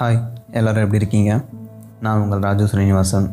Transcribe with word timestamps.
Hi 0.00 0.22
எல்லோரும் 0.50 0.82
எப்படி 0.82 0.96
இருக்கீங்க? 0.96 1.40
நான் 2.00 2.20
உங்கள் 2.20 2.38
ராஜு 2.38 2.66
ஸ்ரீனிவாசன் 2.66 3.30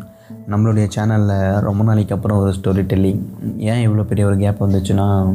நம்மளுடைய 0.50 0.90
சேனலில் 0.96 1.60
ரொம்ப 1.60 1.84
நாளைக்கு 1.84 2.16
அப்புறம் 2.16 2.38
ஒரு 2.38 2.52
ஸ்டோரி 2.52 2.86
டெல்லிங் 2.86 3.20
ஏன் 3.58 3.90
இவ்வளோ 3.90 4.04
பெரிய 4.04 4.28
ஒரு 4.28 4.38
கேப் 4.38 4.64
வந்துச்சுன்னா 4.64 5.34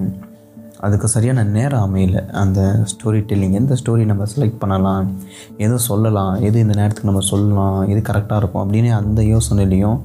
அதுக்கு 0.81 1.09
சரியான 1.09 1.45
நேரம் 1.45 1.95
அமையல. 1.95 2.29
அந்த 2.29 2.85
ஸ்டோரி 2.85 3.07
டெல்லிங் 3.07 3.53
எந்த 3.53 3.77
ஸ்டோரி 3.85 4.05
நம்ம 4.05 4.25
செலக்ட் 4.37 4.59
பண்ணலாம்? 4.59 5.13
எது 5.57 5.79
சொல்லலாம்? 5.79 6.35
எது 6.35 6.61
இந்த 6.61 6.75
நேரத்துக்கு 6.75 7.11
நம்ம 7.11 7.21
சொல்லலாம்? 7.21 7.89
எது 7.89 8.13
கரெக்டாக 8.13 8.37
இருக்கும்? 8.37 8.73
அப்படின்னு 8.73 8.91
அந்த 8.91 9.23
யோசனையிலையும் 9.23 10.01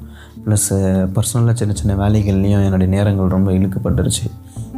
ப்ளஸ் 0.45 0.69
பர்சனலாக 1.15 1.53
சின்ன 1.53 1.73
சின்ன 1.73 2.09
வேலைகள்லேயும் 2.09 2.63
என்னுடைய 2.63 2.93
நேரங்கள் 2.93 3.27
ரொம்ப 3.27 3.51
இழுக்கப்பட்டுருச்சு. 3.51 4.31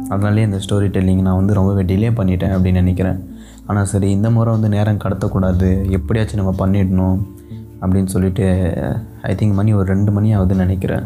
அதனாலே 0.08 0.42
இந்த 0.42 0.56
ஸ்டோரி 0.56 0.88
டெல்லிங் 0.88 1.20
நான் 1.20 1.36
வந்து 1.36 1.54
ரொம்பவே 1.54 1.82
டிலே 1.82 2.08
பண்ணிட்டேன் 2.08 2.54
அப்படின்னு 2.56 2.82
நினைக்கிறேன். 2.82 3.37
ஆனால் 3.70 3.88
சரி 3.92 4.08
இந்த 4.16 4.28
முறை 4.34 4.50
வந்து 4.54 4.68
நேரம் 4.74 5.02
கடத்தக்கூடாது. 5.04 5.68
எப்படியாச்சும் 5.96 6.40
நம்ம 6.40 6.54
பண்ணிடணும் 6.60 7.18
அப்படின்னு 7.80 8.10
சொல்லிட்டு 8.14 8.46
ஐ 9.30 9.34
திங்க் 9.40 9.58
மணி 9.58 9.70
ஒரு 9.80 9.86
ரெண்டு 9.94 10.10
மணி 10.16 10.28
ஆகுதுன்னு 10.36 10.64
நினைக்கிறேன். 10.66 11.04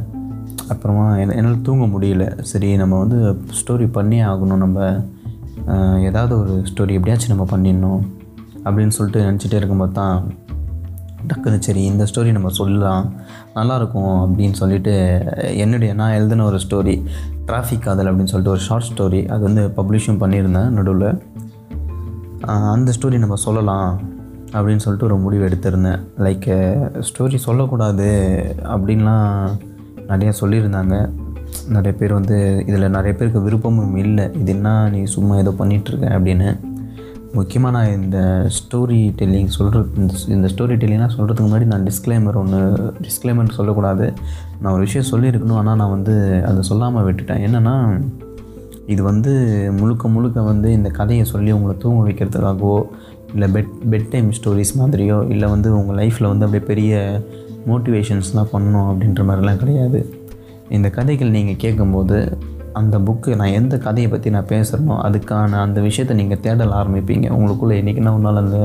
அப்புறமா 0.72 1.06
என் 1.22 1.34
என்னால் 1.38 1.64
தூங்க 1.68 1.84
முடியல. 1.94 2.24
சரி 2.50 2.68
நம்ம 2.82 2.98
வந்து 3.04 3.18
ஸ்டோரி 3.60 3.86
பண்ணியே 3.96 4.22
ஆகணும். 4.32 4.62
நம்ம 4.64 4.78
ஏதாவது 6.08 6.34
ஒரு 6.42 6.54
ஸ்டோரி 6.70 6.92
எப்படியாச்சும் 6.98 7.34
நம்ம 7.34 7.46
பண்ணிடணும் 7.54 8.02
அப்படின்னு 8.64 8.94
சொல்லிட்டு 8.96 9.26
நினச்சிட்டே 9.28 9.58
இருக்கும்போது 9.60 9.94
தான் 10.00 10.16
டக்குன்னு 11.30 11.66
சரி 11.66 11.82
இந்த 11.90 12.04
ஸ்டோரி 12.10 12.30
நம்ம 12.36 12.48
சொல்லலாம். 12.60 13.04
நல்லாயிருக்கும் 13.56 14.14
அப்படின்னு 14.24 14.56
சொல்லிட்டு 14.62 14.94
என்னுடைய 15.62 15.90
நான் 16.00 16.16
எழுதின 16.18 16.44
ஒரு 16.50 16.58
ஸ்டோரி 16.64 16.94
டிராஃபிக் 17.48 17.86
காதல் 17.86 18.10
அப்படின்னு 18.10 18.32
சொல்லிட்டு 18.32 18.54
ஒரு 18.56 18.64
ஷார்ட் 18.68 18.90
ஸ்டோரி 18.92 19.22
அது 19.34 19.42
வந்து 19.48 19.64
பப்ளிஷும் 19.78 20.22
பண்ணியிருந்தேன் 20.22 20.74
நடுவில். 20.78 21.08
அந்த 22.46 22.92
ஸ்டோரி 22.96 23.18
நம்ம 23.18 23.34
சொல்லலாம் 23.34 24.00
அப்படின்னு 24.52 24.84
சொல்லிட்டு 24.84 25.08
ஒரு 25.08 25.16
முடிவு 25.16 25.44
எடுத்திருந்தேன். 25.48 26.00
லைக் 26.18 26.48
ஸ்டோரி 27.08 27.36
சொல்லக்கூடாது 27.36 28.08
அப்படின்லாம் 28.74 29.28
நிறையா 30.08 30.32
சொல்லியிருந்தாங்க. 30.40 30.96
நிறைய 31.68 31.98
பேர் 31.98 32.12
வந்து 32.12 32.64
இதில் 32.66 32.94
நிறைய 32.96 33.12
பேருக்கு 33.16 33.40
விருப்பமும் 33.40 33.96
இல்லை. 33.96 34.24
இது 34.40 34.52
என்ன 34.52 34.88
நீ 34.88 35.04
சும்மா 35.04 35.36
ஏதோ 35.36 35.54
பண்ணிகிட்ருக்க 35.58 36.08
அப்படின்னு. 36.18 36.50
முக்கியமாக 37.32 37.74
நான் 37.76 38.02
இந்த 38.02 38.18
ஸ்டோரி 38.58 39.00
டெல்லிங் 39.20 39.46
சொல்கிறது 39.46 39.88
இந்த 39.96 40.14
இந்த 40.28 40.48
ஸ்டோரி 40.54 40.74
டெல்லிங்லாம் 40.82 41.14
சொல்கிறதுக்கு 41.16 41.46
முன்னாடி 41.46 41.64
நான் 41.64 41.86
டிஸ்க்ளைமர் 41.88 42.40
ஒன்று 42.42 42.60
டிஸ்க்ளைமர் 43.06 43.56
சொல்லக்கூடாது. 43.58 44.12
நான் 44.60 44.72
ஒரு 44.72 44.84
விஷயம் 44.88 45.10
சொல்லியிருக்கணும். 45.12 45.60
ஆனால் 45.62 45.76
நான் 45.76 45.90
வந்து 45.90 46.44
அதை 46.48 46.62
சொல்லாமல் 46.62 47.06
விட்டுட்டேன். 47.06 47.44
என்னென்னா 47.46 48.02
இது 48.86 49.02
வந்து 49.02 49.32
முழுக்க 49.80 50.08
முழுக்க 50.08 50.42
வந்து 50.42 50.72
இந்த 50.72 50.88
கதையை 50.90 51.24
சொல்லி 51.24 51.50
உங்களை 51.52 51.74
தூங்க 51.78 52.00
வைக்கிறதுக்காகவோ 52.08 52.84
இல்லை 53.34 53.48
பெட் 53.54 53.74
பெட் 53.90 54.08
டைம் 54.08 54.30
ஸ்டோரிஸ் 54.38 54.72
மாதிரியோ 54.80 55.28
இல்லை 55.28 55.48
வந்து 55.48 55.68
உங்கள் 55.78 55.96
லைஃப்பில் 55.96 56.30
வந்து 56.32 56.46
அப்படியே 56.46 56.64
பெரிய 56.66 57.22
மோட்டிவேஷன்ஸ்லாம் 57.68 58.52
பண்ணணும் 58.52 58.88
அப்படின்ற 58.90 59.22
மாதிரிலாம் 59.28 59.56
கிடையாது. 59.56 60.00
இந்த 60.68 60.90
கதைகள் 60.90 61.30
நீங்கள் 61.30 61.56
கேட்கும்போது 61.56 62.38
அந்த 62.72 62.98
புக்கு 62.98 63.30
நான் 63.36 63.56
எந்த 63.60 63.78
கதையை 63.78 64.10
பற்றி 64.10 64.30
நான் 64.30 64.50
பேசுகிறனோ 64.52 64.94
அதுக்கான 65.06 65.58
அந்த 65.66 65.80
விஷயத்தை 65.80 66.16
நீங்கள் 66.16 66.40
தேடல் 66.40 66.70
ஆரம்பிப்பீங்க. 66.70 67.26
உங்களுக்குள்ளே 67.36 67.78
என்றைக்குன்னா 67.80 68.14
ஒரு 68.14 68.24
நாள் 68.28 68.36
அந்த 68.36 68.58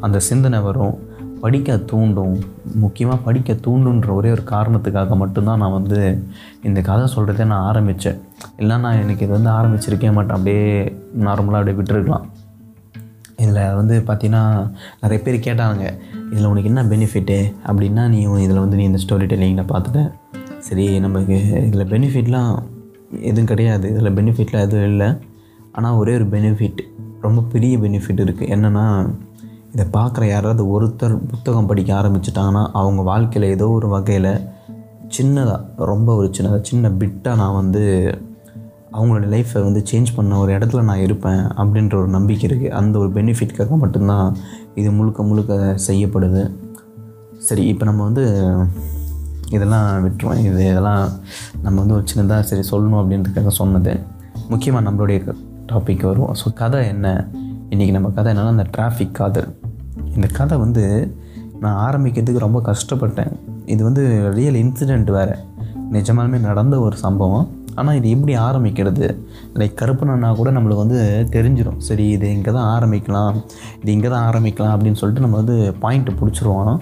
அந்த 0.00 0.18
சிந்தனை 0.18 0.60
வரும். 0.60 0.94
படிக்க 1.42 1.76
தூண்டும் 1.90 2.36
முக்கியமாக 2.82 3.24
படிக்க 3.26 3.52
தூண்டுன்ற 3.66 4.08
ஒரே 4.18 4.30
ஒரு 4.36 4.44
காரணத்துக்காக 4.50 5.16
மட்டும்தான் 5.22 5.60
நான் 5.62 5.76
வந்து 5.78 5.98
இந்த 6.68 6.80
கதை 6.88 7.06
சொல்கிறதே 7.14 7.44
நான் 7.52 7.66
ஆரம்பித்தேன் 7.70 8.18
இல்லைன்னா 8.60 8.90
எனக்கு 9.02 9.24
இது 9.26 9.32
வந்து 9.38 9.50
ஆரம்பிச்சிருக்கே 9.58 10.12
மாட்டேன். 10.18 10.36
அப்படியே 10.36 10.66
நார்மலாக 11.26 11.60
அப்படியே 11.60 11.78
விட்டுருக்கலாம். 11.80 12.26
இதில் 13.42 13.60
வந்து 13.80 13.94
பார்த்தீங்கன்னா 14.08 14.42
நிறைய 15.02 15.18
பேர் 15.26 15.36
கேட்டாங்க 15.46 15.84
இதில் 16.32 16.50
உனக்கு 16.50 16.70
என்ன 16.72 16.82
பெனிஃபிட்டு 16.92 17.38
அப்படின்னா 17.68 18.02
நீ 18.14 18.20
இதில் 18.46 18.62
வந்து 18.64 18.78
நீ 18.80 18.84
இந்த 18.90 19.00
ஸ்டோரி 19.04 19.28
டெல்லிங்கில் 19.32 19.70
பார்த்துட்ட 19.72 20.02
சரி 20.68 20.86
நமக்கு 21.06 21.36
இதில் 21.66 21.90
பெனிஃபிட்லாம் 21.94 22.52
எதுவும் 23.28 23.50
கிடையாது. 23.52 23.86
இதில் 23.92 24.16
பெனிஃபிட்லாம் 24.18 24.66
எதுவும் 24.66 24.88
இல்லை. 24.92 25.08
ஆனால் 25.72 25.98
ஒரே 26.00 26.12
ஒரு 26.18 26.26
பெனிஃபிட் 26.34 26.80
ரொம்ப 27.24 27.40
பெரிய 27.52 27.74
பெனிஃபிட் 27.78 28.22
இருக்குது 28.24 28.50
என்னென்னா 28.56 28.84
இதை 29.72 29.86
பார்க்குற 29.92 30.26
யாராவது 30.28 30.62
ஒருத்தர் 30.64 31.26
புத்தகம் 31.26 31.66
படிக்க 31.66 31.94
ஆரம்பிச்சிட்டாங்கன்னா 31.94 32.68
அவங்க 32.72 33.02
வாழ்க்கையில் 33.02 33.50
ஏதோ 33.50 33.68
ஒரு 33.68 33.88
வகையில் 33.88 34.48
சின்னதாக 35.18 35.60
ரொம்ப 35.76 36.14
ஒரு 36.14 36.30
சின்னதாக 36.38 36.60
சின்ன 36.62 36.88
பிட்டாக 36.90 37.36
நான் 37.36 37.54
வந்து 37.54 37.82
அவங்களோட 38.92 39.26
லைஃப்பை 39.34 39.62
வந்து 39.62 39.82
சேஞ்ச் 39.92 40.06
பண்ண 40.16 40.38
ஒரு 40.38 40.52
இடத்துல 40.52 40.82
நான் 40.82 40.98
இருப்பேன் 40.98 41.42
அப்படின்ற 41.56 41.94
ஒரு 41.94 42.08
நம்பிக்கை 42.08 42.50
இருக்குது 42.50 42.68
அந்த 42.68 42.98
ஒரு 42.98 43.08
பெனிஃபிட்காக 43.08 43.78
மட்டும்தான் 43.78 44.36
இது 44.74 44.92
முழுக்க 44.92 45.22
முழுக்க 45.22 45.76
செய்யப்படுது. 45.86 46.50
சரி 47.38 47.66
இப்போ 47.66 47.84
நம்ம 47.84 48.02
வந்து 48.02 48.56
இதெல்லாம் 49.50 50.06
விட்டுருவோம். 50.06 50.38
இது 50.38 50.70
இதெல்லாம் 50.70 51.08
நம்ம 51.62 51.80
வந்து 51.80 51.94
ஒரு 51.94 52.04
சின்னதாக 52.14 52.40
சரி 52.40 52.62
சொல்லணும் 52.70 53.00
அப்படின்றதுக்காக 53.00 53.48
சொன்னது. 53.48 54.00
முக்கியமாக 54.48 54.90
நம்மளுடைய 54.90 55.34
டாபிக் 55.72 56.02
வரும். 56.02 56.34
ஸோ 56.44 56.52
கதை 56.54 56.86
என்ன? 56.86 57.28
இன்றைக்கி 57.70 57.90
நம்ம 57.90 58.08
கதை 58.08 58.34
என்னென்னா 58.34 58.46
அந்த 58.46 58.66
டிராஃபிக் 58.76 59.12
காதல். 59.12 59.59
இந்த 60.14 60.26
கதை 60.32 60.58
வந்து 60.58 61.14
நான் 61.60 61.78
ஆரம்பிக்கிறதுக்கு 61.86 62.46
ரொம்ப 62.46 62.62
கஷ்டப்பட்டேன். 62.68 63.32
இது 63.66 63.84
வந்து 63.84 64.32
ரியல் 64.34 64.54
இன்சிடெண்ட் 64.54 65.10
வேறு. 65.10 65.34
நிஜமாலுமே 65.92 66.40
நடந்த 66.40 66.80
ஒரு 66.80 66.96
சம்பவம். 66.96 67.48
ஆனால் 67.74 67.96
இது 67.96 68.10
எப்படி 68.10 68.36
ஆரம்பிக்கிறது? 68.36 69.06
லைக் 69.54 69.76
கருப்பனா 69.80 70.36
கூட 70.36 70.50
நம்மளுக்கு 70.50 70.84
வந்து 70.84 71.26
தெரிஞ்சிடும் 71.30 71.76
சரி 71.76 72.08
இது 72.08 72.28
இங்கே 72.36 72.52
தான் 72.52 72.70
ஆரம்பிக்கலாம். 72.76 73.36
இது 73.82 73.92
இங்கே 73.92 74.08
தான் 74.08 74.26
ஆரம்பிக்கலாம் 74.30 74.74
அப்படின்னு 74.74 75.00
சொல்லிட்டு 75.02 75.24
நம்ம 75.26 75.36
வந்து 75.36 75.74
பாயிண்ட்டு 75.82 76.16
பிடிச்சிருவோம். 76.20 76.80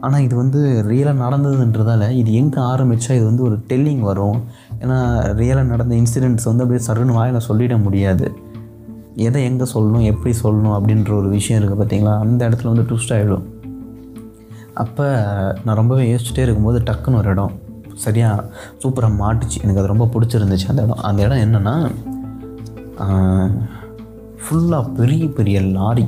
ஆனால் 0.00 0.20
இது 0.20 0.36
வந்து 0.36 0.60
ரியலாக 0.88 1.22
நடந்ததுன்றதால 1.24 2.10
இது 2.20 2.34
எங்கே 2.34 2.60
ஆரம்பித்தா 2.60 3.12
இது 3.18 3.24
வந்து 3.24 3.42
ஒரு 3.42 3.56
டெல்லிங் 3.68 4.00
வரும். 4.00 4.38
ஏன்னா 4.80 4.96
ரியலாக 5.40 5.66
நடந்த 5.66 5.94
இன்சிடெண்ட்ஸ் 5.94 6.48
வந்து 6.50 6.64
அப்படியே 6.64 6.86
சருன்னு 6.88 7.18
வாயில் 7.18 7.46
சொல்லிட 7.48 7.82
முடியாது. 7.82 8.28
எதை 9.26 9.40
எங்கே 9.48 9.66
சொல்லணும் 9.72 10.06
எப்படி 10.10 10.32
சொல்லணும் 10.42 10.76
அப்படின்ற 10.76 11.10
ஒரு 11.20 11.28
விஷயம் 11.36 11.58
இருக்குது 11.58 11.80
பார்த்தீங்களா 11.80 12.14
அந்த 12.24 12.40
இடத்துல 12.48 12.70
வந்து 12.72 12.86
ட்விஸ்ட் 12.90 13.14
ஆகிடும் 13.16 13.46
அப்போ 14.82 15.06
நான் 15.64 15.78
ரொம்பவே 15.80 16.04
யோசிச்சுட்டே 16.10 16.44
இருக்கும்போது 16.46 16.78
டக்குன்னு 16.88 17.18
ஒரு 17.20 17.30
இடம். 17.34 17.52
சரியாக 18.04 18.44
சூப்பராக 18.82 19.18
மாட்டுச்சு. 19.22 19.58
எனக்கு 19.62 19.80
அது 19.80 19.92
ரொம்ப 19.92 20.06
பிடிச்சிருந்துச்சு 20.14 20.68
அந்த 20.72 20.82
இடம். 20.86 21.02
அந்த 21.08 21.20
இடம் 21.26 21.42
என்னென்னா 21.46 21.74
ஃபுல்லாக 24.44 24.84
பெரிய 24.98 25.24
பெரிய 25.38 25.58
லாரி. 25.76 26.06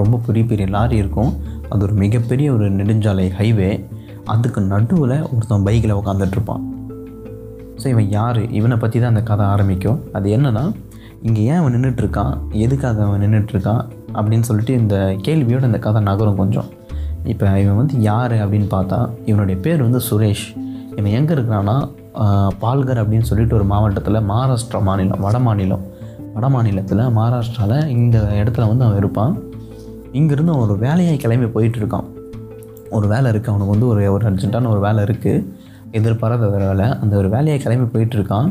ரொம்ப 0.00 0.16
பெரிய 0.26 0.44
பெரிய 0.50 0.66
லாரி 0.76 0.96
இருக்கும். 1.02 1.32
அது 1.70 1.82
ஒரு 1.86 1.94
மிகப்பெரிய 2.02 2.48
ஒரு 2.56 2.66
நெடுஞ்சாலை 2.78 3.26
ஹைவே 3.38 3.70
அதுக்கு 4.34 4.60
நடுவில் 4.72 5.16
ஒருத்தன் 5.34 5.66
பைக்கில் 5.66 5.98
உட்காந்துட்ருப்பான் 6.00 6.64
ஸோ 7.82 7.86
இவன் 7.94 8.08
யார்? 8.18 8.40
இவனை 8.58 8.76
பற்றி 8.82 8.98
தான் 9.00 9.12
அந்த 9.14 9.22
கதை 9.30 9.44
ஆரம்பிக்கும். 9.54 9.98
அது 10.16 10.28
என்னென்னா 10.36 10.64
இங்கே 11.26 11.42
ஏன் 11.50 11.58
அவன் 11.60 11.74
நின்றுட்டுருக்கான் 11.76 12.34
எதுக்காக 12.64 12.98
அவன் 13.06 13.22
நின்றுட்டுருக்கான் 13.24 13.82
அப்படின்னு 14.18 14.46
சொல்லிட்டு 14.48 14.72
இந்த 14.80 14.96
கேள்வியோட 15.26 15.64
இந்த 15.70 15.80
கதை 15.86 16.00
நகரும் 16.08 16.40
கொஞ்சம். 16.42 16.68
இப்போ 17.32 17.46
இவன் 17.62 17.78
வந்து 17.80 17.94
யார் 18.08 18.34
அப்படின்னு 18.42 18.68
பார்த்தா 18.74 18.98
இவனுடைய 19.30 19.56
பேர் 19.64 19.84
வந்து 19.86 20.00
சுரேஷ். 20.08 20.46
இவன் 20.98 21.14
எங்கே 21.18 21.32
இருக்கிறான்னா 21.36 21.76
பால்கர் 22.62 23.00
அப்படின்னு 23.02 23.28
சொல்லிட்டு 23.30 23.56
ஒரு 23.58 23.66
மாவட்டத்தில் 23.72 24.20
மகாராஷ்டிரா 24.30 24.80
மாநிலம் 24.88 25.24
வட 25.26 25.38
மாநிலம். 25.48 25.84
வட 26.36 26.46
மாநிலத்தில் 26.54 27.04
மகாராஷ்டிராவில் 27.18 27.90
இந்த 27.96 28.18
இடத்துல 28.40 28.66
வந்து 28.70 28.86
அவன் 28.86 29.00
இருப்பான். 29.02 29.34
இங்கேருந்து 30.18 30.52
அவன் 30.54 30.66
ஒரு 30.68 30.76
வேலையாக 30.86 31.20
கிளம்பி 31.24 31.50
போயிட்டுருக்கான் 31.58 32.08
ஒரு 32.96 33.06
வேலை 33.14 33.28
இருக்குது 33.32 33.52
அவனுக்கு 33.52 33.74
வந்து 33.74 33.88
ஒரு 33.92 34.02
ஒரு 34.14 34.24
அர்ஜென்ட்டான 34.28 34.70
ஒரு 34.74 34.80
வேலை 34.88 35.00
இருக்குது 35.08 35.44
எதிர்பாராத 35.98 36.42
ஒரு 36.50 36.64
வேலை. 36.70 36.86
அந்த 37.02 37.14
ஒரு 37.22 37.28
வேலையை 37.36 37.58
கிளம்பி 37.64 37.86
போயிட்டுருக்கான் 37.94 38.48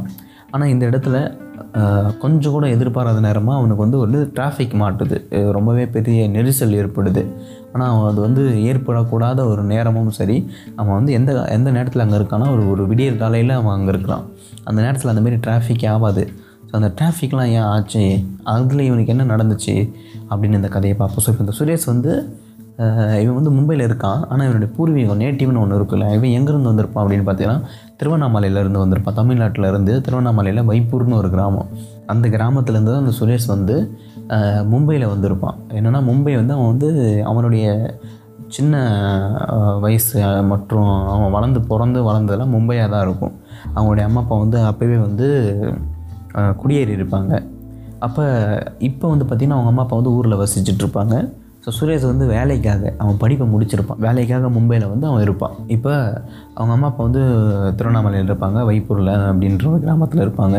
ஆனால் 0.52 0.72
இந்த 0.74 0.84
இடத்துல 0.90 1.18
கொஞ்சம் 2.24 2.54
கூட 2.56 2.66
எதிர்பாராத 2.76 3.20
நேரமாக 3.26 3.60
அவனுக்கு 3.60 3.84
வந்து 3.86 4.00
ஒரு 4.04 4.20
டிராஃபிக் 4.38 4.74
மாட்டுது. 4.82 5.18
ரொம்பவே 5.58 5.86
பெரிய 5.96 6.28
நெரிசல் 6.36 6.76
ஏற்படுது. 6.82 7.24
ஆனால் 7.74 7.90
அவன் 7.92 8.10
அது 8.12 8.20
வந்து 8.26 8.44
ஏற்படக்கூடாத 8.70 9.40
ஒரு 9.52 9.64
நேரமும் 9.74 10.12
சரி 10.20 10.38
அவன் 10.80 10.96
வந்து 10.98 11.12
எந்த 11.20 11.32
எந்த 11.58 11.70
நேரத்தில் 11.78 12.04
அங்கே 12.06 12.18
இருக்கான்னா 12.22 12.48
ஒரு 12.56 12.64
ஒரு 12.74 12.84
விடியற் 12.92 13.22
காலையில் 13.24 13.54
அவன் 13.60 13.76
அங்கே 13.78 13.92
இருக்கிறான். 13.94 14.26
அந்த 14.70 14.80
நேரத்தில் 14.86 15.12
அந்தமாரி 15.14 15.40
டிராஃபிக் 15.48 15.86
ஆகாது. 15.94 16.26
ஸோ 16.70 16.74
அந்த 16.80 16.90
டிராஃபிக்லாம் 17.00 17.52
ஏன் 17.58 17.68
ஆச்சு? 17.74 18.04
அதில் 18.54 18.88
இவனுக்கு 18.88 19.14
என்ன 19.16 19.26
நடந்துச்சு? 19.34 19.76
அப்படின்னு 20.30 20.60
இந்த 20.62 20.72
கதையை 20.76 20.96
பார்ப்போம். 21.02 21.24
ஸோ 21.26 21.30
இப்போ 21.34 21.44
இந்த 21.46 21.56
சுரேஷ் 21.60 21.88
வந்து 21.94 22.14
இவன் 23.22 23.38
வந்து 23.38 23.52
மும்பையில் 23.58 23.84
இருக்கான். 23.86 24.20
ஆனால் 24.32 24.46
இவனுடைய 24.48 24.70
பூர்வீகம் 24.76 25.22
நேட்டிவ்னு 25.24 25.62
ஒன்று 25.62 25.78
இருக்குல்ல. 25.80 26.08
இவன் 26.18 26.34
எங்கேருந்து 26.38 26.72
வந்திருப்பான் 26.72 27.04
அப்படின்னு 27.04 27.26
பார்த்தீங்கன்னா 27.28 27.62
திருவண்ணாமலையிலேருந்து 28.00 28.82
வந்திருப்பான். 28.84 29.18
தமிழ்நாட்டில் 29.22 29.68
இருந்து 29.72 29.94
திருவண்ணாமலையில் 30.06 30.68
வைப்பூர்னு 30.70 31.18
ஒரு 31.22 31.30
கிராமம். 31.36 31.70
அந்த 32.14 32.28
கிராமத்துலேருந்து 32.36 32.94
தான் 32.94 33.04
அந்த 33.06 33.16
சுரேஷ் 33.20 33.48
வந்து 33.56 33.78
மும்பையில் 34.74 35.12
வந்திருப்பான். 35.14 35.58
என்னென்னா 35.78 36.02
மும்பை 36.10 36.36
வந்து 36.42 36.56
அவன் 36.58 36.72
வந்து 36.74 36.90
அவனுடைய 37.32 37.66
சின்ன 38.56 38.76
வயசு 39.84 40.20
மற்றும் 40.52 40.92
அவன் 41.14 41.34
வளர்ந்து 41.38 41.62
பிறந்து 41.72 42.00
வளர்ந்ததெல்லாம் 42.10 42.54
மும்பையாக 42.56 42.92
தான் 42.94 43.06
இருக்கும். 43.08 43.34
அவங்களுடைய 43.76 44.06
அம்மா 44.10 44.22
அப்பா 44.24 44.36
வந்து 44.44 44.60
அப்போவே 44.70 44.98
வந்து 45.08 45.28
குடியேறி 46.62 46.94
இருப்பாங்க 47.00 47.34
அப்போ 48.06 48.24
இப்போ 48.88 49.06
வந்து 49.12 49.26
பார்த்திங்கன்னா 49.26 49.58
அவங்க 49.60 49.72
அம்மா 49.74 49.84
அப்பா 49.86 50.00
வந்து 50.00 50.16
ஊரில் 50.18 50.42
வசிச்சுட்ருப்பாங்க 50.42 51.16
இருப்பாங்க. 51.16 51.46
ஸோ 51.68 51.72
சுரேஷ் 51.78 52.04
வந்து 52.10 52.26
வேலைக்காக 52.34 52.92
அவன் 53.04 53.18
படிப்பை 53.22 53.46
முடிச்சிருப்பான். 53.54 53.98
வேலைக்காக 54.06 54.50
மும்பையில் 54.58 54.86
வந்து 54.92 55.06
அவன் 55.10 55.24
இருப்பான். 55.26 55.56
இப்போ 55.76 55.92
அவங்க 56.58 56.72
அம்மா 56.76 56.88
அப்பா 56.90 57.02
வந்து 57.08 57.24
திருவண்ணாமலையில் 57.78 58.30
இருப்பாங்க. 58.30 58.60
வைப்பூரில் 58.70 59.12
அப்படின்ற 59.30 59.66
ஒரு 59.72 59.82
கிராமத்தில் 59.86 60.22
இருப்பாங்க. 60.26 60.58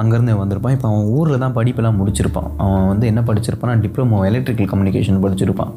அங்கேருந்து 0.00 0.34
வந்திருப்பான். 0.42 0.74
இப்போ 0.76 0.88
அவன் 0.90 1.08
ஊரில் 1.16 1.42
தான் 1.44 1.56
படிப்பெல்லாம் 1.58 1.98
முடிச்சிருப்பான். 2.00 2.50
அவன் 2.64 2.86
வந்து 2.92 3.08
என்ன 3.12 3.22
படிச்சிருப்பான்னா 3.30 3.76
டிப்ளமோ 3.86 4.20
எலக்ட்ரிக்கல் 4.30 4.70
கம்யூனிகேஷன் 4.74 5.24
படிச்சிருப்பான். 5.24 5.72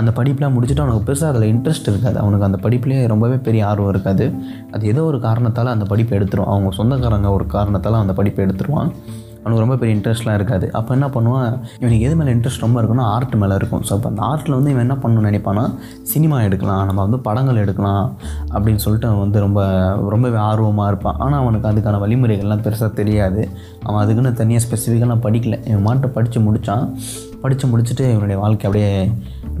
அந்த 0.00 0.12
படிப்பெலாம் 0.20 0.54
முடிச்சுட்டு 0.58 0.84
அவனுக்கு 0.84 1.08
பெருசாக 1.08 1.32
அதில் 1.32 1.50
இன்ட்ரெஸ்ட் 1.54 1.90
இருக்காது. 1.94 2.18
அவனுக்கு 2.24 2.48
அந்த 2.50 2.60
படிப்புலேயே 2.68 3.08
ரொம்பவே 3.14 3.38
பெரிய 3.48 3.64
ஆர்வம் 3.70 3.92
இருக்காது. 3.94 4.26
அது 4.74 4.86
ஏதோ 4.94 5.04
ஒரு 5.12 5.20
காரணத்தால் 5.26 5.74
அந்த 5.76 5.86
படிப்பை 5.94 6.18
எடுத்துருவான் 6.20 6.54
அவங்க 6.54 6.72
சொந்தக்காரங்க 6.80 7.30
ஒரு 7.38 7.46
காரணத்தால் 7.58 8.02
அந்த 8.04 8.14
படிப்பை 8.20 8.44
எடுத்துருவான். 8.46 8.92
அவனுக்கு 9.42 9.62
ரொம்ப 9.64 9.76
பெரிய 9.80 9.92
இன்ட்ரெஸ்ட்லாம் 9.96 10.36
இருக்காது. 10.38 10.66
அப்போ 10.78 10.90
என்ன 10.96 11.06
பண்ணுவான்? 11.14 11.52
இவனுக்கு 11.80 12.04
எது 12.06 12.14
மேலே 12.20 12.32
இன்ட்ரெஸ்ட் 12.36 12.64
ரொம்ப 12.64 12.76
இருக்குன்னா 12.82 13.06
ஆர்ட் 13.14 13.34
மேலே 13.42 13.54
இருக்கும். 13.60 13.82
ஸோ 13.88 13.92
அப்போ 13.96 14.08
அந்த 14.12 14.22
ஆர்ட்டில் 14.30 14.56
வந்து 14.58 14.72
இவன் 14.74 14.84
என்ன 14.86 14.96
பண்ணணும்னு 15.02 15.30
நினைப்பானா 15.30 15.64
சினிமா 16.12 16.38
எடுக்கலாம் 16.48 16.84
நம்ம 16.90 17.00
வந்து 17.06 17.20
படங்கள் 17.28 17.62
எடுக்கலாம் 17.64 18.04
அப்படின்னு 18.54 18.82
சொல்லிட்டு 18.86 19.08
அவன் 19.10 19.22
வந்து 19.24 19.40
ரொம்ப 19.46 19.60
ரொம்பவே 20.14 20.40
ஆர்வமாக 20.48 20.92
இருப்பான். 20.92 21.18
ஆனால் 21.26 21.40
அவனுக்கு 21.42 21.70
அதுக்கான 21.72 22.00
வழிமுறைகள்லாம் 22.04 22.64
பெருசாக 22.68 22.92
தெரியாது. 23.00 23.42
அவன் 23.88 24.02
அதுக்குன்னு 24.04 24.32
தனியாக 24.42 24.64
ஸ்பெசிஃபிக்கெல்லாம் 24.66 25.24
படிக்கல. 25.26 25.58
இவன் 25.70 25.86
மாட்டை 25.90 26.10
படித்து 26.16 26.40
முடித்தான் 26.48 26.86
படித்து 27.42 27.66
முடிச்சுட்டு 27.70 28.04
இவனுடைய 28.14 28.38
வாழ்க்கை 28.42 28.66
அப்படியே 28.68 28.90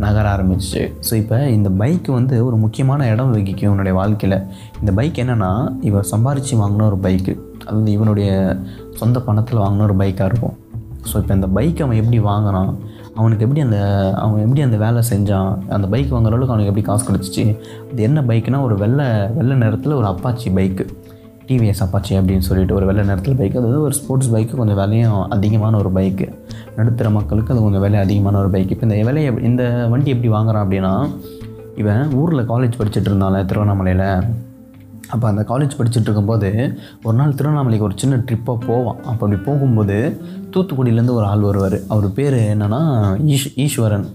நகர 0.04 0.24
ஆரம்பிச்சிச்சு. 0.34 0.82
ஸோ 1.08 1.12
இப்போ 1.22 1.38
இந்த 1.56 1.70
பைக் 1.82 2.08
வந்து 2.18 2.36
ஒரு 2.46 2.56
முக்கியமான 2.64 3.08
இடம் 3.12 3.32
வகிக்கும் 3.34 3.68
இவனுடைய 3.70 3.94
வாழ்க்கையில். 4.00 4.38
இந்த 4.80 4.92
பைக் 4.98 5.20
என்னென்னா 5.24 5.50
இவன் 5.88 6.08
சம்பாரித்து 6.12 6.60
வாங்கின 6.62 6.86
ஒரு 6.90 6.98
பைக்கு 7.06 7.34
அது 7.66 7.76
வந்து 7.78 7.92
இவனுடைய 7.98 8.30
சொந்த 9.00 9.18
பணத்தில் 9.20 9.62
வாங்கின 9.64 9.86
ஒரு 9.88 9.96
பைக்காக 10.02 10.28
இருக்கும். 10.30 10.56
ஸோ 11.10 11.14
இப்போ 11.20 11.34
இந்த 11.34 11.48
பைக் 11.58 11.82
அவன் 11.84 12.00
எப்படி 12.00 12.18
வாங்கினான் 12.30 12.72
அவனுக்கு 13.20 13.44
எப்படி 13.46 13.62
அந்த 13.64 13.78
அவன் 14.22 14.42
எப்படி 14.44 14.60
அந்த 14.66 14.76
வேலை 14.82 15.00
செஞ்சான்? 15.10 15.50
அந்த 15.76 15.86
பைக் 15.94 16.12
வாங்குற 16.14 16.34
அளவுக்கு 16.36 16.54
அவனுக்கு 16.54 16.70
எப்படி 16.72 16.86
காசு 16.86 17.04
கிடச்சிச்சு? 17.08 17.44
அது 17.90 18.02
என்ன 18.08 18.20
பைக்குனா 18.30 18.60
ஒரு 18.68 18.76
வெள்ளை 18.82 19.06
வெள்ளை 19.38 19.56
நிறத்தில் 19.64 19.98
ஒரு 20.00 20.08
அப்பாச்சி 20.12 20.50
பைக்கு 20.58 20.84
டிவிஎஸ் 21.48 21.82
அப்பாச்சி 21.84 22.12
அப்படின்னு 22.18 22.46
சொல்லிட்டு 22.48 22.74
ஒரு 22.78 22.86
வெள்ளை 22.90 23.04
நிறத்தில் 23.10 23.38
பைக் 23.40 23.56
அது 23.58 23.66
வந்து 23.68 23.82
ஒரு 23.88 23.94
ஸ்போர்ட்ஸ் 24.00 24.30
பைக்கு 24.34 24.54
கொஞ்சம் 24.60 24.80
விலையும் 24.82 25.18
அதிகமான 25.36 25.76
ஒரு 25.76 25.90
பைக்கு 25.98 26.28
நடுத்தர 26.78 27.08
மக்களுக்கு 27.16 27.52
அது 27.54 27.64
கொஞ்சம் 27.64 27.84
விலை 27.86 27.98
அதிகமான 28.04 28.38
ஒரு 28.42 28.50
பைக் 28.54 28.72
இப்போ 28.74 28.86
இந்த 28.88 28.96
விலையை 29.08 29.32
இந்த 29.50 29.64
வண்டி 29.92 30.12
எப்படி 30.14 30.30
வாங்குறான் 30.36 30.64
அப்படின்னா 30.66 30.94
இவன் 31.82 32.14
ஊரில் 32.20 32.48
காலேஜ் 32.52 32.78
படிச்சுட்டு 32.78 33.10
இருந்தாலே 33.10 33.40
திருவண்ணாமலையில். 33.50 34.08
அப்போ 35.14 35.26
அந்த 35.30 35.42
காலேஜ் 35.50 35.76
படிச்சுட்டு 35.78 36.08
இருக்கும்போது 36.08 36.50
ஒரு 37.06 37.16
நாள் 37.20 37.34
திருவண்ணாமலைக்கு 37.38 37.86
ஒரு 37.88 37.96
சின்ன 38.02 38.18
ட்ரிப்பாக 38.26 38.58
போவான். 38.68 38.98
அப்போ 39.10 39.22
அப்படி 39.26 39.38
போகும்போது 39.48 39.96
தூத்துக்குடியிலேருந்து 40.54 41.16
ஒரு 41.18 41.26
ஆள் 41.30 41.44
வருவார். 41.48 41.76
அவர் 41.92 42.06
பேர் 42.18 42.36
என்னென்னா 42.54 42.80
ஈஷ் 43.34 43.48
ஈஸ்வரன். 43.64 44.06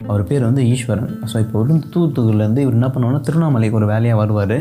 அவர் 0.00 0.22
பேர் 0.28 0.46
வந்து 0.48 0.62
ஈஸ்வரன். 0.72 1.10
ஸோ 1.30 1.36
இப்போ 1.44 1.62
வந்து 1.62 1.88
தூத்துக்குடியிலேருந்து 1.94 2.64
இவர் 2.64 2.78
என்ன 2.78 2.90
பண்ணுவாங்கன்னா 2.94 3.26
திருவண்ணாமலைக்கு 3.28 3.78
ஒரு 3.80 3.88
வேலையாக 3.92 4.20
வருவார். 4.22 4.58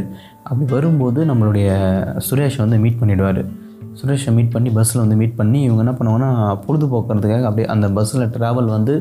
அப்படி 0.50 0.68
வரும்போது 0.76 1.20
நம்மளுடைய 1.32 1.70
சுரேஷ் 2.28 2.62
வந்து 2.64 2.80
மீட் 2.86 3.00
பண்ணிவிடுவார் 3.02 3.42
சுரேஷை 4.00 4.32
மீட் 4.38 4.52
பண்ணி 4.56 4.70
பஸ்ஸில் 4.78 5.02
வந்து 5.04 5.18
மீட் 5.22 5.38
பண்ணி 5.40 5.60
இவங்க 5.68 5.82
என்ன 5.86 5.94
பண்ணுவாங்கன்னா 6.00 6.32
பொழுதுபோக்குறதுக்காக 6.66 7.46
அப்படியே 7.50 7.68
அந்த 7.74 7.88
பஸ்ஸில் 7.98 8.26
ட்ராவல் 8.36 8.70
வந்து 8.76 8.94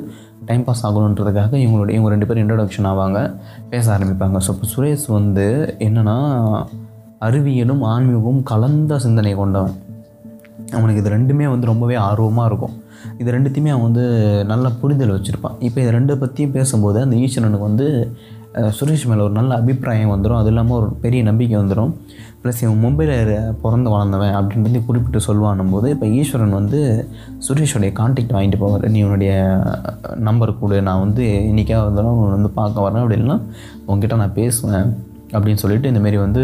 டைம் 0.49 0.65
பாஸ் 0.67 0.83
ஆகணுன்றதுக்காக 0.89 1.53
இவங்களோட 1.65 1.91
இவங்க 1.97 2.11
ரெண்டு 2.15 2.27
பேரும் 2.29 2.43
இன்ட்ரடக்ஷன் 2.45 2.89
ஆவாங்க 2.91 3.21
பேச 3.73 3.87
ஆரம்பிப்பாங்க. 3.97 4.39
ஸோ 4.47 4.53
இப்போ 4.55 4.69
சுரேஷ் 4.75 5.07
வந்து 5.19 5.47
என்னென்னா 5.87 6.17
அறிவியலும் 7.29 7.83
ஆன்மீகமும் 7.93 8.43
கலந்த 8.51 8.99
சிந்தனை 9.05 9.35
கொண்டவன். 9.43 9.77
அவனுக்கு 10.77 11.01
இது 11.03 11.15
ரெண்டுமே 11.17 11.47
வந்து 11.55 11.67
ரொம்பவே 11.73 11.97
ஆர்வமாக 12.09 12.49
இருக்கும். 12.51 12.75
இது 13.21 13.35
ரெண்டுத்தையுமே 13.37 13.71
அவன் 13.73 13.87
வந்து 13.89 14.05
நல்ல 14.53 14.67
புரிதல் 14.81 15.15
வச்சுருப்பான். 15.17 15.57
இப்போ 15.67 15.79
இது 15.83 15.91
ரெண்டை 15.97 16.15
பற்றியும் 16.23 16.55
பேசும்போது 16.57 16.99
அந்த 17.05 17.17
ஈஸ்வரனுக்கு 17.25 17.69
வந்து 17.71 17.87
சுரேஷ் 18.57 19.07
மேலே 19.07 19.21
ஒரு 19.21 19.31
நல்ல 19.31 19.55
அபிப்பிராயம் 19.55 20.11
வந்துடும் 20.11 20.37
அது 20.37 20.47
இல்லாமல் 20.47 20.77
ஒரு 20.77 20.93
பெரிய 20.93 21.23
நம்பிக்கை 21.23 21.61
வந்துடும் 21.61 21.93
ப்ளஸ் 22.43 22.63
இவன் 22.63 22.83
மும்பையில் 22.85 23.55
பிறந்து 23.63 23.91
வளர்ந்தவன் 23.91 24.37
அப்படின்றது 24.37 24.85
குறிப்பிட்டு 24.85 25.21
சொல்லுவான் 25.27 25.71
போது 25.71 25.91
இப்போ 25.91 26.07
ஈஸ்வரன் 26.07 26.51
வந்து 26.51 27.09
சுரேஷோடைய 27.49 27.93
கான்டாக்ட் 28.01 28.35
வாங்கிட்டு 28.37 28.61
போவார். 28.61 28.89
நீ 28.89 29.03
உன்னுடைய 29.03 29.63
நம்பர் 30.17 30.59
கொடு. 30.59 30.83
நான் 30.83 31.01
வந்து 31.01 31.53
இன்றைக்காக 31.53 31.85
வந்தாலும் 31.85 32.17
உன்னை 32.19 32.31
வந்து 32.31 32.49
பார்க்க 32.49 32.91
வரேன். 32.91 33.05
அப்படின்னா 33.05 33.43
உங்ககிட்ட 33.87 34.17
நான் 34.17 34.33
பேசுவேன். 34.33 35.15
அப்படின்னு 35.33 35.55
சொல்லிட்டு 35.55 35.91
இந்தமாரி 35.91 36.19
வந்து 36.19 36.43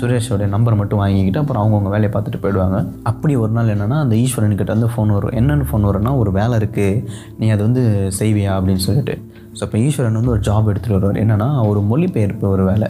சுரேஷோட 0.00 0.48
நம்பர் 0.48 0.74
மட்டும் 0.74 0.98
வாங்கிக்கிட்டு 0.98 1.38
அப்புறம் 1.38 1.62
அவங்கவுங்க 1.62 1.90
வேலையை 1.90 2.10
பார்த்துட்டு 2.12 2.42
போயிடுவாங்க. 2.42 2.88
அப்படி 3.02 3.36
ஒரு 3.36 3.52
நாள் 3.52 3.78
என்னென்னா 3.78 3.98
அந்த 4.00 4.16
ஈஸ்வரன்கிட்ட 4.16 4.66
வந்து 4.66 4.86
ஃபோன் 4.86 5.06
வரும். 5.06 5.30
என்னென்னு 5.30 5.66
ஃபோன் 5.72 5.86
வரும்னா 5.88 6.16
ஒரு 6.16 6.32
வேலை 6.32 6.58
இருக்குது 6.58 7.04
நீ 7.38 7.48
அதை 7.48 7.64
வந்து 7.64 8.10
செய்வியா? 8.18 8.52
அப்படின்னு 8.58 8.86
சொல்லிட்டு. 8.88 9.25
ஸோ 9.56 9.62
இப்போ 9.66 9.78
ஈஸ்வரன் 9.86 10.18
வந்து 10.20 10.32
ஒரு 10.34 10.42
ஜாப் 10.48 10.70
எடுத்துகிட்டு 10.72 10.98
வருவார். 10.98 11.20
என்னென்னா 11.24 11.48
ஒரு 11.70 11.80
மொழிபெயர்ப்பு 11.90 12.46
ஒரு 12.54 12.64
வேலை. 12.70 12.88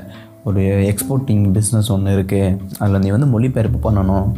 ஒரு 0.49 0.63
எக்ஸ்போர்ட்டிங் 0.91 1.45
பிஸ்னஸ் 1.57 1.89
ஒன்று 1.95 2.17
இருக்குது 2.17 2.59
அதில் 2.83 3.03
நீ 3.05 3.09
வந்து 3.17 3.29
மொழிபெயர்ப்பு 3.35 3.79
பண்ணணும். 3.87 4.29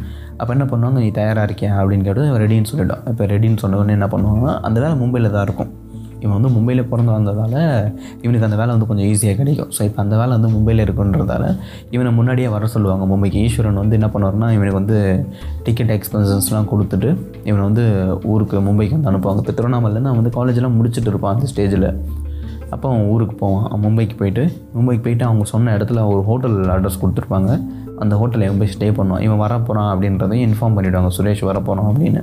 அப்போ 0.41 0.51
என்ன 0.57 0.65
பண்ணுவாங்க 0.71 0.99
நீ 1.05 1.11
தயாராக 1.19 1.47
இருக்கியா? 1.49 1.71
அப்படின்னு 1.81 2.07
கேட்டு 2.09 2.25
ரெடின்னு 2.45 2.71
சொல்லிவிடும் 2.71 3.05
இப்போ 3.13 3.25
ரெடின்னு 3.35 3.63
சொன்ன 3.63 3.79
உடனே 3.81 3.97
என்ன 3.99 4.09
பண்ணுவாங்கன்னா 4.13 4.55
அந்த 4.69 4.79
வேலை 4.85 4.95
மும்பையில் 5.03 5.35
தான் 5.37 5.47
இருக்கும். 5.49 5.73
இவன் 6.23 6.35
வந்து 6.37 6.51
மும்பையில் 6.57 6.83
பிறந்து 6.93 7.13
வந்ததால் 7.17 7.57
இவனுக்கு 8.25 8.47
அந்த 8.49 8.59
வேலை 8.61 8.71
வந்து 8.75 8.89
கொஞ்சம் 8.91 9.09
ஈஸியாக 9.13 9.37
கிடைக்கும். 9.41 9.71
ஸோ 9.77 9.81
இப்போ 9.89 10.01
அந்த 10.05 10.15
வேலை 10.21 10.33
வந்து 10.37 10.51
மும்பையில் 10.55 10.85
இருக்குன்றதால 10.87 11.45
இவனை 11.97 12.13
முன்னாடியே 12.19 12.49
வர 12.55 12.67
சொல்லுவாங்க. 12.75 13.07
மும்பைக்கு 13.13 13.41
ஈஸ்வரன் 13.47 13.81
வந்து 13.83 13.99
என்ன 13.99 14.11
பண்ணுவார்னா 14.15 14.49
இவனுக்கு 14.57 14.79
வந்து 14.81 14.99
டிக்கெட் 15.67 15.93
எக்ஸ்பென்சஸ்லாம் 15.97 16.71
கொடுத்துட்டு 16.73 17.11
இவனை 17.49 17.63
வந்து 17.69 17.85
ஊருக்கு 18.33 18.63
மும்பைக்கு 18.69 18.97
வந்து 18.99 19.11
அனுப்புவாங்க. 19.13 19.43
இப்போ 19.45 19.55
திருவண்ணாமலையில் 19.59 20.09
அவன் 20.11 20.21
வந்து 20.23 20.35
காலேஜெலாம் 20.39 20.79
முடிச்சுட்டு 20.81 21.13
இருப்பான் 21.13 21.35
அந்த 21.37 21.49
ஸ்டேஜில் 21.53 21.89
அப்போ 22.75 22.87
அவன் 22.91 23.07
ஊருக்கு 23.13 23.35
போவான். 23.43 23.69
மும்பைக்கு 23.85 24.17
போயிட்டு 24.21 24.43
மும்பைக்கு 24.75 25.05
போயிட்டு 25.05 25.25
அவங்க 25.29 25.45
சொன்ன 25.53 25.75
இடத்துல 25.77 26.03
ஒரு 26.13 26.21
ஹோட்டல் 26.31 26.57
அட்ரஸ் 26.75 27.01
கொடுத்துருப்பாங்க. 27.03 27.53
அந்த 28.03 28.15
ஹோட்டலில் 28.21 28.47
இவன் 28.49 28.61
போய் 28.63 28.75
ஸ்டே 28.75 28.89
பண்ணுவான். 28.99 29.23
இவன் 29.27 29.41
வரப்போகிறான் 29.45 29.89
அப்படின்றதையும் 29.93 30.47
இன்ஃபார்ம் 30.49 30.77
பண்ணிவிடுவாங்க 30.77 31.13
சுரேஷ் 31.19 31.49
வரப்போகிறான் 31.51 31.89
அப்படின்னு. 31.93 32.23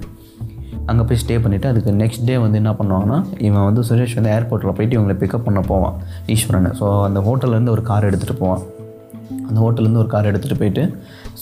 அங்கே 0.91 1.03
போய் 1.09 1.21
ஸ்டே 1.23 1.35
பண்ணிவிட்டு 1.43 1.69
அதுக்கு 1.71 1.91
நெக்ஸ்ட் 2.01 2.25
டே 2.29 2.37
வந்து 2.45 2.59
என்ன 2.61 2.71
பண்ணுவாங்கன்னா 2.79 3.19
இவன் 3.47 3.67
வந்து 3.69 3.83
சுரேஷ் 3.89 4.15
வந்து 4.19 4.33
ஏர்போர்ட்டில் 4.37 4.75
போயிட்டு 4.77 4.97
இவங்களை 4.97 5.17
பிக்கப் 5.23 5.45
பண்ண 5.47 5.61
போவான் 5.71 5.95
ஈஸ்வரனை. 6.35 6.71
ஸோ 6.79 6.87
அந்த 7.09 7.21
ஹோட்டல்லேருந்து 7.27 7.75
ஒரு 7.75 7.83
கார் 7.91 8.07
எடுத்துகிட்டு 8.09 8.41
போவான். 8.43 8.63
அந்த 9.47 9.57
ஹோட்டல்லேருந்து 9.63 10.01
ஒரு 10.03 10.09
கார் 10.13 10.29
எடுத்துகிட்டு 10.29 10.59
போயிட்டு 10.61 10.83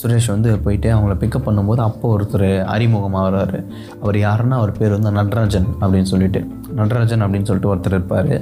சுரேஷ் 0.00 0.28
வந்து 0.32 0.50
போயிட்டு 0.64 0.88
அவங்கள 0.94 1.14
பிக்கப் 1.22 1.46
பண்ணும்போது 1.46 1.80
அப்போ 1.86 2.06
ஒருத்தர் 2.14 2.46
அறிமுகமாக 2.74 3.40
அவர் 4.04 4.18
யாருன்னா 4.24 4.56
அவர் 4.60 4.72
பேர் 4.78 4.96
வந்து 4.96 5.12
நடராஜன் 5.18 5.68
அப்படின்னு 5.82 6.10
சொல்லிட்டு. 6.12 6.40
நடராஜன் 6.80 7.24
அப்படின்னு 7.24 7.48
சொல்லிட்டு 7.50 7.72
ஒருத்தர் 7.72 7.96
இருப்பார். 7.98 8.34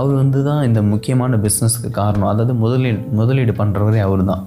அவர் 0.00 0.14
வந்து 0.22 0.40
தான் 0.48 0.62
இந்த 0.68 0.82
முக்கியமான 0.92 1.38
பிஸ்னஸ்க்கு 1.46 1.90
காரணம். 2.00 2.30
அதாவது 2.32 2.54
முதலீடு 2.64 3.00
முதலீடு 3.20 3.54
பண்ணுறவரே 3.62 4.02
அவர் 4.08 4.24
தான் 4.32 4.44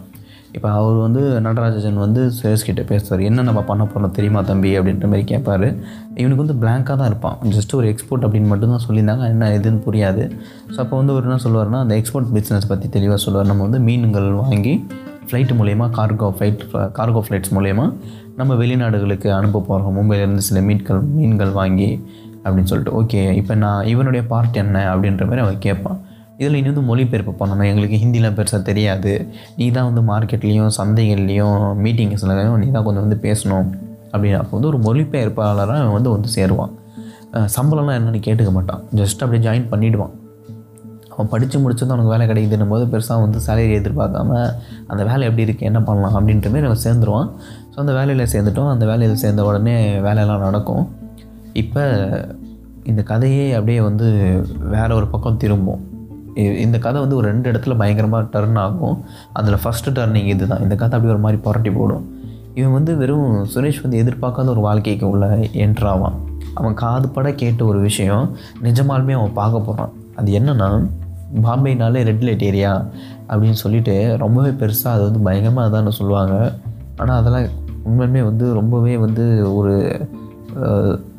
இப்போ 0.56 0.68
அவர் 0.80 0.98
வந்து 1.06 1.22
நடராஜன் 1.46 1.98
வந்து 2.04 2.22
சுரேஷ்கிட்ட 2.38 2.84
பேசுவார். 2.92 3.22
என்ன 3.30 3.46
நம்ம 3.48 3.62
பண்ண 3.70 3.84
போகிறோம் 3.94 4.14
தெரியுமா 4.18 4.42
தம்பி? 4.50 4.72
அப்படின்ற 4.80 5.08
மாதிரி 5.12 5.26
கேட்பார் 5.32 5.66
இவனுக்கு 6.22 6.42
வந்து 6.44 6.58
பிளாங்காக 6.62 6.96
தான் 7.00 7.10
இருப்பான். 7.12 7.38
ஜஸ்ட் 7.56 7.74
ஒரு 7.80 7.88
எக்ஸ்போர்ட் 7.94 8.26
அப்படின்னு 8.28 8.52
மட்டும் 8.52 8.74
தான் 8.76 8.86
சொல்லியிருந்தாங்க. 8.88 9.26
என்ன 9.34 9.50
எதுன்னு 9.58 9.82
புரியாது. 9.88 10.24
ஸோ 10.74 10.78
அப்போ 10.84 10.96
வந்து 11.02 11.16
ஒரு 11.18 11.26
என்ன 11.30 11.40
சொல்லுவார்னா 11.46 11.82
அந்த 11.86 11.96
எக்ஸ்போர்ட் 12.02 12.32
பிஸ்னஸ் 12.38 12.70
பற்றி 12.72 12.90
தெளிவாக 12.98 13.20
சொல்லுவார். 13.26 13.50
நம்ம 13.52 13.64
வந்து 13.68 13.82
மீன்கள் 13.90 14.30
வாங்கி 14.44 14.76
ஃப்ளைட் 15.30 15.54
மூலயமா 15.60 15.86
கார்கோ 15.98 16.28
ஃப்ளைட் 16.38 16.64
கார்கோ 16.98 17.22
ஃப்ளைட்ஸ் 17.28 17.54
மூலயமா 17.58 17.86
நம்ம 18.40 18.56
வெளிநாடுகளுக்கு 18.62 19.30
அனுப்ப 19.40 19.64
போகிறோம் 19.70 19.96
மும்பையிலேருந்து 19.98 20.44
சில 20.50 20.60
மீன்கள் 20.68 21.00
மீன்கள் 21.18 21.54
வாங்கி 21.62 21.90
அப்படின்னு 22.44 22.70
சொல்லிட்டு. 22.72 22.94
ஓகே 23.02 23.22
இப்போ 23.42 23.54
நான் 23.64 23.88
இவனுடைய 23.94 24.24
பார்ட் 24.32 24.58
என்ன 24.64 24.84
அப்படின்ற 24.94 25.24
மாதிரி 25.30 25.44
அவன் 25.46 25.64
கேட்பான். 25.66 26.00
இதில் 26.40 26.58
இனி 26.60 26.70
வந்து 26.72 26.86
மொழிபெயர்ப்பு 26.90 27.34
பண்ணணும். 27.42 27.68
எங்களுக்கு 27.72 27.98
ஹிந்திலாம் 28.04 28.38
பெருசாக 28.40 28.62
தெரியாது. 28.70 29.14
நீ 29.60 29.68
தான் 29.78 29.88
வந்து 29.90 30.04
மார்க்கெட்லேயும் 30.12 30.74
சந்தைகள்லேயும் 30.80 31.58
மீட்டிங்ஸ்லையும் 31.86 32.58
நீ 32.64 32.68
தான் 32.76 32.86
கொஞ்சம் 32.88 33.06
வந்து 33.08 33.20
பேசணும். 33.28 33.70
அப்படின்னு 34.14 34.38
அப்போ 34.42 34.54
வந்து 34.58 34.70
ஒரு 34.72 34.80
மொழிபெயர்ப்பாளராக 34.88 35.80
அவன் 35.86 35.96
வந்து 36.00 36.12
வந்து 36.16 36.30
சேருவான். 36.36 36.74
சம்பளம்லாம் 37.56 37.98
என்னென்னு 38.00 38.22
கேட்டுக்க 38.28 38.52
மாட்டான். 38.58 38.84
ஜஸ்ட் 39.00 39.24
அப்படியே 39.24 39.44
ஜாயின் 39.48 39.72
பண்ணிவிடுவான் 39.72 40.14
அவன் 41.14 41.30
படித்து 41.34 41.58
முடிச்சதும் 41.64 41.94
அவனுக்கு 41.94 42.14
வேலை 42.14 42.26
கிடைக்குதுன்னும் 42.30 42.72
போது 42.74 42.86
பெருசாக 42.94 43.24
வந்து 43.26 43.40
சேலரி 43.46 43.74
எதிர்பார்க்காம 43.80 44.32
அந்த 44.92 45.02
வேலை 45.10 45.24
எப்படி 45.30 45.44
இருக்குது 45.46 45.68
என்ன 45.70 45.80
பண்ணலாம் 45.90 46.16
அப்படின்ற 46.20 46.50
மாதிரி 46.54 46.68
அவன் 46.70 46.84
சேர்ந்துருவான். 46.86 47.30
ஸோ 47.72 47.78
அந்த 47.84 47.94
வேலையில் 47.98 48.32
சேர்ந்துட்டோம். 48.34 48.72
அந்த 48.74 48.86
வேலையில் 48.92 49.22
சேர்ந்த 49.24 49.44
உடனே 49.50 49.76
வேலையெல்லாம் 50.08 50.46
நடக்கும். 50.48 50.86
இப்போ 51.64 51.84
இந்த 52.92 53.02
கதையே 53.12 53.46
அப்படியே 53.58 53.82
வந்து 53.90 54.08
வேறு 54.74 54.96
ஒரு 55.00 55.08
பக்கம் 55.14 55.42
திரும்பும். 55.44 55.84
இந்த 56.66 56.78
கதை 56.86 56.98
வந்து 57.04 57.18
ஒரு 57.20 57.26
ரெண்டு 57.32 57.48
இடத்துல 57.52 57.76
பயங்கரமாக 57.82 58.28
டர்ன் 58.34 58.60
ஆகும். 58.66 58.98
அதில் 59.40 59.62
ஃபஸ்ட்டு 59.64 59.94
டர்னிங் 59.98 60.30
இது 60.34 60.48
தான் 60.52 60.64
இந்த 60.66 60.76
கதை 60.82 60.94
அப்படியே 60.98 61.14
ஒரு 61.16 61.24
மாதிரி 61.26 61.40
புரட்டி 61.48 61.72
போடும். 61.78 62.06
இவன் 62.60 62.76
வந்து 62.78 62.92
வெறும் 63.02 63.32
சுரேஷ் 63.54 63.82
வந்து 63.84 64.02
எதிர்பார்க்காத 64.04 64.50
ஒரு 64.56 64.62
வாழ்க்கைக்கு 64.66 65.06
உள்ள 65.14 65.26
என்ட்ராவான் 65.66 66.18
அவன் 66.60 66.76
காது 66.84 67.08
பட 67.16 67.30
கேட்ட 67.42 67.62
ஒரு 67.72 67.80
விஷயம் 67.88 68.26
நிஜமாலுமே 68.68 69.16
அவன் 69.20 69.34
பார்க்க 69.40 69.68
போகிறான் 69.68 69.94
அது 70.20 70.32
என்னன்னா 70.40 70.70
பாம்பேனாலே 71.46 72.02
ரெட் 72.10 72.26
லைட் 72.28 72.46
ஏரியா 72.50 72.72
அப்படின்னு 73.30 73.60
சொல்லிட்டு 73.64 73.96
ரொம்பவே 74.24 74.52
பெருசாக 74.62 74.96
அது 74.96 75.04
வந்து 75.08 75.22
பயங்கரமாக 75.28 75.70
தான் 75.76 75.98
சொல்லுவாங்க. 76.00 76.36
ஆனால் 77.02 77.18
அதெல்லாம் 77.22 77.48
உண்மையுமே 77.88 78.22
வந்து 78.30 78.46
ரொம்பவே 78.60 78.94
வந்து 79.06 79.26
ஒரு 79.60 79.74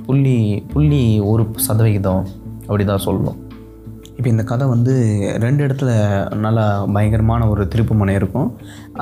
புள்ளி 0.07 0.39
புள்ளி 0.73 1.03
ஒரு 1.31 1.43
சதவிகிதம் 1.67 2.25
அப்படி 2.67 2.85
தான் 2.85 3.05
சொல்லணும் 3.07 3.41
இப்போ 4.17 4.29
இந்த 4.29 4.45
கதை 4.51 4.67
வந்து 4.69 4.93
ரெண்டு 5.45 5.61
இடத்துல 5.67 5.91
நல்லா 6.45 6.65
பயங்கரமான 6.95 7.49
ஒரு 7.49 7.65
திருப்பு 7.73 7.95
முனை 8.01 8.15
இருக்கும். 8.15 8.49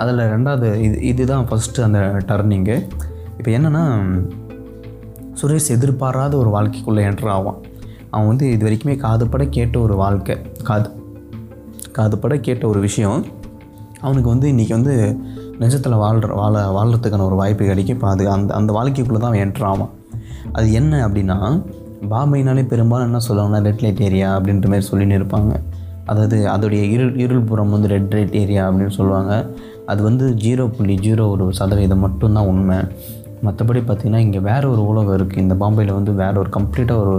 அதில் 0.01 0.23
ரெண்டாவது 0.35 0.69
இது 0.87 0.97
இதுதான் 1.11 1.47
ஃபஸ்ட்டு 1.51 1.85
அந்த 1.87 2.01
டர்னிங்கு 2.31 2.77
இப்போ 3.39 3.51
என்னென்னா 3.59 3.85
சுரேஷ் 5.41 5.71
எதிர்பாராத 5.77 6.37
ஒரு 6.43 6.51
வாழ்க்கைக்குள்ளே 6.57 7.05
என்ட்ரு 7.09 7.31
ஆவான். 7.37 7.61
அவன் 8.11 8.29
வந்து 8.31 8.47
இது 8.55 8.67
வரைக்குமே 8.67 8.97
காதுபட 9.05 9.45
கேட்ட 9.57 9.77
ஒரு 9.87 9.95
வாழ்க்கை. 10.03 10.37
காது 10.69 10.91
காதுபட 11.99 12.35
கேட்ட 12.41 12.65
ஒரு 12.73 12.81
விஷயம். 12.81 13.25
அவனுக்கு 14.01 14.29
வந்து 14.29 14.47
இன்றைக்கி 14.53 14.75
வந்து 14.79 14.95
நிஜத்தில் 15.63 16.03
வாழ்கிற 16.05 16.35
வாழ 16.35 16.55
வாழ்கிறதுக்கான 16.77 17.27
ஒரு 17.31 17.37
வாய்ப்பு 17.41 17.65
கிடைக்கும். 17.71 17.97
இப்போ 17.97 18.09
அது 18.09 18.25
அந்த 18.37 18.51
அந்த 18.55 18.71
வாழ்க்கைக்குள்ளே 18.79 19.21
தான் 19.25 19.33
அவன் 19.33 19.45
என்ட்ரு 19.47 19.67
ஆவான். 19.73 19.93
அது 20.53 20.67
என்ன 20.73 21.09
அப்படின்னா 21.09 21.39
பாம்பைனாலே 22.13 22.63
பெரும்பாலும் 22.73 23.09
என்ன 23.09 23.21
சொல்லுவாங்கன்னா 23.27 23.61
ரெட் 23.69 23.83
லைட் 23.85 24.03
ஏரியா 24.09 24.29
அப்படின்ற 24.37 24.69
மாதிரி 24.73 24.87
சொல்லின்னு 24.91 25.19
இருப்பாங்க. 25.21 25.53
அதாவது 26.11 26.39
அதோடைய 26.55 26.83
இருள் 26.95 27.15
இருள் 27.25 27.47
புறம் 27.51 27.75
வந்து 27.75 27.89
ரெட் 27.95 28.15
லைட் 28.17 28.35
ஏரியா 28.43 28.63
அப்படின்னு 28.69 28.95
சொல்லுவாங்க. 29.01 29.35
அது 29.91 30.01
வந்து 30.09 30.27
ஜீரோ 30.45 30.65
புள்ளி 30.77 30.95
ஜீரோ 31.07 31.25
ஒரு 31.35 31.45
சதவீதம் 31.61 32.05
மட்டும்தான் 32.07 32.49
உண்மை. 32.53 32.79
மற்றபடி 33.47 33.81
பார்த்திங்கன்னா 33.89 34.23
இங்கே 34.27 34.41
வேறு 34.51 34.67
ஒரு 34.75 34.83
உலகம் 34.91 35.17
இருக்குது 35.19 35.43
இந்த 35.45 35.55
பாம்பேயில் 35.63 35.97
வந்து 35.99 36.13
வேறு 36.23 36.37
ஒரு 36.43 36.51
கம்ப்ளீட்டாக 36.59 37.03
ஒரு 37.05 37.17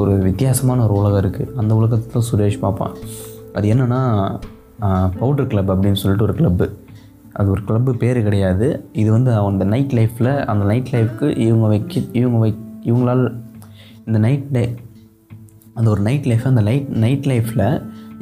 ஒரு 0.00 0.12
வித்தியாசமான 0.26 0.82
ஒரு 0.86 0.94
உலகம் 1.00 1.20
இருக்குது 1.24 1.52
அந்த 1.60 1.72
உலகத்தை 1.78 2.08
தான் 2.14 2.26
சுரேஷ் 2.30 2.62
பார்ப்பான். 2.64 2.94
அது 3.56 3.66
என்னென்னா 3.74 4.00
பவுடர் 5.20 5.50
கிளப் 5.52 5.72
அப்படின்னு 5.74 6.00
சொல்லிட்டு 6.02 6.26
ஒரு 6.28 6.34
கிளப்பு 6.40 6.66
அது 7.38 7.48
ஒரு 7.54 7.62
கிளப்பு 7.68 7.92
பேர் 8.02 8.18
கிடையாது. 8.26 8.66
இது 9.00 9.08
வந்து 9.16 9.30
அந்த 9.50 9.64
நைட் 9.72 9.94
லைஃப்பில் 9.98 10.32
அந்த 10.52 10.62
நைட் 10.70 10.92
லைஃப்க்கு 10.96 11.28
இவங்க 11.46 11.66
வைக்க 11.72 12.02
இவங்க 12.20 12.38
வை 12.44 12.50
இவங்களால் 12.88 13.24
இந்த 14.08 14.18
நைட் 14.24 14.48
டே 14.56 14.62
அந்த 15.78 15.88
ஒரு 15.92 16.00
நைட் 16.00 16.26
லைஃப் 16.30 16.44
அந்த 16.50 16.62
லைட் 16.66 16.90
நைட் 17.04 17.24
லைஃப்பில் 17.30 17.64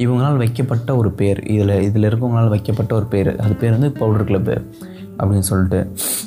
இவங்களால் 0.05 0.38
வைக்கப்பட்ட 0.43 0.91
ஒரு 1.00 1.11
பேர் 1.19 1.41
இதில் 1.55 1.75
இதில் 1.88 2.07
இருக்கவங்களால் 2.09 2.53
வைக்கப்பட்ட 2.55 2.93
ஒரு 2.95 3.07
பேர். 3.14 3.31
அது 3.45 3.55
பேர் 3.61 3.75
வந்து 3.76 3.91
பவுடர் 3.99 4.26
கிளப்பு 4.31 4.55
அப்படின்னு 5.19 5.47
சொல்லிட்டு. 5.50 5.81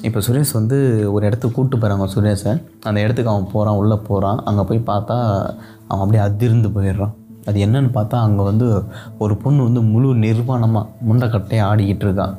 இப்போ 0.07 0.19
சுரேஷ் 0.27 0.53
வந்து 0.59 0.77
ஒரு 1.15 1.23
இடத்துக்கு 1.25 1.55
கூப்பிட்டு 1.55 1.81
போகிறாங்க 1.83 2.07
சுரேஷை. 2.15 2.53
அந்த 2.83 2.97
இடத்துக்கு 3.05 3.33
அவன் 3.33 3.49
போகிறான் 3.53 3.79
உள்ளே 3.81 3.97
போகிறான் 4.09 4.39
அங்கே 4.51 4.65
போய் 4.69 4.81
பார்த்தா 4.91 5.17
அவன் 5.87 6.03
அப்படியே 6.03 6.23
அதிர்ந்து 6.27 6.71
போயிடுறான். 6.77 7.13
அது 7.49 7.57
என்னன்னு 7.65 7.91
பார்த்தா 7.99 8.19
அங்கே 8.27 8.45
வந்து 8.51 8.69
ஒரு 9.23 9.35
பொண்ணு 9.43 9.67
வந்து 9.69 9.81
முழு 9.91 10.15
நிர்வாணமாக 10.25 10.87
முண்டைக்கட்டையை 11.09 11.65
ஆடிக்கிட்டு 11.71 12.07
இருக்கான் 12.07 12.35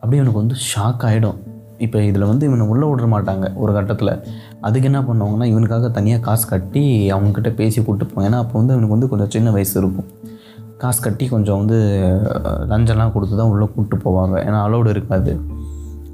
அப்படியே 0.00 0.20
இவனுக்கு 0.22 0.42
வந்து 0.44 0.56
ஷாக் 0.70 1.04
ஆகிடும் 1.10 1.38
இப்போ 1.84 1.98
இதில் 2.08 2.28
வந்து 2.28 2.44
இவனை 2.48 2.64
உள்ளே 2.72 2.86
விட 2.90 3.06
மாட்டாங்க 3.14 3.46
ஒரு 3.62 3.72
கட்டத்தில். 3.76 4.12
அதுக்கு 4.66 4.88
என்ன 4.90 5.00
பண்ணுவாங்கன்னா 5.08 5.46
இவனுக்காக 5.52 5.90
தனியாக 5.96 6.22
காசு 6.26 6.44
கட்டி 6.52 6.82
அவங்கக்கிட்ட 7.14 7.50
பேசி 7.60 7.78
கூப்பிட்டு 7.80 8.06
போவாங்க 8.10 8.28
ஏன்னா 8.28 8.40
அப்போ 8.44 8.54
வந்து 8.60 8.74
இவனுக்கு 8.74 8.96
வந்து 8.96 9.10
கொஞ்சம் 9.12 9.32
சின்ன 9.34 9.50
வயசு 9.56 9.74
இருக்கும். 9.82 10.08
காசு 10.82 11.00
கட்டி 11.06 11.24
கொஞ்சம் 11.34 11.58
வந்து 11.60 11.78
லஞ்சம்லாம் 12.72 13.12
கொடுத்து 13.14 13.36
தான் 13.40 13.50
உள்ளே 13.52 13.66
கூப்பிட்டு 13.74 13.98
போவாங்க. 14.06 14.34
ஏன்னா 14.46 14.58
அலோடு 14.66 14.90
இருக்காது. 14.96 15.34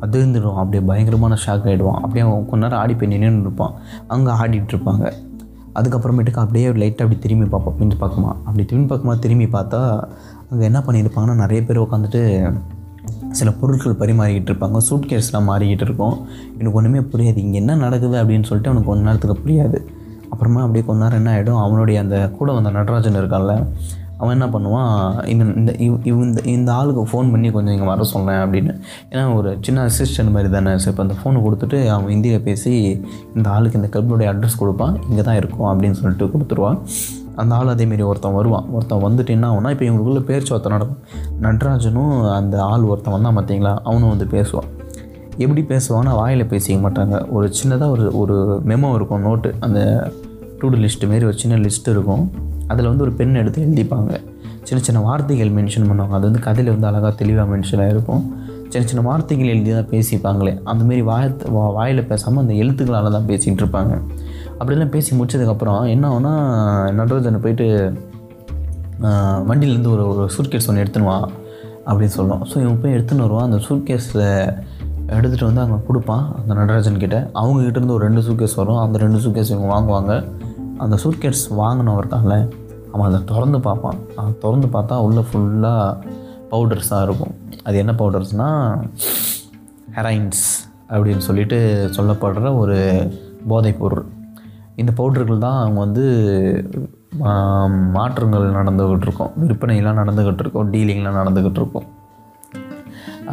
அது 0.04 0.16
இருந்துடும். 0.21 0.59
அப்படியே 0.61 0.82
பயங்கரமான 0.90 1.37
ஷாக் 1.44 1.66
ஆகிடுவான் 1.71 2.00
அப்படியே 2.04 2.25
அவன் 2.26 2.49
கொஞ்ச 2.52 2.62
நேரம் 2.64 2.80
ஆடி 2.82 2.94
போய் 3.00 3.12
நின்று 3.12 3.42
இருப்பான். 3.47 3.75
அங்கே 4.14 4.32
ஆடிட்டு 4.42 4.75
இருப்பாங்க. 4.75 5.04
அதுக்கப்புறமேட்டுக்கு 5.78 6.40
அப்படியே 6.44 6.68
லைட்டாக 6.80 7.04
அப்படி 7.06 7.18
திரும்பி 7.25 7.47
பார்ப்போம் 7.52 7.76
பின் 7.78 7.92
பக்கமாக 8.04 8.35
அப்படி 8.47 8.64
திரும்பி 8.71 8.88
பக்கமாக 8.92 9.18
திரும்பி 9.25 9.47
பார்த்தா 9.54 9.80
அங்கே 10.50 10.64
என்ன 10.71 10.80
பண்ணியிருப்பாங்கன்னா 10.87 11.37
நிறைய 11.44 11.61
பேர் 11.68 11.85
உட்காந்துட்டு 11.85 12.23
சில 13.38 13.50
பொருட்கள் 13.60 14.00
பரிமாறிக்கிட்டு 14.02 14.50
இருப்பாங்க. 14.52 14.78
சூட் 14.88 15.08
கேஸ்லாம் 15.10 15.48
மாறிக்கிட்டு 15.52 15.86
இருக்கும். 15.88 16.16
எனக்கு 16.58 16.78
ஒன்றுமே 16.80 17.02
புரியாது. 17.14 17.38
இங்கே 17.46 17.58
என்ன 17.62 17.78
நடக்குது 17.86 18.16
அப்படின்னு 18.22 18.48
சொல்லிட்டு 18.50 18.70
அவனுக்கு 18.72 18.90
கொஞ்ச 18.92 19.04
நேரத்துக்கு 19.08 19.36
புரியாது. 19.44 19.80
அப்புறமா 20.32 20.60
அப்படியே 20.66 20.84
கொஞ்ச 20.86 21.00
நேரம் 21.04 21.20
என்ன 21.20 21.32
ஆகிடும் 21.36 21.62
அவனுடைய 21.64 21.96
அந்த 22.04 22.16
கூட 22.38 22.48
வந்த 22.58 22.70
நடராஜன் 22.78 23.20
இருக்கான்ல 23.22 23.54
அவன் 24.20 24.34
என்ன 24.36 24.46
பண்ணுவான்? 24.54 24.90
இந்த 25.32 25.44
இந்த 25.60 25.70
இவ் 25.84 25.96
இவ் 26.10 26.20
இந்த 26.26 26.40
இந்த 26.52 26.70
ஆளுக்கு 26.78 27.02
ஃபோன் 27.12 27.30
பண்ணி 27.32 27.48
கொஞ்சம் 27.56 27.74
இங்கே 27.76 27.88
வர 27.92 28.04
சொன்னேன் 28.12 28.40
அப்படின்னு. 28.42 28.72
ஏன்னா 29.12 29.24
ஒரு 29.38 29.50
சின்ன 29.66 29.86
அசிஸ்டன்ட் 29.88 30.32
மாதிரி 30.34 30.50
தானே. 30.56 30.72
ஸோ 30.82 30.88
இப்போ 30.92 31.02
அந்த 31.06 31.16
ஃபோனை 31.20 31.40
கொடுத்துட்டு 31.46 31.78
அவன் 31.94 32.12
இந்தியில் 32.16 32.44
பேசி 32.48 32.72
இந்த 33.36 33.46
ஆளுக்கு 33.54 33.80
இந்த 33.80 33.90
கிளப்புடைய 33.94 34.28
அட்ரஸ் 34.32 34.60
கொடுப்பான். 34.62 34.94
இங்கே 35.08 35.24
தான் 35.28 35.40
இருக்கும் 35.42 35.68
அப்படின்னு 35.72 35.98
சொல்லிட்டு 36.02 36.30
கொடுத்துருவான். 36.34 36.78
அந்த 37.36 37.54
ஆள் 37.54 37.66
அதேமாரி 37.66 38.02
ஒருத்தன் 38.02 38.34
வருவான். 38.34 38.64
ஒருத்தன் 38.70 39.04
வந்துட்டு 39.04 39.26
என்ன 39.26 39.50
ஆகுனா 39.50 39.70
இப்போ 39.70 39.84
இவங்களுக்குள்ள 39.84 40.20
பேச்சுவார்த்தை 40.20 40.72
நடக்கும். 40.72 40.98
நடராஜனும் 41.40 42.32
அந்த 42.32 42.62
ஆள் 42.62 42.80
ஒருத்தன் 42.80 43.20
வந்தான் 43.20 43.38
பார்த்தீங்களா 43.38 43.78
அவனும் 43.82 44.08
வந்து 44.08 44.24
பேசுவான். 44.24 44.80
எப்படி 45.36 45.60
பேசுவான்னா 45.62 46.14
வாயில் 46.14 46.44
பேசிக்க 46.44 46.80
மாட்டாங்க. 46.80 47.30
ஒரு 47.30 47.52
சின்னதாக 47.64 47.90
ஒரு 47.90 48.18
ஒரு 48.18 48.62
மெமோ 48.66 48.94
இருக்கும் 48.94 49.20
நோட்டு 49.20 49.54
அந்த 49.60 50.10
டூடு 50.60 50.88
லிஸ்ட்டு 50.88 51.08
மாரி 51.08 51.24
ஒரு 51.24 51.38
சின்ன 51.38 51.68
லிஸ்ட் 51.68 51.88
இருக்கும். 51.88 52.30
அதில் 52.66 52.86
வந்து 52.86 53.02
ஒரு 53.02 53.12
பெண் 53.12 53.34
எடுத்து 53.34 53.64
எழுதிப்பாங்க. 53.64 54.20
சின்ன 54.62 54.84
சின்ன 54.84 55.00
வார்த்தைகள் 55.00 55.50
மென்ஷன் 55.50 55.90
பண்ணுவாங்க. 55.90 56.08
அது 56.08 56.20
வந்து 56.20 56.38
கதையில் 56.38 56.72
வந்து 56.72 56.86
அழகாக 56.86 57.14
தெளிவாக 57.14 57.56
மென்ஷன் 57.56 57.86
ஆகிருக்கும் 57.86 58.40
சின்ன 58.68 58.88
சின்ன 58.88 59.00
வார்த்தைகள் 59.00 59.46
எழுதி 59.46 59.70
தான் 59.70 59.88
பேசிப்பாங்களே 59.88 60.60
அந்தமாரி 60.66 61.02
வாய 61.02 61.34
வா- 61.44 61.72
வாயில் 61.72 62.06
பேசாமல் 62.06 62.40
அந்த 62.40 62.52
எழுத்துக்களால் 62.54 63.10
தான் 63.10 63.26
பேசிகிட்டு 63.26 63.64
இருப்பாங்க. 63.64 64.00
அப்படிலாம் 64.59 64.94
பேசி 64.94 65.11
முடிச்சதுக்கப்புறம் 65.18 65.82
என்ன 65.94 66.04
ஆகுனா 66.12 66.32
நடராஜன் 66.99 67.44
போயிட்டு 67.44 67.66
வண்டியிலேருந்து 69.50 69.92
ஒரு 69.94 70.04
ஒரு 70.11 70.25
சூட்கேஸ் 70.35 70.68
ஒன்று 70.71 70.82
எடுத்துனுவான் 70.85 71.26
அப்படின்னு 71.87 72.16
சொல்லும் 72.18 72.42
ஸோ 72.50 72.54
இவன் 72.64 72.80
போய் 72.82 72.94
எடுத்துன்னு 72.97 73.25
வருவான். 73.26 73.47
அந்த 73.49 73.59
சூட்கேஸில் 73.68 74.26
எடுத்துகிட்டு 75.14 75.49
வந்து 75.49 75.62
அவங்க 75.62 75.78
கொடுப்பான் 75.87 76.25
அந்த 76.40 76.52
நடராஜன் 76.61 77.00
கிட்டே. 77.04 77.21
அவங்கக்கிட்டேருந்து 77.40 77.97
ஒரு 77.97 78.04
ரெண்டு 78.09 78.23
சூட்கேஸ் 78.26 78.56
வரும். 78.61 78.80
அந்த 78.85 78.99
ரெண்டு 79.04 79.18
சூட்கேஸ் 79.25 79.52
இவங்க 79.54 79.68
வாங்குவாங்க. 79.75 80.12
அந்த 80.85 80.97
சூட்கேஸ் 81.04 81.42
வாங்கினவர் 81.61 82.00
இருக்கான்ல 82.02 82.37
அவன் 82.92 83.06
அதை 83.09 83.21
திறந்து 83.32 83.61
பார்ப்பான். 83.66 83.99
அவன் 84.21 84.38
திறந்து 84.44 84.68
பார்த்தா 84.76 84.97
உள்ளே 85.06 85.25
ஃபுல்லாக 85.28 85.99
பவுடர்ஸாக 86.52 87.04
இருக்கும். 87.09 87.35
அது 87.66 87.76
என்ன 87.82 87.92
பவுடர்ஸ்னால் 88.00 88.64
ஹெரைன்ஸ் 89.99 90.47
அப்படின்னு 90.94 91.25
சொல்லிட்டு 91.28 91.59
சொல்லப்படுற 91.99 92.49
ஒரு 92.62 92.78
போதைப் 93.50 93.80
பொருள். 93.82 94.04
இந்த 94.82 94.92
பவுடர்கள் 95.00 95.44
தான் 95.46 95.60
அவங்க 95.62 95.78
வந்து 95.86 96.04
மாற்றங்கள் 97.96 98.46
நடந்துக்கிட்டு 98.58 99.06
இருக்கோம் 99.08 99.32
விற்பனைலாம் 99.40 100.00
நடந்துக்கிட்டு 100.02 100.44
இருக்கும் 100.44 100.70
டீலிங்லாம் 100.74 101.20
நடந்துக்கிட்டு 101.20 101.60
இருக்கோம் 101.62 101.88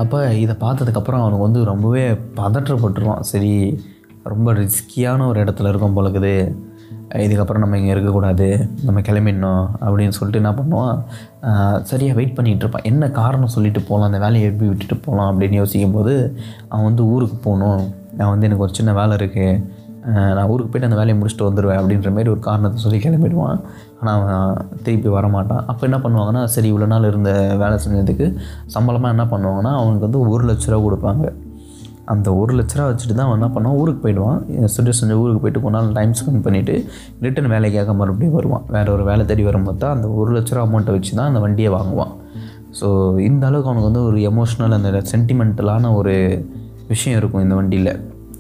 அப்போ 0.02 0.18
இதை 0.44 0.54
பார்த்ததுக்கப்புறம் 0.64 1.22
அவனுக்கு 1.22 1.46
வந்து 1.48 1.62
ரொம்பவே 1.70 2.04
பதற்றப்பட்டுருவான். 2.40 3.24
சரி 3.32 3.54
ரொம்ப 4.32 4.50
ரிஸ்கியான 4.64 5.26
ஒரு 5.32 5.40
இடத்துல 5.44 5.70
இருக்கும் 5.72 5.96
போலக்குது 5.98 6.34
இதுக்கப்புறம் 7.26 7.64
நம்ம 7.64 7.78
இங்கே 7.80 7.94
இருக்கக்கூடாது. 7.94 8.48
நம்ம 8.88 9.02
கிளம்பிடணும் 9.08 9.64
அப்படின்னு 9.84 10.16
சொல்லிட்டு 10.18 10.42
என்ன 10.42 10.52
பண்ணுவான்? 10.60 10.98
சரியாக 11.90 12.18
வெயிட் 12.20 12.36
பண்ணிகிட்டு 12.38 12.64
இருப்பான். 12.66 12.88
என்ன 12.92 13.10
காரணம் 13.20 13.54
சொல்லிட்டு 13.56 13.82
போகலாம் 13.88 14.10
அந்த 14.10 14.20
வேலையை 14.26 14.48
எப்படி 14.50 14.70
விட்டுட்டு 14.72 14.98
போகலாம் 15.06 15.30
அப்படின்னு 15.32 15.60
யோசிக்கும் 15.62 15.96
போது 15.98 16.14
அவன் 16.72 16.88
வந்து 16.90 17.06
ஊருக்கு 17.14 17.38
போகணும். 17.48 17.82
நான் 18.20 18.32
வந்து 18.34 18.48
எனக்கு 18.50 18.66
ஒரு 18.68 18.78
சின்ன 18.80 18.94
வேலை 19.00 19.16
இருக்குது 19.22 19.62
நான் 20.38 20.50
ஊருக்கு 20.52 20.70
போயிட்டு 20.72 20.90
அந்த 20.90 21.00
வேலையை 21.00 21.16
முடிச்சுட்டு 21.20 21.48
வந்துடுவேன் 21.48 21.80
அப்படின்ற 21.82 22.10
மாதிரி 22.16 22.32
ஒரு 22.36 22.42
காரணத்தை 22.48 22.80
சொல்லி 22.86 23.00
கிளம்பிடுவான். 23.06 23.60
ஆனால் 24.00 24.16
அவன் 24.18 24.58
திருப்பி 24.86 25.10
வரமாட்டான். 25.18 25.64
அப்போ 25.72 25.84
என்ன 25.90 25.98
பண்ணுவாங்கன்னா 26.06 26.42
சரி 26.56 26.68
இவ்வளோ 26.72 26.88
நாள் 26.94 27.10
இருந்த 27.12 27.32
வேலை 27.64 27.78
செஞ்சதுக்கு 27.86 28.28
சம்பளமாக 28.76 29.16
என்ன 29.16 29.26
பண்ணுவாங்கன்னா 29.34 29.74
அவனுக்கு 29.82 30.08
வந்து 30.08 30.22
ஒரு 30.34 30.44
லட்ச 30.50 30.68
ரூபா 30.74 30.82
கொடுப்பாங்க. 30.88 31.26
அந்த 32.14 32.28
ஒரு 32.42 32.52
லட்ச 32.60 32.74
ரூபா 32.78 32.86
வச்சுட்டு 32.92 33.16
தான் 33.18 33.28
அவன் 33.28 33.38
என்ன 33.40 33.50
பண்ணுவான்? 33.56 33.80
ஊருக்கு 33.82 34.02
போயிடுவான். 34.06 34.40
சுரேஷ் 34.76 35.02
செஞ்ச 35.02 35.18
ஊருக்கு 35.24 35.42
போயிட்டு 35.44 35.62
கொஞ்ச 35.66 35.76
நாள் 35.78 35.92
டைம் 35.98 36.14
ஸ்பெண்ட் 36.20 36.44
பண்ணிவிட்டு 36.46 36.76
ரிட்டன் 37.26 37.50
வேலைக்காக 37.56 37.94
மறுபடியும் 38.00 38.38
வருவான். 38.38 38.64
வேறு 38.76 38.90
ஒரு 38.96 39.04
வேலை 39.10 39.26
தேடி 39.32 39.44
வரும்போது 39.50 39.80
தான் 39.84 39.96
அந்த 39.98 40.08
ஒரு 40.22 40.32
லட்ச 40.38 40.54
ரூபா 40.56 40.66
அமௌண்ட்டை 40.68 40.96
வச்சு 40.98 41.12
தான் 41.20 41.30
அந்த 41.32 41.42
வண்டியை 41.46 41.72
வாங்குவான். 41.78 42.14
ஸோ 42.80 42.88
இந்த 43.30 43.44
அளவுக்கு 43.50 43.70
அவனுக்கு 43.72 43.90
வந்து 43.92 44.06
ஒரு 44.10 44.20
எமோஷ்னல் 44.32 44.78
அந்த 44.80 45.02
சென்டிமெண்டலான 45.12 45.92
ஒரு 46.00 46.16
விஷயம் 46.94 47.20
இருக்கும் 47.22 47.46
இந்த 47.46 47.56
வண்டியில். 47.60 47.94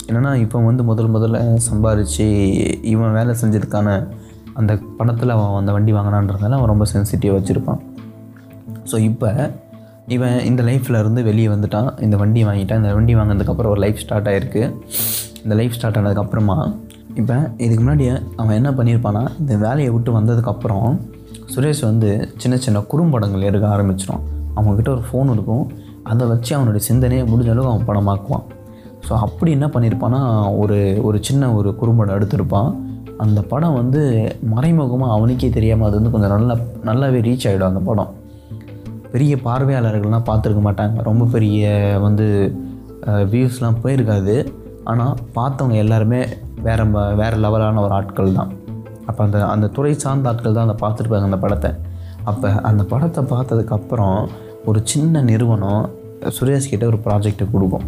என்னென்னா 0.09 0.31
இப்போ 0.43 0.57
வந்து 0.67 0.83
முதல் 0.89 1.11
முதல்ல 1.15 1.39
சம்பாரித்து 1.69 2.25
இவன் 2.93 3.15
வேலை 3.17 3.33
செஞ்சதுக்கான 3.41 3.87
அந்த 4.59 4.73
பணத்தில் 4.99 5.33
அவன் 5.35 5.57
அந்த 5.61 5.71
வண்டி 5.75 5.91
வாங்கினான்றதால 5.93 6.57
அவன் 6.59 6.71
ரொம்ப 6.73 6.85
சென்சிட்டிவ் 6.93 7.35
வச்சுருப்பான். 7.37 7.81
ஸோ 8.91 8.97
இப்போ 9.09 9.29
இவன் 10.15 10.37
இந்த 10.49 10.63
லைஃப்பில் 10.63 10.99
இருந்து 10.99 11.23
வெளியே 11.27 11.47
வந்துட்டான். 11.47 11.89
இந்த 12.05 12.15
வண்டி 12.17 12.43
வாங்கிட்டான். 12.45 12.79
இந்த 12.81 12.93
வண்டி 12.97 13.15
வாங்கினதுக்கப்புறம் 13.15 13.73
ஒரு 13.75 13.81
லைஃப் 13.85 14.01
ஸ்டார்ட் 14.03 14.29
ஆகிருக்கு 14.31 14.63
இந்த 15.43 15.55
லைஃப் 15.59 15.75
ஸ்டார்ட் 15.77 15.99
ஆனதுக்கப்புறமா 15.99 16.57
இப்போ 17.19 17.35
இதுக்கு 17.65 17.81
முன்னாடி 17.83 18.05
அவன் 18.41 18.57
என்ன 18.59 18.71
பண்ணியிருப்பான்னா 18.71 19.23
இந்த 19.41 19.53
வேலையை 19.65 19.89
விட்டு 19.93 20.11
வந்ததுக்கப்புறம் 20.19 20.89
சுரேஷ் 21.53 21.83
வந்து 21.89 22.09
சின்ன 22.37 22.57
சின்ன 22.65 22.81
குறும்படங்கள் 22.91 23.47
எடுக்க 23.49 23.67
ஆரம்பிச்சிடும் 23.75 24.23
அவங்கக்கிட்ட 24.55 24.91
ஒரு 24.97 25.03
ஃபோன் 25.09 25.31
இருக்கும். 25.35 25.65
அதை 26.11 26.23
வச்சு 26.27 26.51
அவனுடைய 26.55 26.83
சிந்தனையை 26.87 27.23
முடிஞ்ச 27.31 27.51
அளவுக்கு 27.53 27.73
அவன் 27.73 27.87
படமாக்குவான் 27.89 28.45
ஸோ 29.09 29.15
அப்படி 29.25 29.49
என்ன 29.57 29.67
பண்ணியிருப்பான்னா 29.73 30.21
ஒரு 30.61 30.77
ஒரு 31.07 31.17
சின்ன 31.27 31.51
ஒரு 31.59 31.69
குறும்படம் 31.81 32.17
எடுத்திருப்பான். 32.17 32.71
அந்த 33.23 33.39
படம் 33.51 33.77
வந்து 33.81 34.01
மறைமுகமாக 34.53 35.15
அவனுக்கே 35.15 35.47
தெரியாமல் 35.55 35.87
அது 35.87 35.97
வந்து 35.99 36.11
கொஞ்சம் 36.15 36.33
நல்லா 36.33 36.55
நல்லாவே 36.89 37.19
ரீச் 37.27 37.45
ஆகிடும் 37.49 37.69
அந்த 37.69 37.81
படம். 37.87 38.11
பெரிய 39.13 39.33
பார்வையாளர்கள்லாம் 39.45 40.27
பார்த்துருக்க 40.27 40.61
மாட்டாங்க. 40.67 40.97
ரொம்ப 41.09 41.23
பெரிய 41.35 41.71
வந்து 42.05 42.27
வியூஸ்லாம் 43.31 43.79
போயிருக்காது. 43.83 44.35
ஆனால் 44.91 45.15
பார்த்தவங்க 45.37 45.77
எல்லாருமே 45.85 46.21
வேறு 46.67 46.85
வேறு 47.21 47.37
லெவலான 47.45 47.81
ஒரு 47.85 47.93
ஆட்கள் 47.99 48.37
தான். 48.39 48.51
அப்போ 49.09 49.21
அந்த 49.27 49.39
அந்த 49.53 49.69
துறை 49.77 49.93
சார்ந்த 50.03 50.29
ஆட்கள் 50.31 50.57
தான் 50.57 50.67
அதை 50.69 50.77
பார்த்துருப்பாங்க 50.83 51.29
அந்த 51.29 51.39
படத்தை. 51.45 51.71
அப்போ 52.31 52.49
அந்த 52.69 52.83
படத்தை 52.93 53.23
பார்த்ததுக்கப்புறம் 53.33 54.19
ஒரு 54.69 54.81
சின்ன 54.91 55.21
நிறுவனம் 55.31 55.83
சுரேஷ்கிட்ட 56.37 56.85
ஒரு 56.91 56.99
ப்ராஜெக்டை 57.07 57.47
கொடுக்கும். 57.55 57.87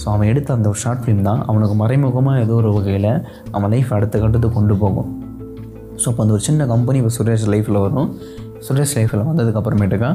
ஸோ 0.00 0.06
அவன் 0.14 0.28
எடுத்த 0.32 0.54
அந்த 0.56 0.66
ஒரு 0.72 0.80
ஷார்ட் 0.84 1.02
ஃபிலிம் 1.02 1.22
தான். 1.28 1.40
அவனுக்கு 1.50 1.76
மறைமுகமாக 1.82 2.42
ஏதோ 2.46 2.54
ஒரு 2.62 2.70
வகையில் 2.76 3.10
அவன் 3.56 3.70
லைஃப் 3.74 3.92
அடுத்த 3.98 4.14
கட்டத்துக்கு 4.24 4.58
கொண்டு 4.58 4.76
போகும். 4.82 5.08
ஸோ 6.00 6.06
அப்போ 6.10 6.22
அந்த 6.24 6.34
ஒரு 6.36 6.44
சின்ன 6.48 6.66
கம்பெனி 6.74 6.98
இப்போ 7.02 7.12
சுரேஷ் 7.16 7.46
லைஃப்பில் 7.54 7.80
வரும். 7.86 8.08
சுரேஷ் 8.66 8.94
லைஃப்பில் 8.98 9.26
வந்ததுக்கப்புறமேட்டுக்கா 9.30 10.10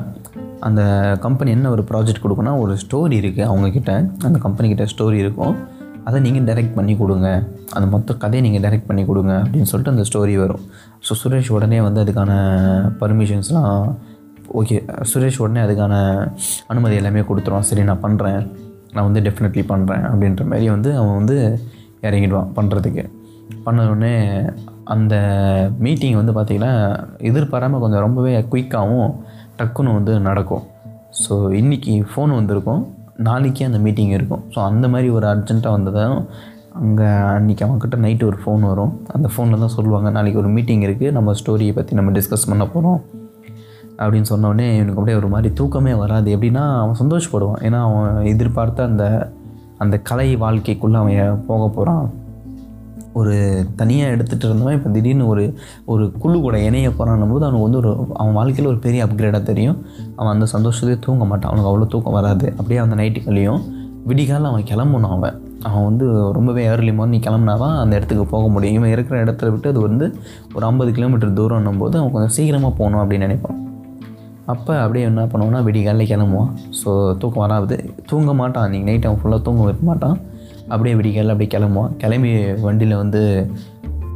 அந்த 0.67 0.81
கம்பெனி 1.25 1.49
என்ன 1.57 1.67
ஒரு 1.75 1.83
ப்ராஜெக்ட் 1.89 2.23
கொடுக்குன்னா 2.23 2.53
ஒரு 2.63 2.73
ஸ்டோரி 2.83 3.15
இருக்குது 3.21 3.47
அவங்கக்கிட்ட 3.51 3.91
அந்த 4.29 4.37
கம்பெனிக்கிட்ட 4.45 4.85
ஸ்டோரி 4.93 5.17
இருக்கும். 5.23 5.53
அதை 6.07 6.17
நீங்கள் 6.25 6.45
டைரெக்ட் 6.47 6.75
பண்ணி 6.77 6.93
கொடுங்க. 7.01 7.27
அந்த 7.75 7.85
மொத்த 7.93 8.13
கதையை 8.23 8.41
நீங்கள் 8.45 8.63
டைரெக்ட் 8.65 8.87
பண்ணி 8.89 9.03
கொடுங்க 9.09 9.33
அப்படின்னு 9.43 9.69
சொல்லிட்டு 9.71 9.93
அந்த 9.95 10.05
ஸ்டோரி 10.09 10.35
வரும். 10.43 10.63
ஸோ 11.07 11.15
சுரேஷ் 11.21 11.51
உடனே 11.57 11.79
வந்து 11.87 11.99
அதுக்கான 12.03 12.31
பர்மிஷன்ஸ்லாம் 13.01 13.75
ஓகே 14.59 14.77
சுரேஷ் 15.11 15.39
உடனே 15.43 15.61
அதுக்கான 15.65 15.93
அனுமதி 16.73 16.95
எல்லாமே 17.01 17.23
கொடுத்துருவான். 17.29 17.67
சரி 17.69 17.83
நான் 17.89 18.03
பண்ணுறேன் 18.05 18.41
நான் 18.93 19.07
வந்து 19.07 19.21
டெஃபினெட்லி 19.27 19.63
பண்ணுறேன் 19.71 20.03
அப்படின்ற 20.11 20.45
மாதிரி 20.45 20.69
வந்து 20.69 20.97
அவன் 20.97 21.17
வந்து 21.19 21.37
இறங்கிடுவான் 22.01 22.51
பண்ணுறதுக்கு 22.55 23.05
பண்ண 23.63 24.11
அந்த 24.93 25.15
மீட்டிங் 25.79 26.15
வந்து 26.15 26.33
பார்த்திங்கன்னா 26.33 26.71
எதிர்பாராமல் 27.19 27.79
கொஞ்சம் 27.79 27.99
ரொம்பவே 27.99 28.45
குயிக்காகவும் 28.51 29.11
டக்குன்னு 29.59 29.93
வந்து 29.93 30.19
நடக்கும். 30.19 30.63
ஸோ 31.23 31.33
இன்றைக்கி 31.59 32.03
ஃபோன் 32.11 32.33
வந்திருக்கும் 32.35 32.81
நாளைக்கே 33.17 33.63
அந்த 33.63 33.77
மீட்டிங் 33.77 34.09
இருக்கும். 34.09 34.43
ஸோ 34.55 34.59
அந்த 34.69 34.87
மாதிரி 34.87 35.09
ஒரு 35.09 35.27
அர்ஜென்ட்டாக 35.27 35.77
வந்ததும் 35.77 36.17
அங்கே 36.73 37.07
அன்றைக்கி 37.37 37.63
அவங்கக்கிட்ட 37.65 37.97
நைட்டு 38.05 38.23
ஒரு 38.23 38.37
ஃபோன் 38.43 38.65
வரும். 38.71 38.93
அந்த 39.07 39.29
ஃபோனில் 39.35 39.63
தான் 39.65 39.75
சொல்லுவாங்க 39.77 40.09
நாளைக்கு 40.09 40.39
ஒரு 40.39 40.47
மீட்டிங் 40.47 40.81
இருக்குது 40.81 41.11
நம்ம 41.11 41.33
ஸ்டோரியை 41.41 41.73
பற்றி 41.73 41.95
நம்ம 41.95 42.11
டிஸ்கஸ் 42.11 42.49
பண்ண 42.49 42.65
போகிறோம் 42.65 43.18
அப்படின்னு 44.01 44.29
சொன்னோடனே 44.29 44.67
இவனுக்கு 44.75 44.99
அப்படியே 44.99 45.17
ஒரு 45.17 45.27
மாதிரி 45.27 45.53
தூக்கமே 45.53 45.93
வராது. 45.93 46.37
எப்படின்னா 46.37 46.63
அவன் 46.83 46.99
சந்தோஷப்படுவான். 47.03 47.61
ஏன்னா 47.67 47.79
அவன் 47.87 48.25
எதிர்பார்த்த 48.25 48.83
அந்த 48.83 49.33
அந்த 49.77 49.97
கலை 49.99 50.35
வாழ்க்கைக்குள்ளே 50.35 50.97
அவன் 51.01 51.43
போக 51.47 51.67
போகிறான் 51.67 52.07
ஒரு 53.13 53.33
தனியாக 53.75 54.13
எடுத்துகிட்டு 54.15 54.47
இருந்தவன் 54.47 54.75
இப்போ 54.77 54.89
திடீர்னு 54.89 55.27
ஒரு 55.27 55.43
ஒரு 55.85 56.11
குழு 56.11 56.41
கூட 56.41 56.59
இணைய 56.59 56.91
போகிறான் 56.91 57.31
போது 57.31 57.45
அவனுக்கு 57.45 57.67
வந்து 57.67 57.77
ஒரு 57.77 57.91
அவன் 58.13 58.33
வாழ்க்கையில் 58.33 58.71
ஒரு 58.71 58.79
பெரிய 58.79 59.05
அப்கிரேடாக 59.05 59.43
தெரியும். 59.43 59.77
அவன் 60.15 60.33
அந்த 60.33 60.47
சந்தோஷத்தையே 60.55 60.99
தூங்க 60.99 61.25
மாட்டான். 61.25 61.51
அவனுக்கு 61.51 61.71
அவ்வளோ 61.71 61.87
தூக்கம் 61.87 62.13
வராது. 62.13 62.47
அப்படியே 62.57 62.79
அந்த 62.79 62.95
நைட்டுகளையும் 62.95 63.61
விடிகாலம் 64.05 64.51
அவன் 64.51 64.67
கிளம்பணும் 64.71 65.15
அவன். 65.17 65.37
அவன் 65.61 65.83
வந்து 65.83 66.05
ரொம்பவே 66.31 66.63
ஏர்லி 66.63 66.93
மார்னிங் 66.93 67.21
கிளம்புனா 67.21 67.57
தான் 67.57 67.77
அந்த 67.77 67.95
இடத்துக்கு 67.95 68.25
போக 68.25 68.47
முடியும். 68.47 68.75
இவன் 68.75 68.89
இருக்கிற 68.89 69.23
இடத்துல 69.23 69.51
விட்டு 69.51 69.69
அது 69.69 69.79
வந்து 69.79 70.07
ஒரு 70.55 70.65
ஐம்பது 70.65 70.91
கிலோமீட்டர் 70.91 71.33
தூரம்னும் 71.33 71.77
போது 71.77 71.97
அவன் 71.97 72.11
கொஞ்சம் 72.11 72.35
சீக்கிரமாக 72.37 72.73
போகணும் 72.75 73.01
அப்படின்னு 73.03 73.27
நினைப்பான். 73.29 73.59
அப்போ 74.53 74.73
அப்படியே 74.83 75.05
என்ன 75.09 75.23
பண்ணுவான்னா 75.31 75.59
விடிகாலில் 75.67 76.09
கிளம்புவான் 76.11 76.51
ஸோ 76.79 76.91
தூக்கம் 77.21 77.43
வராது. 77.45 77.75
தூங்க 78.11 78.33
மாட்டான். 78.41 78.69
நீங்கள் 78.73 78.89
நைட் 78.89 79.07
அவன் 79.07 79.19
ஃபுல்லாக 79.21 79.41
தூங்க 79.47 79.63
வைக்க 79.67 79.83
மாட்டான். 79.89 80.15
அப்படியே 80.73 80.95
விடிகாலில் 80.99 81.33
அப்படியே 81.33 81.51
கிளம்புவான். 81.55 81.91
கிளம்பி 82.03 82.31
வண்டியில் 82.67 82.95
வந்து 83.01 83.21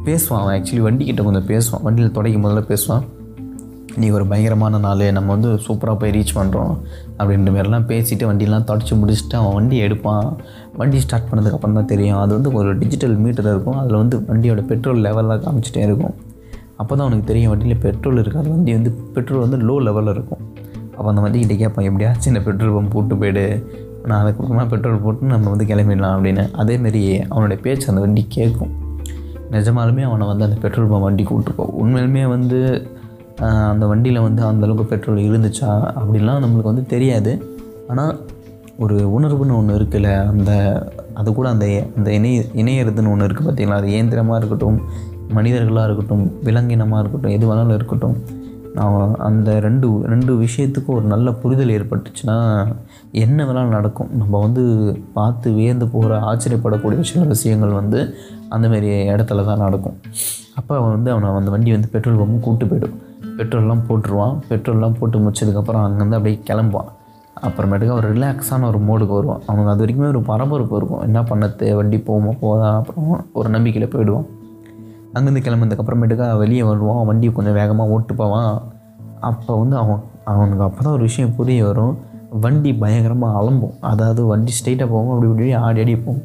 பேசுவான். 0.06 0.40
அவன் 0.42 0.54
ஆக்சுவலி 0.56 0.82
வண்டிக்கிட்ட 0.86 1.22
கொஞ்சம் 1.28 1.48
பேசுவான். 1.52 1.84
வண்டியில் 1.88 2.16
தொடக்கும் 2.16 2.44
முதல்ல 2.46 2.62
பேசுவான். 2.72 3.04
நீ 4.02 4.06
ஒரு 4.16 4.24
பயங்கரமான 4.30 4.78
நாள். 4.84 5.04
நம்ம 5.16 5.28
வந்து 5.36 5.50
சூப்பராக 5.66 5.96
போய் 6.02 6.14
ரீச் 6.16 6.36
பண்ணுறோம் 6.38 6.72
அப்படின்ற 7.18 7.50
மாதிரிலாம் 7.56 7.88
பேசிட்டு 7.90 8.24
வண்டியெலாம் 8.30 8.68
தொடச்சி 8.70 8.94
முடிச்சுட்டு 9.00 9.36
அவன் 9.40 9.54
வண்டி 9.58 9.76
எடுப்பான். 9.86 10.26
வண்டி 10.80 11.00
ஸ்டார்ட் 11.04 11.28
பண்ணதுக்கப்புறம் 11.30 11.78
தான் 11.80 11.90
தெரியும். 11.92 12.20
அது 12.22 12.32
வந்து 12.38 12.52
ஒரு 12.60 12.70
டிஜிட்டல் 12.82 13.16
மீட்டர் 13.24 13.50
இருக்கும். 13.54 13.80
அதில் 13.82 14.00
வந்து 14.02 14.18
வண்டியோட 14.30 14.62
பெட்ரோல் 14.70 15.04
லெவலில் 15.08 15.42
காமிச்சிட்டே 15.44 15.84
இருக்கும். 15.88 16.14
அப்போ 16.80 16.92
தான் 16.94 17.04
அவனுக்கு 17.06 17.26
தெரியும் 17.30 17.50
வண்டியில் 17.52 17.80
பெட்ரோல் 17.84 18.20
இருக்காது 18.22 18.48
வண்டி 18.52 18.72
வந்து 18.76 18.90
பெட்ரோல் 19.16 19.42
வந்து 19.44 19.58
லோ 19.68 19.76
லெவலில் 19.86 20.12
இருக்கும். 20.16 20.42
அப்போ 20.96 21.08
அந்த 21.12 21.22
வண்டிக்கிட்ட 21.24 21.56
கேட்பான் 21.62 21.86
எப்படியாச்சும் 21.90 22.32
இந்த 22.32 22.42
பெட்ரோல் 22.46 22.74
பம்ப் 22.76 22.94
போட்டு 22.94 23.14
போயிடு. 23.20 23.44
நான் 24.08 24.18
அதுக்கப்புறமா 24.22 24.64
பெட்ரோல் 24.72 25.02
போட்டு 25.04 25.32
நம்ம 25.34 25.50
வந்து 25.52 25.66
கிளம்பிடலாம் 25.70 26.14
அப்படின்னு. 26.16 26.44
அதேமாரி 26.62 27.02
அவனுடைய 27.32 27.58
பேச்சு 27.66 27.86
அந்த 27.92 28.02
வண்டி 28.04 28.24
கேட்கும். 28.36 28.72
நிஜமாலுமே 29.54 30.02
அவனை 30.08 30.26
வந்து 30.32 30.46
அந்த 30.48 30.58
பெட்ரோல் 30.64 30.90
பம்ப் 30.92 31.06
வண்டி 31.08 31.24
கூப்பிட்டுப்போம் 31.30 31.72
உண்மையிலுமே 31.82 32.24
வந்து 32.34 32.60
அந்த 33.72 33.84
வண்டியில் 33.90 34.24
வந்து 34.26 34.42
அந்தளவுக்கு 34.50 34.90
பெட்ரோல் 34.92 35.20
இருந்துச்சா 35.28 35.70
அப்படிலாம் 36.00 36.42
நம்மளுக்கு 36.44 36.72
வந்து 36.72 36.86
தெரியாது. 36.94 37.32
ஆனால் 37.92 38.12
ஒரு 38.84 38.96
உணர்வுன்னு 39.16 39.56
ஒன்று 39.58 39.78
இருக்குல்ல 39.78 40.10
அந்த 40.32 40.52
அது 41.20 41.28
கூட 41.38 41.48
அந்த 41.54 41.66
அந்த 41.98 42.08
இணைய 42.18 42.38
இணையறதுன்னு 42.60 43.12
ஒன்று 43.14 43.26
இருக்குது 43.28 43.48
பார்த்தீங்களா 43.48 43.80
அது 43.80 43.88
இயந்திரமாக 43.94 44.38
இருக்கட்டும் 44.40 44.78
மனிதர்களாக 45.32 45.84
இருக்கட்டும் 45.84 46.32
விலங்கினமாக 46.42 47.00
இருக்கட்டும் 47.00 47.30
எது 47.30 47.54
வேணாலும் 47.54 47.74
இருக்கட்டும் 47.74 48.42
நான் 48.74 49.14
அந்த 49.14 49.60
ரெண்டு 49.60 50.00
ரெண்டு 50.02 50.38
விஷயத்துக்கும் 50.40 50.94
ஒரு 50.94 51.04
நல்ல 51.04 51.32
புரிதல் 51.32 51.68
ஏற்பட்டுச்சுன்னா 51.68 52.66
என்ன 53.12 53.44
வேணாலும் 53.44 53.68
நடக்கும். 53.68 54.08
நம்ம 54.16 54.40
வந்து 54.40 54.62
பார்த்து 55.12 55.52
வியந்து 55.52 55.88
போகிற 55.88 56.18
ஆச்சரியப்படக்கூடிய 56.20 57.00
சில 57.00 57.24
விஷயங்கள் 57.24 57.68
வந்து 57.68 58.14
அந்தமாரி 58.50 58.88
இடத்துல 59.14 59.44
தான் 59.44 59.58
நடக்கும். 59.58 59.94
அப்போ 60.54 60.76
அவன் 60.76 60.90
வந்து 60.90 61.10
அவனை 61.10 61.28
அந்த 61.28 61.50
வண்டி 61.50 61.70
வந்து 61.70 61.88
பெட்ரோல் 61.88 62.16
பம்பும் 62.16 62.40
கூப்பிட்டு 62.40 62.76
போயிடும். 62.76 62.96
பெட்ரோல்லாம் 63.38 63.82
போட்டுருவான். 63.88 64.38
பெட்ரோல்லாம் 64.48 64.98
போட்டு 64.98 65.18
முடிச்சதுக்கப்புறம் 65.18 65.84
அங்கேருந்து 65.86 66.12
அப்படியே 66.12 66.40
கிளம்புவான். 66.50 66.90
அப்புறமேட்டுக்கு 67.42 67.90
ஒரு 67.90 68.12
ரிலாக்ஸான 68.12 68.66
ஒரு 68.66 68.78
மோடுக்கு 68.78 69.14
வருவான். 69.14 69.40
அவனுக்கு 69.46 69.70
அது 69.70 69.86
வரைக்குமே 69.86 70.06
ஒரு 70.06 70.20
பரபரப்பு 70.20 70.76
இருக்கும். 70.76 71.00
என்ன 71.00 71.22
பண்ணது 71.22 71.74
வண்டி 71.74 71.96
போகுமா 71.96 72.36
போதா? 72.40 72.76
அப்புறம் 72.76 73.26
ஒரு 73.32 73.48
நம்பிக்கையில் 73.48 73.90
போயிடுவான். 73.90 74.42
அங்கேருந்து 75.16 75.42
கிளம்புனதுக்கப்புறமேட்டுக்கா 75.46 76.26
வெளியே 76.42 76.62
வருவான். 76.70 77.02
வண்டி 77.10 77.26
கொஞ்சம் 77.38 77.56
வேகமாக 77.60 77.94
ஓட்டு 77.96 78.14
போவான் 78.20 78.50
அப்போ 79.30 79.52
வந்து 79.60 79.76
அவன் 79.82 80.00
அவனுக்கு 80.32 80.64
அப்போ 80.66 80.80
தான் 80.86 80.94
ஒரு 80.96 81.04
விஷயம் 81.08 81.34
புரிய 81.38 81.60
வரும். 81.68 81.94
வண்டி 82.44 82.70
பயங்கரமாக 82.82 83.38
அலம்பும். 83.40 83.76
அதாவது 83.90 84.20
வண்டி 84.30 84.52
ஸ்ட்ரைட்டாக 84.58 84.88
போகும் 84.94 85.12
அப்படி 85.14 85.28
இப்படி 85.30 85.50
ஆடி 85.66 85.80
ஆடி 85.82 85.94
போகும். 86.06 86.24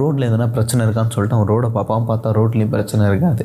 ரோட்டில் 0.00 0.26
எதனா 0.28 0.46
பிரச்சனை 0.56 0.80
இருக்கான்னு 0.86 1.14
சொல்லிட்டு 1.14 1.36
அவன் 1.38 1.50
ரோடை 1.52 1.68
பார்ப்பான் 1.76 2.08
பார்த்தா 2.10 2.34
ரோட்லேயும் 2.38 2.72
பிரச்சனை 2.74 3.08
இருக்காது. 3.10 3.44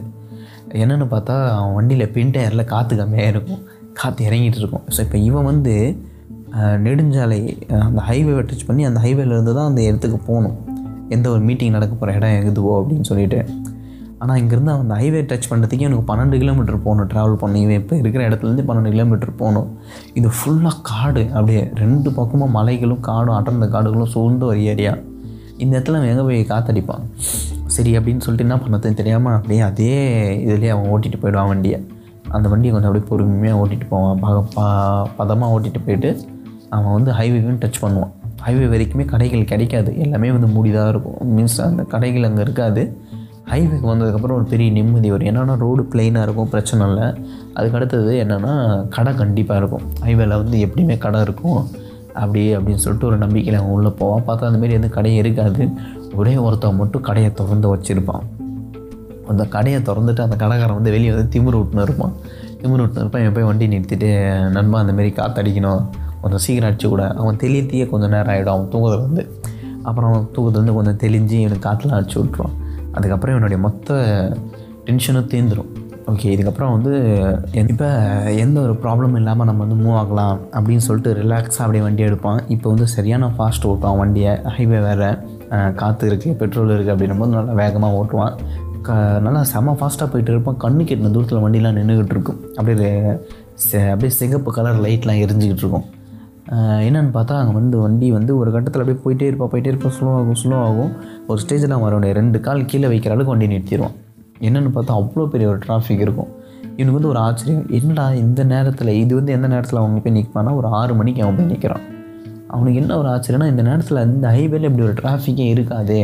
என்னென்னு 0.83 1.07
பார்த்தா 1.13 1.35
அவன் 1.57 1.75
வண்டியில் 1.77 2.11
பின் 2.15 2.33
டயரில் 2.35 2.69
காற்று 2.73 2.95
கம்மியாக 3.01 3.31
இருக்கும். 3.33 3.61
காற்று 3.99 4.27
இறங்கிட்டு 4.29 4.59
இருக்கும். 4.61 4.85
ஸோ 4.95 4.99
இப்போ 5.05 5.17
இவன் 5.29 5.47
வந்து 5.51 5.73
நெடுஞ்சாலை 6.85 7.39
அந்த 7.87 8.01
ஹைவேவை 8.09 8.43
டச் 8.49 8.67
பண்ணி 8.67 8.83
அந்த 8.89 8.99
ஹைவேலேருந்து 9.05 9.53
தான் 9.57 9.69
அந்த 9.71 9.81
இடத்துக்கு 9.89 10.19
போகணும். 10.29 10.55
எந்த 11.15 11.25
ஒரு 11.33 11.41
மீட்டிங் 11.47 11.75
நடக்க 11.77 11.93
போகிற 11.95 12.15
இடம் 12.19 12.47
எதுவோ 12.51 12.71
அப்படின்னு 12.79 13.07
சொல்லிட்டு. 13.11 13.39
ஆனால் 14.23 14.39
இங்கேருந்து 14.41 14.71
அந்த 14.77 14.93
ஹைவே 15.01 15.21
டச் 15.29 15.49
பண்ணுறதுக்கே 15.49 15.85
எனக்கு 15.87 16.05
பன்னெண்டு 16.09 16.37
கிலோமீட்டர் 16.41 16.81
போகணும். 16.85 17.09
ட்ராவல் 17.11 17.37
பண்ணி 17.43 17.59
இப்போ 17.81 17.95
இருக்கிற 18.01 18.21
இடத்துலேருந்து 18.29 18.65
பன்னெண்டு 18.69 18.91
கிலோமீட்டர் 18.95 19.31
போகணும். 19.41 19.69
இது 20.19 20.29
ஃபுல்லாக 20.37 20.75
காடு. 20.81 21.23
அப்படியே 21.33 21.61
ரெண்டு 21.83 22.11
பக்கமும் 22.17 22.55
மலைகளும் 22.57 23.05
காடும் 23.09 23.37
அடர்ந்த 23.39 23.67
காடுகளும் 23.75 24.11
சூழ்ந்த 24.15 24.45
ஒரு 24.45 24.61
ஏரியா 24.71 24.93
இந்த 25.63 25.71
இடத்துல 25.77 25.99
அவன் 25.99 26.11
எங்கே 26.13 26.25
போய் 26.27 26.41
காத்தடிப்பான்? 26.51 27.05
சரி 27.75 27.91
அப்படின்னு 27.97 28.23
சொல்லிட்டு 28.25 28.45
என்ன 28.47 28.57
பண்ணதுன்னு 28.65 28.99
தெரியாமல் 28.99 29.35
அப்படியே 29.37 29.61
அதே 29.69 29.95
இதுலேயே 30.45 30.71
அவன் 30.75 30.89
ஓட்டிகிட்டு 30.93 31.21
போயிடுவான் 31.23 31.49
வண்டியை. 31.53 31.79
அந்த 32.35 32.47
வண்டியை 32.49 32.71
கொஞ்சம் 32.73 32.89
அப்படியே 32.89 33.09
பொறுமையாக 33.11 33.61
ஓட்டிகிட்டு 33.61 33.87
போவான். 33.89 34.19
பக 34.23 34.43
ப 34.55 34.61
பதமாக 35.19 35.53
ஓட்டிகிட்டு 35.55 35.81
போயிட்டு 35.85 36.09
அவன் 36.75 36.95
வந்து 36.97 37.11
ஹைவேவையும் 37.19 37.61
டச் 37.63 37.81
பண்ணுவான். 37.83 38.13
ஹைவே 38.45 38.65
வரைக்குமே 38.73 39.05
கடைகள் 39.13 39.49
கிடைக்காது. 39.51 39.91
எல்லாமே 40.05 40.31
வந்து 40.35 40.49
மூடிதான் 40.55 40.89
இருக்கும். 40.93 41.17
மீன்ஸ் 41.37 41.57
அந்த 41.69 41.83
கடைகள் 41.93 42.27
அங்கே 42.29 42.41
இருக்காது. 42.41 42.83
ஹைவேக்கு 43.51 43.87
வந்ததுக்கப்புறம் 43.91 44.37
ஒரு 44.39 44.43
பெரிய 44.43 44.71
நிம்மதி 44.71 45.11
வரும். 45.11 45.27
என்னென்னா 45.27 45.57
ரோடு 45.57 45.83
பிளெயினாக 45.83 46.21
இருக்கும் 46.21 46.49
பிரச்சனை 46.49 46.87
இல்லை. 46.87 47.07
அதுக்கு 47.53 47.77
அடுத்தது 47.77 48.23
என்னென்னா 48.23 48.87
கடை 48.87 49.15
கண்டிப்பாக 49.15 49.59
இருக்கும். 49.59 49.81
ஹைவேல 50.01 50.27
வந்து 50.27 50.65
எப்படியுமே 50.65 50.97
கடை 50.97 51.21
இருக்கும். 51.21 51.67
அப்படி 52.13 52.57
அப்படின்னு 52.57 52.75
சொல்லிட்டு 52.75 53.07
ஒரு 53.07 53.17
நம்பிக்கையில் 53.17 53.61
அவன் 53.61 53.73
உள்ளே 53.73 53.89
போவான். 53.89 54.21
பார்த்தா 54.21 54.41
அந்த 54.41 54.57
எதுவும் 54.57 54.69
எந்த 54.69 54.87
கடையும் 54.87 55.25
இருக்காது. 55.25 55.67
ஒரே 56.15 56.37
ஒருத்தன் 56.37 56.75
மட்டும் 56.75 57.01
கடையை 57.01 57.33
திறந்து 57.33 57.75
வச்சுருப்பான். 57.75 58.25
அந்த 59.27 59.45
கடையை 59.45 59.81
திறந்துட்டு 59.81 60.21
அந்த 60.21 60.35
கடைக்காரன் 60.35 60.73
வந்து 60.73 60.91
வெளியே 60.91 61.11
வந்து 61.11 61.39
திமுரு 61.39 61.55
விட்டுன்னு 61.55 61.81
இருப்பான். 61.81 62.11
திமிரு 62.61 62.83
விட்டுன்னு 62.83 62.97
இருப்பான் 62.97 63.21
என் 63.21 63.33
போய் 63.33 63.43
வண்டி 63.43 63.67
நிறுத்திட்டு 63.67 64.09
நண்பா 64.49 64.83
அந்தமாரி 64.83 65.11
காற்றடிக்கணும் 65.11 65.85
கொஞ்சம் 66.21 66.39
சீக்கிரம் 66.39 66.71
அடிச்சு 66.71 66.87
கூட. 66.87 67.13
அவன் 67.13 67.35
தெளித்தியே 67.35 67.89
கொஞ்சம் 67.89 68.09
நேரம் 68.09 68.35
ஆகிடும் 68.35 68.55
அவன் 68.55 68.69
தூங்குறது 68.71 69.01
வந்து 69.01 69.39
அப்புறம் 69.83 70.13
அவன் 70.13 70.27
தூக்கத்துலேருந்து 70.35 70.73
கொஞ்சம் 70.73 70.97
தெளிஞ்சு 70.97 71.31
இவனுக்கு 71.31 71.69
காற்றுலாம் 71.69 71.99
அடிச்சு 71.99 72.17
விட்ருவான் 72.17 72.55
அதுக்கப்புறம் 72.99 73.35
இவனுடைய 73.35 73.59
மொத்த 73.67 73.99
டென்ஷனும் 74.87 75.29
தீர்ந்துடும் 75.33 75.71
ஓகே 76.11 76.29
இதுக்கப்புறம் 76.35 76.71
வந்து 76.75 76.93
இப்போ 77.71 77.87
எந்த 78.43 78.57
ஒரு 78.65 78.73
ப்ராப்ளமும் 78.83 79.17
இல்லாமல் 79.19 79.47
நம்ம 79.49 79.65
வந்து 79.65 79.77
மூவ் 79.81 79.97
ஆகலாம் 79.99 80.37
அப்படின்னு 80.57 80.85
சொல்லிட்டு 80.85 81.11
ரிலாக்ஸாக 81.19 81.65
அப்படியே 81.65 81.83
வண்டி 81.85 82.03
எடுப்பான். 82.07 82.39
இப்போ 82.55 82.67
வந்து 82.71 82.85
சரியான 82.93 83.27
ஃபாஸ்ட் 83.35 83.67
ஓட்டுவான் 83.71 83.99
வண்டியை. 84.01 84.31
ஹைவே 84.55 84.79
வேறு 84.87 85.09
காற்று 85.81 86.07
இருக்குது 86.11 86.37
பெட்ரோல் 86.39 86.73
இருக்குது 86.75 86.93
அப்படின்னும் 86.95 87.21
போது 87.23 87.35
நல்லா 87.35 87.55
வேகமாக 87.61 87.99
ஓட்டுவான். 87.99 88.33
க 88.87 88.97
நல்லா 89.27 89.43
செம 89.53 89.75
ஃபாஸ்ட்டாக 89.79 90.09
போயிட்டு 90.13 90.33
இருப்பான். 90.33 90.59
கண்ணு 90.65 90.83
கெட்டின 90.89 91.13
தூரத்தில் 91.17 91.43
வண்டிலாம் 91.45 91.77
நின்றுக்கிட்டு 91.79 92.15
இருக்கும். 92.17 92.41
அப்படியே 92.57 92.91
அப்படியே 93.93 94.13
சிகப்பு 94.19 94.51
கலர் 94.57 94.83
லைட்லாம் 94.87 95.21
எரிஞ்சிக்கிட்டு 95.25 95.65
இருக்கும். 95.65 95.87
என்னென்னு 96.87 97.11
பார்த்தா 97.13 97.35
அங்கே 97.39 97.53
வந்து 97.53 97.77
வண்டி 97.77 98.11
வந்து 98.11 98.37
ஒரு 98.37 98.51
கட்டத்தில் 98.51 98.81
அப்படியே 98.83 99.01
போயிட்டே 99.03 99.33
இருப்பா 99.33 99.47
போயிட்டே 99.51 99.71
இருப்பா 99.71 99.89
ஸ்லோ 99.97 100.07
ஆகும் 100.15 100.39
ஸ்லோ 100.43 100.55
ஆகும். 100.67 100.91
ஒரு 101.27 101.39
ஸ்டேஜில் 101.43 101.75
அவன் 101.75 101.87
அவனுடைய 101.87 102.13
ரெண்டு 102.13 102.39
கால் 102.39 102.65
கீழே 102.65 102.87
வைக்கிற 102.87 103.11
அளவுக்கு 103.15 103.33
வண்டி 103.33 103.47
நிறுத்திடுவான் 103.47 103.95
என்னென்னு 104.39 104.71
பார்த்தா 104.75 104.93
அவ்வளோ 104.99 105.27
பெரிய 105.27 105.49
ஒரு 105.49 105.59
டிராஃபிக் 105.67 106.03
இருக்கும். 106.05 106.29
இவனுக்கு 106.63 106.97
வந்து 106.97 107.07
ஒரு 107.07 107.19
ஆச்சரியம். 107.19 107.65
என்னடா 107.69 108.13
இந்த 108.13 108.43
நேரத்தில் 108.43 108.87
இது 108.87 109.15
வந்து 109.15 109.31
எந்த 109.31 109.47
நேரத்தில் 109.47 109.79
அவங்க 109.79 109.99
போய் 109.99 110.15
நிற்பானா 110.17 110.55
ஒரு 110.55 110.67
ஆறு 110.67 110.93
மணிக்கு 110.95 111.23
அவன் 111.23 111.35
போய் 111.35 111.45
நிற்கிறான். 111.45 111.85
அவனுக்கு 112.47 112.79
என்ன 112.79 112.97
ஒரு 112.97 113.09
ஆச்சரியம்னா 113.09 113.47
இந்த 113.47 113.61
நேரத்தில் 113.61 114.05
இந்த 114.05 114.27
ஹைவேல 114.27 114.69
இப்படி 114.69 114.81
ஒரு 114.81 114.93
டிராஃபிக்கே 114.93 115.47
இருக்காதே 115.55 116.01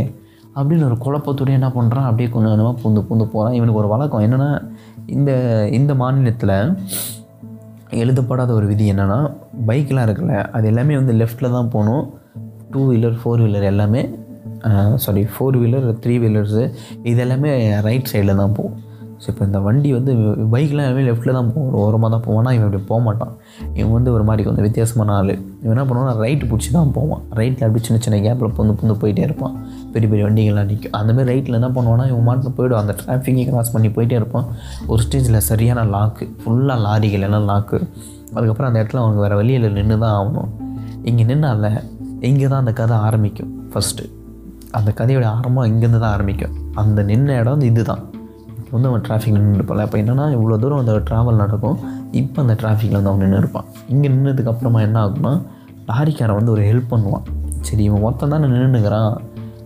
அப்படின்னு 0.56 0.86
ஒரு 0.86 0.98
குழப்பத்தோடய 1.06 1.60
என்ன 1.60 1.68
பண்ணுறான் 1.68 2.08
அப்படியே 2.10 2.30
கொஞ்சம் 2.30 2.52
கொஞ்சமாக 2.52 2.76
பூந்து 2.82 3.02
பூந்து 3.08 3.26
போகிறான் 3.32 3.54
இவனுக்கு 3.54 3.80
ஒரு 3.80 3.88
வழக்கம் 3.88 4.22
என்னென்னா 4.22 4.50
இந்த 5.06 5.32
இந்த 5.72 5.96
மாநிலத்தில் 5.96 6.56
எழுதப்படாத 8.02 8.52
ஒரு 8.60 8.66
விதி 8.72 8.86
என்னென்னா 8.94 9.20
பைக்கெலாம் 9.70 10.06
இருக்குல்ல 10.08 10.38
அது 10.58 10.66
எல்லாமே 10.72 10.96
வந்து 11.02 11.14
லெஃப்ட்டில் 11.22 11.56
தான் 11.58 11.72
போகணும். 11.76 12.06
டூ 12.74 12.82
வீலர் 12.92 13.20
ஃபோர் 13.22 13.44
வீலர் 13.46 13.68
எல்லாமே 13.74 14.04
sorry 15.04 15.22
four 15.34 15.58
wheeler 15.62 15.86
three 16.04 16.16
wheelers 16.24 16.64
இது 17.10 17.20
எல்லாமே 17.26 17.50
ரைட் 17.88 18.12
சைடில் 18.12 18.40
தான் 18.42 18.56
போகும். 18.58 18.76
ஸோ 19.24 19.28
இப்போ 19.32 19.44
இந்த 19.48 19.60
வண்டி 19.66 19.90
வந்து 19.98 20.12
பைக்லாம் 20.54 20.86
எல்லாமே 20.86 21.04
லெஃப்ட்டில் 21.08 21.38
தான் 21.38 21.50
போகும். 21.52 21.70
ஓரமாக 21.84 22.10
தான் 22.14 22.24
போவானா 22.26 22.50
இவன் 22.56 22.68
இப்படி 22.68 22.82
போக 22.90 23.00
மாட்டான். 23.08 23.34
இவன் 23.80 23.94
வந்து 23.98 24.12
ஒரு 24.16 24.24
மாதிரி 24.30 24.46
கொஞ்சம் 24.48 24.66
வித்தியாசமான 24.68 25.14
ஆள். 25.20 25.34
இவன் 25.64 25.74
என்ன 25.76 25.86
பண்ணுவான் 25.90 26.20
ரைட்டு 26.26 26.50
பிடிச்சி 26.52 26.72
தான் 26.78 26.92
போவான். 26.98 27.22
ரைட்டில் 27.40 27.66
அப்படி 27.68 27.84
சின்ன 27.88 28.00
சின்ன 28.06 28.20
கேப்பில் 28.26 28.56
புந்து 28.58 28.76
புந்து 28.80 28.96
போயிட்டே 29.04 29.24
இருப்பான். 29.28 29.56
பெரிய 29.96 30.10
பெரிய 30.12 30.24
வண்டிகள்லாம் 30.28 30.70
நிற்கும் 30.72 30.96
அந்தமாதிரி 31.00 31.30
ரைட்டில் 31.32 31.58
என்ன 31.60 31.70
பண்ணுவோன்னா 31.78 32.06
இவன் 32.12 32.26
மாட்டில் 32.30 32.56
போய்டும் 32.58 32.80
அந்த 32.82 32.94
டிராஃபிக்கை 33.02 33.44
கிராஸ் 33.50 33.74
பண்ணி 33.76 33.90
போயிட்டே 33.98 34.16
இருப்பான். 34.22 34.48
ஒரு 34.92 35.02
ஸ்டேஜில் 35.06 35.40
சரியான 35.50 35.84
லாக்கு 35.96 36.26
ஃபுல்லாக 36.42 36.78
லாரிகள் 36.86 37.26
எல்லாம் 37.28 37.48
லாக்கு 37.52 37.80
அதுக்கப்புறம் 38.36 38.70
அந்த 38.70 38.80
இடத்துல 38.82 39.02
அவனுக்கு 39.04 39.24
வேறு 39.26 39.36
வழியில் 39.42 39.68
நின்று 39.78 39.98
தான் 40.04 40.16
ஆகணும். 40.20 40.50
இங்கே 41.10 41.26
நின்னால 41.32 41.72
இங்கே 42.30 42.48
தான் 42.52 42.62
அந்த 42.64 42.74
கதை 42.80 42.96
ஆரம்பிக்கும். 43.08 43.52
ஃபஸ்ட்டு 43.72 44.04
அந்த 44.78 44.90
கதையோட 45.00 45.26
ஆரம்பம் 45.38 45.68
இங்கேருந்து 45.72 46.00
தான் 46.04 46.14
ஆரம்பிக்கும். 46.16 46.54
அந்த 46.82 47.00
நின்ன 47.10 47.36
இடம் 47.42 47.54
வந்து 47.56 47.68
இது 47.72 47.84
தான் 47.90 48.02
இப்போ 48.60 48.74
வந்து 48.76 48.90
அவன் 48.92 49.04
டிராஃபிக் 49.08 49.36
நின்று 49.36 49.58
இருப்பான். 49.60 49.84
அப்போ 49.86 49.98
என்னென்னா 50.02 50.26
இவ்வளோ 50.38 50.56
தூரம் 50.64 50.82
அந்த 50.84 50.94
ட்ராவல் 51.10 51.40
நடக்கும். 51.44 51.78
இப்போ 52.22 52.38
அந்த 52.44 52.54
டிராஃபிக்கில் 52.62 52.98
வந்து 53.00 53.12
அவன் 53.12 53.24
நின்று 53.26 53.40
இருப்பான். 53.44 53.68
இங்கே 53.94 54.08
நின்றதுக்கப்புறமா 54.16 54.82
என்ன 54.88 54.98
ஆகும்னா 55.06 55.34
லாரிக்காரன் 55.90 56.40
வந்து 56.40 56.54
ஒரு 56.56 56.64
ஹெல்ப் 56.70 56.92
பண்ணுவான். 56.94 57.26
சரி 57.68 57.84
இவன் 57.90 58.04
மொத்தம் 58.08 58.34
தானே 58.34 58.48
நின்றுக்கிறான் 58.56 59.14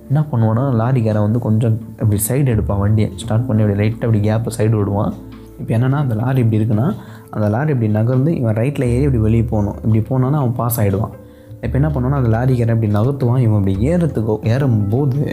என்ன 0.09 0.21
பண்ணுவான்னா 0.31 0.63
லாரிக்காரன் 0.81 1.25
வந்து 1.27 1.39
கொஞ்சம் 1.47 1.75
அப்படி 2.01 2.19
சைடு 2.27 2.47
எடுப்பான் 2.55 2.81
வண்டியை. 2.83 3.09
ஸ்டார்ட் 3.21 3.47
பண்ணி 3.47 3.63
அப்படி 3.63 3.79
லைட்டாக 3.81 4.07
அப்படி 4.07 4.21
கேப்பை 4.27 4.51
சைடு 4.57 4.75
விடுவான். 4.79 5.13
இப்போ 5.61 5.71
என்னென்னா 5.77 5.97
அந்த 6.05 6.15
லாரி 6.21 6.39
இப்படி 6.43 6.57
இருக்குன்னா 6.59 6.87
அந்த 7.35 7.47
லாரி 7.55 7.71
இப்படி 7.75 7.89
நகர்ந்து 7.97 8.31
இவன் 8.41 8.55
ரைட்டில் 8.61 8.85
ஏறி 8.93 9.03
இப்படி 9.07 9.23
வெளியே 9.27 9.45
போகணும். 9.51 9.77
இப்படி 9.85 10.01
போனான்னா 10.09 10.39
அவன் 10.41 10.55
பாஸ் 10.59 10.79
ஆகிடுவான் 10.81 11.15
இப்போ 11.63 11.75
என்ன 11.79 11.89
பண்ணுவான்னா 11.93 12.19
அந்த 12.21 12.31
லாரிக்காரன் 12.37 12.77
இப்படி 12.77 12.91
நகர்த்துவான். 12.97 13.41
இவன் 13.47 13.59
இப்படி 13.61 13.75
ஏறத்துக்கோ 13.91 14.35
ஏறும்போது 14.53 15.23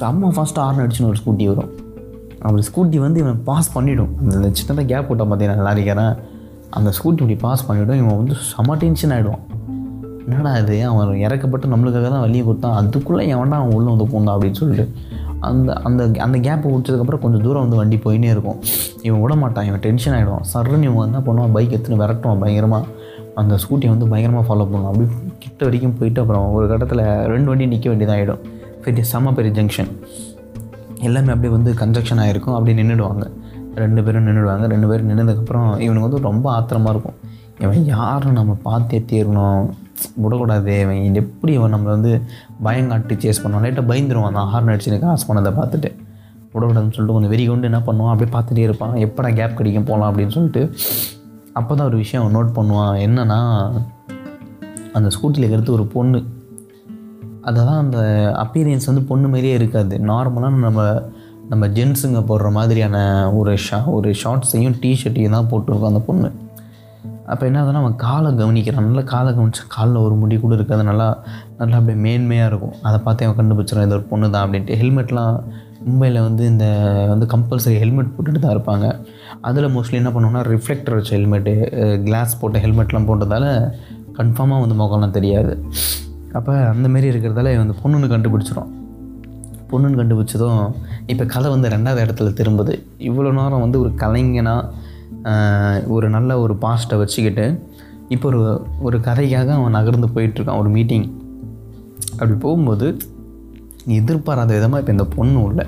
செம்ம 0.00 0.30
ஃபஸ்ட்டு 0.36 0.60
ஆர்ன் 0.66 0.82
அடிச்சுன்னு 0.82 1.10
ஒரு 1.12 1.20
ஸ்கூட்டி 1.22 1.46
வரும். 1.52 1.70
அப்படி 2.46 2.62
ஸ்கூட்டி 2.68 2.98
வந்து 3.06 3.18
இவன் 3.24 3.40
பாஸ் 3.48 3.70
பண்ணிவிடும் 3.78 4.12
அந்த 4.20 4.46
சின்னதாக 4.60 4.86
கேப் 4.92 5.08
விட்டான் 5.10 5.30
பார்த்தீங்கன்னா 5.32 5.66
லாரிக்காரன்? 5.68 6.14
அந்த 6.78 6.90
ஸ்கூட்டி 6.98 7.20
இப்படி 7.24 7.38
பாஸ் 7.46 7.64
பண்ணிவிடும் 7.68 8.00
இவன் 8.02 8.16
வந்து 8.20 8.36
செம்ம 8.52 8.76
டென்ஷன் 8.84 9.12
ஆகிடுவான் 9.16 9.42
என்னடா 10.24 10.50
இது? 10.62 10.76
அவன் 10.90 11.22
இறக்கப்பட்டு 11.26 11.66
நம்மளுக்காக 11.72 12.08
தான் 12.14 12.24
வழியை 12.24 12.42
கொடுத்தான். 12.48 12.76
அதுக்குள்ளே 12.80 13.24
எவன்டா 13.34 13.56
அவன் 13.60 13.74
உள்ளே 13.78 13.88
வந்து 13.94 14.06
பூந்தான் 14.12 14.34
அப்படின்னு 14.34 14.58
சொல்லிட்டு 14.60 14.86
அந்த 15.48 15.72
அந்த 15.88 16.02
அந்த 16.24 16.36
கேப்பை 16.46 16.66
பிடிச்சதுக்கப்புறம் 16.72 17.22
கொஞ்சம் 17.22 17.44
தூரம் 17.46 17.64
வந்து 17.64 17.78
வண்டி 17.80 17.96
போயினே 18.04 18.28
இருக்கும். 18.34 18.58
இவன் 19.06 19.22
விட 19.22 19.34
மாட்டான் 19.34 19.66
இவன் 19.68 19.82
டென்ஷன் 19.86 20.14
ஆகிடுவான் 20.18 20.46
சர்ன்னு 20.52 20.88
இவன் 20.90 21.06
என்ன 21.08 21.20
பண்ணுவான்? 21.28 21.54
பைக் 21.56 21.72
எடுத்துன்னு 21.74 22.00
விரட்டுவான் 22.02 22.42
பயங்கரமாக 22.44 22.84
அந்த 23.34 23.54
ஸ்கூட்டியை 23.62 23.90
வந்து 23.94 24.08
பயங்கரமாக 24.12 24.44
ஃபாலோ 24.48 24.66
பண்ணுவான். 24.72 24.90
அப்படி 24.92 25.06
கிட்ட 25.38 25.60
வரைக்கும் 25.64 25.96
போயிட்டு 25.98 26.20
அப்புறம் 26.20 26.46
ஒரு 26.52 26.66
கட்டத்தில் 26.72 27.04
ரெண்டு 27.34 27.50
வண்டி 27.50 27.66
நிற்க 27.66 27.88
வேண்டியதாக 27.88 28.18
ஆகிடும் 28.18 28.42
பெரிய 28.84 29.04
செம்ம 29.12 29.34
பெரிய 29.38 29.52
ஜங்ஷன் 29.58 29.92
எல்லாமே 31.08 31.30
அப்படியே 31.34 31.52
வந்து 31.54 31.70
கன்ஜக்ஷன் 31.82 32.20
ஆகிருக்கும் 32.22 32.54
அப்படியே 32.56 32.76
நின்றுடுவாங்க 32.80 33.24
ரெண்டு 33.82 34.00
பேரும் 34.04 34.26
நின்றுடுவாங்க 34.26 34.64
ரெண்டு 34.72 34.88
பேரும் 34.88 35.08
நின்றதுக்கப்புறம் 35.10 35.68
இவனுக்கு 35.84 36.08
வந்து 36.08 36.26
ரொம்ப 36.30 36.46
ஆத்திரமாக 36.52 36.92
இருக்கும். 36.94 37.18
இவன் 37.60 37.84
யாரும் 37.84 38.36
நம்ம 38.38 38.52
பார்த்தே 38.62 38.98
தீரணும். 39.12 39.66
விடக்கூடாது 40.14 40.80
இவன் 40.80 41.14
எப்படி 41.14 41.54
அவன் 41.54 41.74
நம்மளை 41.74 41.92
வந்து 41.96 42.22
பயங்காட்டி 42.64 43.16
சேஸ் 43.24 43.42
பண்ணுவான்? 43.42 43.64
லைட்டாக 43.66 43.86
பயந்துருவான். 43.90 44.30
அந்த 44.32 44.40
ஹார்ன் 44.52 44.72
அடிச்சு 44.74 44.98
கிராஸ் 44.98 45.32
பண்ணதை 45.32 45.52
பார்த்துட்டு. 45.60 45.90
விடக்கூடாதுன்னு 46.54 46.96
சொல்லிட்டு 46.96 47.12
கொஞ்சம் 47.12 47.28
வெறி 47.28 47.46
கொண்டு 47.46 47.68
என்ன 47.70 47.78
பண்ணுவான்? 47.78 48.12
அப்படியே 48.14 48.30
பார்த்துட்டே 48.36 48.66
இருப்பான். 48.68 48.94
எப்படா 48.94 49.34
கேப் 49.34 49.56
கிடைக்கும் 49.56 49.84
போகலாம் 49.84 50.08
அப்படின்னு 50.10 50.30
சொல்லிட்டு. 50.30 50.72
அப்போ 51.52 51.74
தான் 51.74 51.86
ஒரு 51.86 51.96
விஷயம் 51.96 52.24
அவன் 52.24 52.36
நோட் 52.36 52.56
பண்ணுவான். 52.58 52.94
என்னன்னா 53.06 53.40
அந்த 54.92 55.08
ஸ்கூட்டியில் 55.08 55.46
இருக்கிறது 55.46 55.72
ஒரு 55.72 55.86
பொண்ணு. 55.86 56.24
அதெல்லாம் 57.40 57.78
அந்த 57.78 57.98
அப்பீரியன்ஸ் 58.44 58.86
வந்து 58.86 59.02
பொண்ணு 59.02 59.28
மாதிரியே 59.28 59.54
இருக்காது. 59.54 59.96
நார்மலாக 59.96 60.58
நம்ம 60.58 61.02
நம்ம 61.48 61.66
ஜென்ஸுங்க 61.66 62.20
போடுற 62.28 62.52
மாதிரியான 62.52 62.96
ஒரு 63.34 63.56
ஷா 63.56 63.84
ஒரு 63.86 64.14
ஷார்ட்ஸையும் 64.24 64.76
டிஷர்ட்டையும் 64.82 65.30
தான் 65.30 65.48
போட்டிருக்கோம் 65.50 65.92
அந்த 65.92 65.98
பொண்ணு. 65.98 66.32
அப்போ 67.32 67.44
என்ன 67.48 67.58
ஆகுதுன்னா 67.60 67.82
அவன் 67.82 67.98
காலை 68.06 68.30
கவனிக்கிறான். 68.40 68.86
நல்லா 68.88 69.04
காலை 69.14 69.30
கவனிச்சா 69.36 69.64
காலில் 69.76 69.98
ஒரு 70.06 70.14
முடி 70.22 70.36
கூட 70.44 70.54
இருக்காது. 70.58 70.82
நல்லா 70.90 71.06
நல்லா 71.60 71.76
அப்படியே 71.80 71.98
மேன்மையாக 72.06 72.50
இருக்கும். 72.52 72.74
அதை 72.88 72.98
பார்த்து 73.06 73.26
அவன் 73.26 73.38
கண்டுபிடிச்சிடும் 73.40 73.86
இது 73.86 73.96
ஒரு 73.98 74.06
பொண்ணு 74.10 74.32
தான் 74.34 74.44
அப்படின்ட்டு. 74.46 74.76
ஹெல்மெட்லாம் 74.82 75.36
மும்பையில் 75.86 76.18
வந்து 76.26 76.42
இந்த 76.52 76.66
வந்து 77.12 77.26
கம்பல்சரி 77.32 77.76
ஹெல்மெட் 77.82 78.12
போட்டுட்டு 78.16 78.42
தான் 78.42 78.54
இருப்பாங்க. 78.56 78.86
அதில் 79.48 79.72
மோஸ்ட்லி 79.76 79.96
என்ன 80.00 80.10
பண்ணுவோம்னா 80.16 80.42
ரிஃப்ளெக்டர் 80.52 80.96
வச்ச 80.98 81.10
ஹெல்மெட்டு 81.16 81.54
கிளாஸ் 82.06 82.34
போட்ட 82.42 82.58
ஹெல்மெட்லாம் 82.64 83.08
போட்டதால் 83.10 83.48
கன்ஃபார்மாக 84.18 84.62
வந்து 84.64 84.76
முகம்லாம் 84.82 85.16
தெரியாது. 85.18 85.54
அப்போ 86.38 86.52
அந்தமாரி 86.74 87.06
இருக்கிறதால 87.12 87.56
வந்து 87.64 87.74
பொண்ணுன்னு 87.82 88.12
கண்டுபிடிச்சிடும் 88.14 88.70
பொண்ணுன்னு 89.70 89.98
கண்டுபிடிச்சதும் 90.00 90.62
இப்போ 91.12 91.24
கதை 91.34 91.48
வந்து 91.54 91.68
ரெண்டாவது 91.74 92.00
இடத்துல 92.04 92.30
திரும்புது. 92.40 92.72
இவ்வளோ 93.08 93.30
நேரம் 93.38 93.62
வந்து 93.64 93.78
ஒரு 93.82 93.90
கலைஞனாக 94.02 94.90
ஒரு 95.86 96.10
நல்ல 96.10 96.38
ஒரு 96.38 96.54
பாஸ்ட்டை 96.54 96.96
வச்சுக்கிட்டு 96.96 97.66
இப்போ 98.08 98.28
ஒரு 98.28 98.66
ஒரு 98.80 98.98
கதைக்காக 98.98 99.46
அவன் 99.48 99.70
நகர்ந்து 99.70 100.06
போயிட்டுருக்கான் 100.06 100.58
ஒரு 100.58 100.68
மீட்டிங் 100.68 101.20
அப்படி 102.12 102.32
போகும்போது 102.32 102.96
எதிர்பாராத 103.86 104.54
விதமாக 104.54 104.80
இப்போ 104.80 104.90
இந்த 104.90 105.04
பொண்ணு 105.04 105.42
உள்ள 105.42 105.66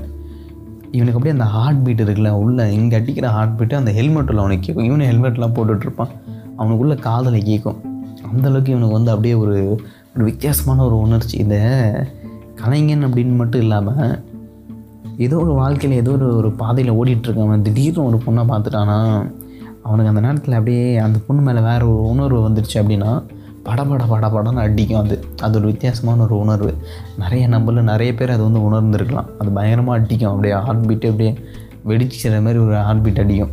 இவனுக்கு 0.90 1.18
அப்படியே 1.18 1.42
அந்த 1.42 1.58
ஹார்ட் 1.58 1.84
பீட் 1.84 2.00
இருக்குல்ல 2.00 2.30
உள்ள 2.30 2.70
இங்கே 2.70 2.96
அடிக்கிற 2.96 3.28
ஹார்ட் 3.28 3.56
பீட்டு 3.56 3.76
அந்த 3.76 3.92
ஹெல்மெட்டில் 3.92 4.36
அவனுக்கு 4.36 4.74
கேட்கும் 4.74 4.88
இவனு 4.88 5.02
ஹெல்மெட்லாம் 5.02 5.54
போட்டுட்ருப்பான் 5.54 6.08
அவனுக்குள்ள 6.58 7.00
காதலை 7.00 7.42
கேட்கும் 7.42 7.76
அந்தளவுக்கு 8.22 8.68
இவனுக்கு 8.68 8.92
வந்து 8.92 9.10
அப்படியே 9.10 9.34
ஒரு 9.34 9.80
ஒரு 10.14 10.24
வித்தியாசமான 10.24 10.84
ஒரு 10.84 10.98
உணர்ச்சி. 10.98 11.38
இந்த 11.38 11.56
கலைஞன் 12.54 13.04
அப்படின்னு 13.04 13.36
மட்டும் 13.36 13.60
இல்லாமல் 13.60 14.24
ஏதோ 15.18 15.36
ஒரு 15.36 15.52
வாழ்க்கையில் 15.52 15.98
ஏதோ 15.98 16.10
ஒரு 16.10 16.36
ஒரு 16.36 16.52
பாதையில் 16.52 16.92
ஓடிட்டுருக்கவன் 16.92 17.62
திடீர்னு 17.62 18.06
ஒரு 18.06 18.20
பொண்ணை 18.26 18.44
பார்த்துட்டானா 18.44 19.30
அவனுக்கு 19.84 20.12
அந்த 20.12 20.20
நேரத்தில் 20.20 20.54
அப்படியே 20.54 20.96
அந்த 20.96 21.18
பொண்ணு 21.26 21.42
மேலே 21.42 21.60
வேறு 21.60 21.86
ஒரு 21.92 22.08
உணர்வு 22.08 22.38
வந்துடுச்சு 22.48 22.74
அப்படின்னா 22.74 23.10
படபட 23.62 24.04
படபடன்னு 24.04 24.62
அடிக்கும் 24.66 25.02
அது. 25.02 25.16
அது 25.42 25.58
ஒரு 25.58 25.66
வித்தியாசமான 25.66 26.22
ஒரு 26.22 26.38
உணர்வு. 26.38 26.72
நிறைய 27.18 27.48
நம்மள 27.48 27.82
நிறைய 27.82 28.14
பேர் 28.14 28.30
அது 28.30 28.42
வந்து 28.42 28.62
உணர்ந்துருக்கலாம். 28.66 29.28
அது 29.38 29.50
பயங்கரமாக 29.50 30.00
அடிக்கும். 30.00 30.30
அப்படியே 30.30 30.54
ஹார்ட் 30.54 30.86
பீட்டு 30.86 31.10
அப்படியே 31.10 31.32
வெடிச்சிக்கிற 31.86 32.42
மாதிரி 32.42 32.60
ஒரு 32.64 32.74
ஹார்ட் 32.76 33.02
பீட் 33.02 33.18
அடிக்கும். 33.18 33.52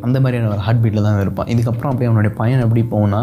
அந்த 0.00 0.20
மாதிரியான 0.20 0.50
ஒரு 0.50 0.60
ஹார்ட் 0.60 0.82
பீட்டில் 0.82 1.02
தான் 1.02 1.20
இருப்பான். 1.20 1.46
இதுக்கப்புறம் 1.46 1.92
அப்படியே 1.92 2.10
அவனுடைய 2.10 2.36
பையன் 2.36 2.60
எப்படி 2.60 2.82
போகும்னா 2.90 3.22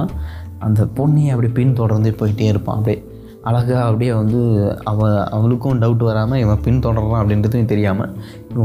அந்த 0.59 0.83
பொண்ணையை 0.83 1.29
அப்படியே 1.29 1.53
பின் 1.53 1.73
தொடர்ந்து 1.73 2.15
போயிட்டே 2.19 2.47
இருப்பான். 2.53 2.77
அப்படியே 2.77 2.99
அழகாக 3.43 3.83
அப்படியே 3.83 4.13
வந்து 4.13 4.39
அவ 4.83 5.23
அவளுக்கும் 5.23 5.81
டவுட் 5.81 6.03
வராமல் 6.09 6.39
இவன் 6.39 6.61
பின் 6.61 6.79
தொடர்றான் 6.79 7.21
அப்படின்றதும் 7.21 7.65
தெரியாமல் 7.65 8.13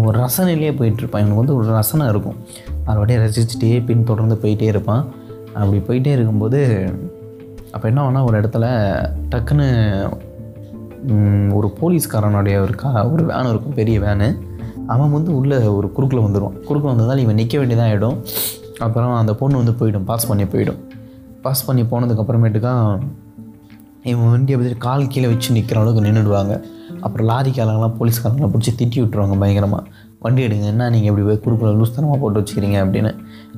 ஒரு 0.01 0.17
ரசனையிலேயே 0.19 0.73
போயிட்டுருப்பான். 0.79 1.23
இவனுக்கு 1.23 1.43
வந்து 1.43 1.57
ஒரு 1.57 1.67
ரசனை 1.79 2.05
இருக்கும். 2.09 2.39
அதை 2.85 2.95
அப்படியே 2.95 3.19
ரசிச்சுட்டே 3.25 3.71
பின் 3.85 4.09
தொடர்ந்து 4.11 4.37
போயிட்டே 4.43 4.69
இருப்பான். 4.73 5.03
அப்படி 5.55 5.79
போயிட்டே 5.89 6.13
இருக்கும்போது 6.17 6.61
அப்போ 7.75 7.87
என்ன 7.89 8.01
ஆனா 8.01 8.21
ஒரு 8.25 8.37
இடத்துல 8.41 8.67
டக்குன்னு 9.33 9.67
ஒரு 11.55 11.69
போலீஸ்காரனுடைய 11.81 12.57
ஒரு 12.61 12.75
கா 12.83 12.91
ஒரு 13.13 13.23
வேன் 13.25 13.49
இருக்கும் 13.49 13.79
பெரிய 13.79 13.97
வேனு 14.01 14.29
அவன் 14.87 15.11
வந்து 15.11 15.31
உள்ளே 15.37 15.57
ஒரு 15.79 15.89
குறுக்கில் 15.93 16.25
வந்துடுவான் 16.25 16.57
குறுக்கில் 16.69 16.93
வந்ததால் 16.93 17.23
இவன் 17.25 17.39
நிற்க 17.41 17.57
வேண்டியதாக 17.59 17.91
ஆகிடும் 17.91 18.19
அப்புறம் 18.79 19.15
அந்த 19.15 19.33
பொண்ணு 19.41 19.61
வந்து 19.61 19.75
போயிடும் 19.81 20.07
பாஸ் 20.11 20.29
பண்ணி 20.29 20.45
போயிடும். 20.45 20.81
பாஸ் 21.45 21.65
பண்ணி 21.67 21.83
போனதுக்கப்புறமேட்டுக்கா 21.83 22.75
இவன் 24.11 24.31
வண்டியை 24.31 24.57
பற்றி 24.61 24.77
கால் 24.87 25.11
கீழே 25.15 25.27
வச்சு 25.27 25.57
நிற்கிற 25.57 25.81
அளவுக்கு 25.81 26.07
நின்றுடுவாங்க 26.09 26.55
அப்புறம் 27.07 27.27
லாரிக்காரங்களாம் 27.31 27.97
போலீஸ்காரங்களாம் 27.99 28.53
பிடிச்சி 28.55 28.73
திட்டி 28.81 28.99
விட்டுருவாங்க 29.03 29.37
பயங்கரமாக 29.43 29.83
வண்டி 30.25 30.41
எடுங்க 30.47 30.67
என்ன 30.73 30.89
நீங்கள் 30.95 31.11
இப்படி 31.11 31.25
போய் 31.29 31.41
குறுக்கில் 31.45 31.79
லூஸ்தனமாக 31.81 32.19
போட்டு 32.23 32.41
வச்சுக்கிறீங்க 32.41 32.77
அப்படின்னு. 32.85 33.11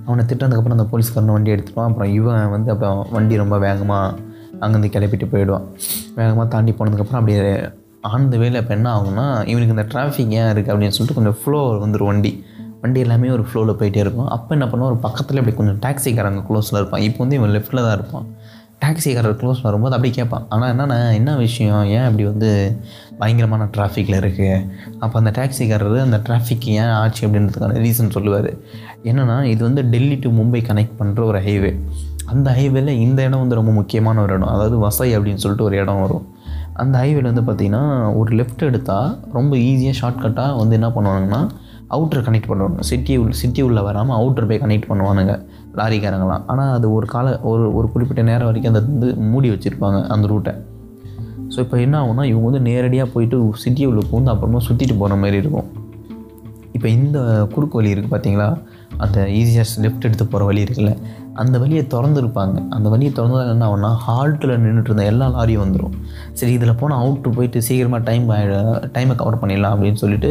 அவனை 0.07 0.23
திட்டினதுக்கப்புறம் 0.31 0.77
அந்த 0.79 0.87
போலீஸ்காரன் 0.93 1.35
வண்டி 1.37 1.53
எடுத்துடுவான். 1.55 1.89
அப்புறம் 1.91 2.13
இவன் 2.19 2.53
வந்து 2.57 2.71
அப்போ 2.75 2.91
வண்டி 3.17 3.37
ரொம்ப 3.43 3.57
வேகமாக 3.67 4.33
அங்கேருந்து 4.63 4.91
கிளப்பிட்டு 4.95 5.27
போயிடுவான். 5.33 5.67
வேகமாக 6.19 6.47
தாண்டி 6.55 6.75
போனதுக்கப்புறம் 6.79 7.21
அப்படியே 7.21 7.43
ஆனந்த 8.11 8.37
வேலை 8.43 8.57
இப்போ 8.63 8.73
என்ன 8.79 8.89
ஆகும்னா 8.97 9.27
இவனுக்கு 9.51 9.75
இந்த 9.77 9.85
டிராஃபிக் 9.93 10.33
ஏன் 10.41 10.51
இருக்குது 10.53 10.73
அப்படின்னு 10.73 10.97
சொல்லிட்டு 10.97 11.19
கொஞ்சம் 11.19 11.39
ஃப்ளோ 11.43 11.61
வந்துடும் 11.85 12.11
வண்டி. 12.11 12.33
வண்டி 12.83 12.99
எல்லாமே 13.05 13.29
ஒரு 13.35 13.45
ஃப்ளோவில் 13.49 13.79
போயிட்டே 13.81 14.01
இருக்கும். 14.05 14.27
அப்போ 14.37 14.51
என்ன 14.57 14.67
பண்ணுவான்? 14.71 14.91
ஒரு 14.93 14.99
பக்கத்தில் 15.05 15.41
இப்படி 15.41 15.55
கொஞ்சம் 15.61 15.79
டாக்ஸிக்காரங்க 15.85 16.41
க்ளோஸில் 16.49 16.79
இருப்பான். 16.81 17.05
இப்போ 17.09 17.21
வந்து 17.25 17.37
இவன் 17.39 17.53
லெஃப்ட்டில் 17.57 17.85
தான் 17.87 17.97
இருப்பான். 17.99 18.27
டாக்ஸிக்காரர் 18.83 19.37
க்ளோஸ் 19.41 19.61
வரும்போது 19.67 19.95
அப்படி 19.97 20.11
கேட்பான். 20.17 20.45
ஆனால் 20.55 20.71
என்னென்ன 20.73 20.97
என்ன 21.19 21.31
விஷயம்? 21.43 21.85
ஏன் 21.97 22.07
இப்படி 22.09 22.25
வந்து 22.31 22.51
பயங்கரமான 23.21 23.69
டிராஃபிக்கில் 23.75 24.19
இருக்குது 24.23 24.65
அப்போ 25.03 25.15
அந்த 25.21 25.31
டாக்ஸிக்காரர் 25.39 25.99
அந்த 26.07 26.19
டிராஃபிக் 26.27 26.67
ஏன் 26.81 26.93
ஆச்சு 27.03 27.23
அப்படின்றதுக்கான 27.27 27.79
ரீசன் 27.87 28.15
சொல்லுவார். 28.17 28.51
என்னென்னா 29.11 29.37
இது 29.53 29.61
வந்து 29.69 29.85
டெல்லி 29.95 30.19
டு 30.25 30.31
மும்பை 30.41 30.63
கனெக்ட் 30.71 30.99
பண்ணுற 31.01 31.25
ஒரு 31.33 31.41
ஹைவே 31.47 31.73
அந்த 32.33 32.49
ஹைவேல 32.59 32.93
இந்த 33.07 33.19
இடம் 33.27 33.43
வந்து 33.43 33.59
ரொம்ப 33.59 33.73
முக்கியமான 33.79 34.21
ஒரு 34.25 34.33
இடம். 34.37 34.53
அதாவது 34.55 34.77
வசை 34.85 35.09
அப்படின்னு 35.17 35.43
சொல்லிட்டு 35.43 35.67
ஒரு 35.69 35.77
இடம் 35.83 36.03
வரும். 36.05 36.25
அந்த 36.83 36.95
ஹைவேல 37.03 37.31
வந்து 37.31 37.43
பார்த்திங்கன்னா 37.49 37.83
ஒரு 38.21 38.31
லெஃப்ட் 38.39 38.63
எடுத்தால் 38.69 39.11
ரொம்ப 39.37 39.53
ஈஸியாக 39.69 39.97
ஷார்ட்கட்டாக 40.01 40.57
வந்து 40.61 40.77
என்ன 40.79 40.89
பண்ணுவாங்கன்னா 40.97 41.41
அவுட்டர் 41.95 42.25
கனெக்ட் 42.27 42.51
பண்ணுவாங்க. 42.51 42.81
சிட்டி 42.91 43.15
உள்ள 43.23 43.35
சிட்டி 43.41 43.63
உள்ளே 43.67 43.83
வராமல் 43.89 44.17
அவுட்டர் 44.21 44.49
போய் 44.51 44.63
கனெக்ட் 44.65 44.89
பண்ணுவானுங்க. 44.91 45.35
லாரிக்காரங்களாம். 45.81 46.45
ஆனால் 46.53 46.73
அது 46.77 46.87
ஒரு 46.97 47.09
கால 47.15 47.37
ஒரு 47.53 47.65
ஒரு 47.79 47.89
குறிப்பிட்ட 47.95 48.25
நேரம் 48.31 48.51
வரைக்கும் 48.51 48.73
அதை 48.75 48.83
வந்து 48.89 49.11
மூடி 49.33 49.51
வச்சுருப்பாங்க 49.55 50.01
அந்த 50.15 50.27
ரூட்டை. 50.33 50.55
ஸோ 51.55 51.61
இப்போ 51.65 51.77
என்ன 51.87 51.97
ஆகும்னா 52.03 52.27
இவங்க 52.33 52.47
வந்து 52.51 52.67
நேரடியாக 52.69 53.09
போயிட்டு 53.15 53.39
சிட்டியை 53.65 53.89
உள்ள 53.91 54.05
பூந்து 54.13 54.33
அப்புறமா 54.35 54.61
சுற்றிட்டு 54.69 54.95
போகிற 55.03 55.17
மாதிரி 55.25 55.39
இருக்கும். 55.43 55.69
இப்போ 56.77 56.89
இந்த 56.99 57.19
குறுக்கு 57.53 57.79
வழி 57.79 57.93
இருக்குது 57.93 58.13
பார்த்தீங்களா 58.15 58.47
அந்த 59.05 59.19
ஈஸியஸ்ட் 59.41 59.79
லெஃப்ட் 59.83 60.07
எடுத்து 60.09 60.25
போகிற 60.25 60.47
வழி 60.49 60.61
இருக்குல்ல 60.65 60.93
அந்த 61.43 61.57
வழியை 61.63 61.83
திறந்துருப்பாங்க. 61.93 62.57
அந்த 62.77 62.87
வழியை 62.93 63.11
திறந்ததால் 63.17 63.53
என்ன 63.53 63.65
ஆகும்னா 63.69 63.91
ஹால்ட்டில் 64.07 64.53
நின்றுட்டு 64.65 64.91
இருந்த 64.91 65.05
எல்லா 65.13 65.27
லாரியும் 65.37 65.63
வந்துடும் 65.65 65.95
சரி 66.39 66.53
இதில் 66.57 66.79
போனால் 66.81 67.01
அவுட்டு 67.03 67.31
போயிட்டு 67.37 67.65
சீக்கிரமாக 67.69 68.03
டைம் 68.09 68.27
டைமை 68.97 69.15
கவர் 69.23 69.41
பண்ணிடலாம் 69.43 69.75
அப்படின்னு 69.77 70.01
சொல்லிட்டு 70.05 70.31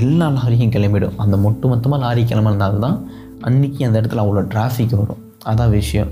எல்லா 0.00 0.28
லாரியும் 0.38 0.74
கிளம்பிடும். 0.76 1.16
அந்த 1.24 1.38
மொட்டு 1.46 1.72
மொத்தமாக 1.72 2.02
லாரி 2.04 2.24
கிளம்புனதால 2.32 2.80
தான் 2.86 2.98
அன்றைக்கி 3.48 3.80
அந்த 3.88 3.96
இடத்துல 4.00 4.22
அவ்வளோ 4.24 4.42
டிராஃபிக் 4.54 4.94
வரும். 5.00 5.22
அதான் 5.50 5.72
விஷயம். 5.78 6.10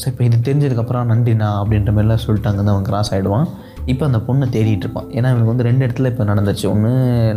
ஸோ 0.00 0.04
இப்போ 0.10 0.22
இது 0.28 0.36
தெரிஞ்சதுக்கப்புறம் 0.46 1.10
நன்றிண்ணா 1.10 1.48
அப்படின்ற 1.60 1.90
மாதிரிலாம் 1.96 2.22
சொல்லிட்டு 2.24 2.48
அங்கே 2.50 2.62
அவன் 2.72 2.86
கிராஸ் 2.88 3.10
ஆகிடுவான் 3.14 3.46
இப்போ 3.92 4.04
அந்த 4.08 4.18
பொண்ணை 4.26 4.46
தேடிட்டு 4.54 4.84
இருப்பான். 4.84 5.08
ஏன்னா 5.16 5.28
இவனுக்கு 5.32 5.50
வந்து 5.52 5.66
ரெண்டு 5.68 5.82
இடத்துல 5.86 6.10
இப்போ 6.12 6.24
நடந்துச்சு 6.30 6.66
ஒன்று 6.70 6.90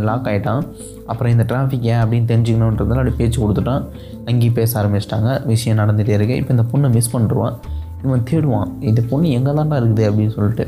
லாக் 0.08 0.28
ஆகிட்டான் 0.30 0.62
அப்புறம் 1.10 1.32
இந்த 1.34 1.44
டிராஃபிக் 1.50 1.86
ஏன் 1.92 2.00
அப்படின்னு 2.02 2.28
தெரிஞ்சுக்கணுன்றதுனால 2.30 3.02
அப்படி 3.02 3.18
பேச்சு 3.20 3.38
கொடுத்துட்டான். 3.42 3.84
அங்கேயும் 4.30 4.56
பேச 4.60 4.70
ஆரம்பிச்சிட்டாங்க. 4.80 5.30
விஷயம் 5.52 5.80
நடந்துகிட்டே 5.82 6.16
இருக்கு. 6.18 6.38
இப்போ 6.42 6.52
இந்த 6.56 6.64
பொண்ணை 6.72 6.90
மிஸ் 6.96 7.12
பண்ணிடுவான். 7.14 7.56
இவன் 8.04 8.26
தேடுவான். 8.30 8.68
இந்த 8.88 9.00
பொண்ணு 9.10 9.30
எங்கே 9.36 9.52
தான்டா 9.58 9.78
இருக்குது 9.80 10.04
அப்படின்னு 10.08 10.34
சொல்லிட்டு. 10.38 10.64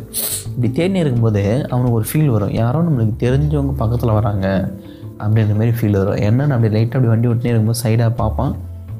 இப்படி 0.52 0.70
தேடினே 0.78 1.02
இருக்கும்போது 1.04 1.42
அவனுக்கு 1.72 1.98
ஒரு 1.98 2.08
ஃபீல் 2.10 2.32
வரும். 2.36 2.54
யாரோ 2.62 2.78
நம்மளுக்கு 2.86 3.16
தெரிஞ்சவங்க 3.26 3.74
பக்கத்தில் 3.82 4.16
வராங்க. 4.18 4.46
அப்படின்ற 5.22 5.54
மாதிரி 5.60 5.72
ஃபீல் 5.78 5.98
வரும். 6.00 6.18
என்னென்னு 6.28 6.54
அப்படி 6.56 6.70
லைட்டாக 6.76 6.96
அப்படி 6.96 7.12
வண்டி 7.12 7.28
ஓட்டினே 7.28 7.52
இருக்கும்போது 7.52 7.82
சைடாக 7.84 8.10
பார்ப்பான். 8.22 8.52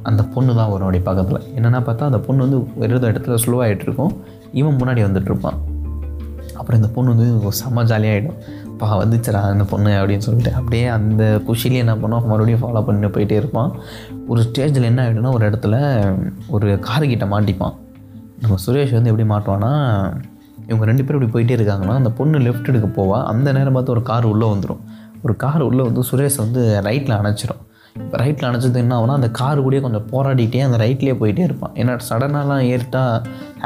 அந்த 0.08 0.22
பொண்ணு 0.34 0.52
தான் 0.60 0.70
வரும் 0.70 0.86
அப்படி 0.88 1.00
பக்கத்தில். 1.08 1.42
என்னென்னா 1.56 1.80
பார்த்தா 1.88 2.08
அந்த 2.10 2.20
பொண்ணு 2.26 2.44
வந்து 2.46 2.58
ஒரு 2.82 3.12
இடத்துல 3.12 3.38
ஸ்லோவாகிட்டு 3.44 3.86
இருக்கும். 3.88 4.12
இவன் 4.60 4.78
முன்னாடி 4.80 5.02
வந்துட்டு 5.08 5.30
இருப்பான். 5.32 5.58
அப்புறம் 6.58 6.78
இந்த 6.80 6.90
பொண்ணு 6.94 7.12
வந்து 7.14 7.50
செம்ம 7.60 7.84
ஜாலியாகிடும் 7.90 8.38
பா 8.80 8.86
வந்துச்சுரா 9.02 9.40
அந்த 9.52 9.64
பொண்ணு 9.70 9.90
அப்படின்னு 10.00 10.24
சொல்லிட்டு 10.26 10.52
அப்படியே 10.58 10.86
அந்த 10.96 11.22
குஷிலேயே 11.48 11.82
என்ன 11.84 11.94
பண்ணுவோம் 12.02 12.28
மறுபடியும் 12.30 12.62
ஃபாலோ 12.62 12.82
பண்ணி 12.88 13.08
போயிட்டே 13.16 13.36
இருப்பான். 13.42 13.70
ஒரு 14.28 14.40
ஸ்டேஜில் 14.48 14.88
என்ன 14.90 15.00
ஆகிடும்னா 15.04 15.32
ஒரு 15.38 15.44
இடத்துல 15.50 15.74
ஒரு 16.48 16.68
காருக்கிட்ட 16.88 17.26
மாட்டிப்பான். 17.34 17.74
நம்ம 18.42 18.58
சுரேஷ் 18.66 18.94
வந்து 18.98 19.10
எப்படி 19.12 19.26
மாட்டுவான்னா 19.32 19.72
இவங்க 20.68 20.84
ரெண்டு 20.90 21.04
பேரும் 21.04 21.20
இப்படி 21.20 21.30
போயிட்டே 21.34 21.56
இருக்காங்கன்னா 21.58 21.94
அந்த 22.00 22.10
பொண்ணு 22.18 22.38
லெஃப்ட் 22.38 22.70
எடுக்க 22.72 22.88
போவா. 22.98 23.18
அந்த 23.32 23.48
நேரம் 23.52 23.76
பார்த்து 23.76 23.94
ஒரு 23.96 24.02
கார் 24.10 24.30
உள்ளே 24.32 24.48
வந்துடும் 24.54 24.82
ஒரு 25.24 25.36
கார் 25.36 25.62
உள்ளே 25.62 25.82
வந்து 25.88 26.02
சுரேஷ் 26.10 26.38
வந்து 26.44 26.62
ரைட்டில் 26.88 27.18
அணைச்சிரும். 27.20 27.62
இப்போ 28.04 28.16
ரைட்டில் 28.22 28.48
அணைச்சது 28.48 28.78
என்ன 28.82 28.94
ஆகுனா 28.98 29.14
அந்த 29.20 29.28
கார் 29.38 29.62
கூடயே 29.64 29.80
கொஞ்சம் 29.86 30.06
போராடிட்டே 30.12 30.60
அந்த 30.66 30.76
ரைட்லேயே 30.84 31.14
போயிட்டே 31.22 31.42
இருப்பான். 31.48 31.72
ஏன்னா 31.74 31.94
சடனாலாம் 32.08 32.62
ஏறிட்டால் 32.72 33.14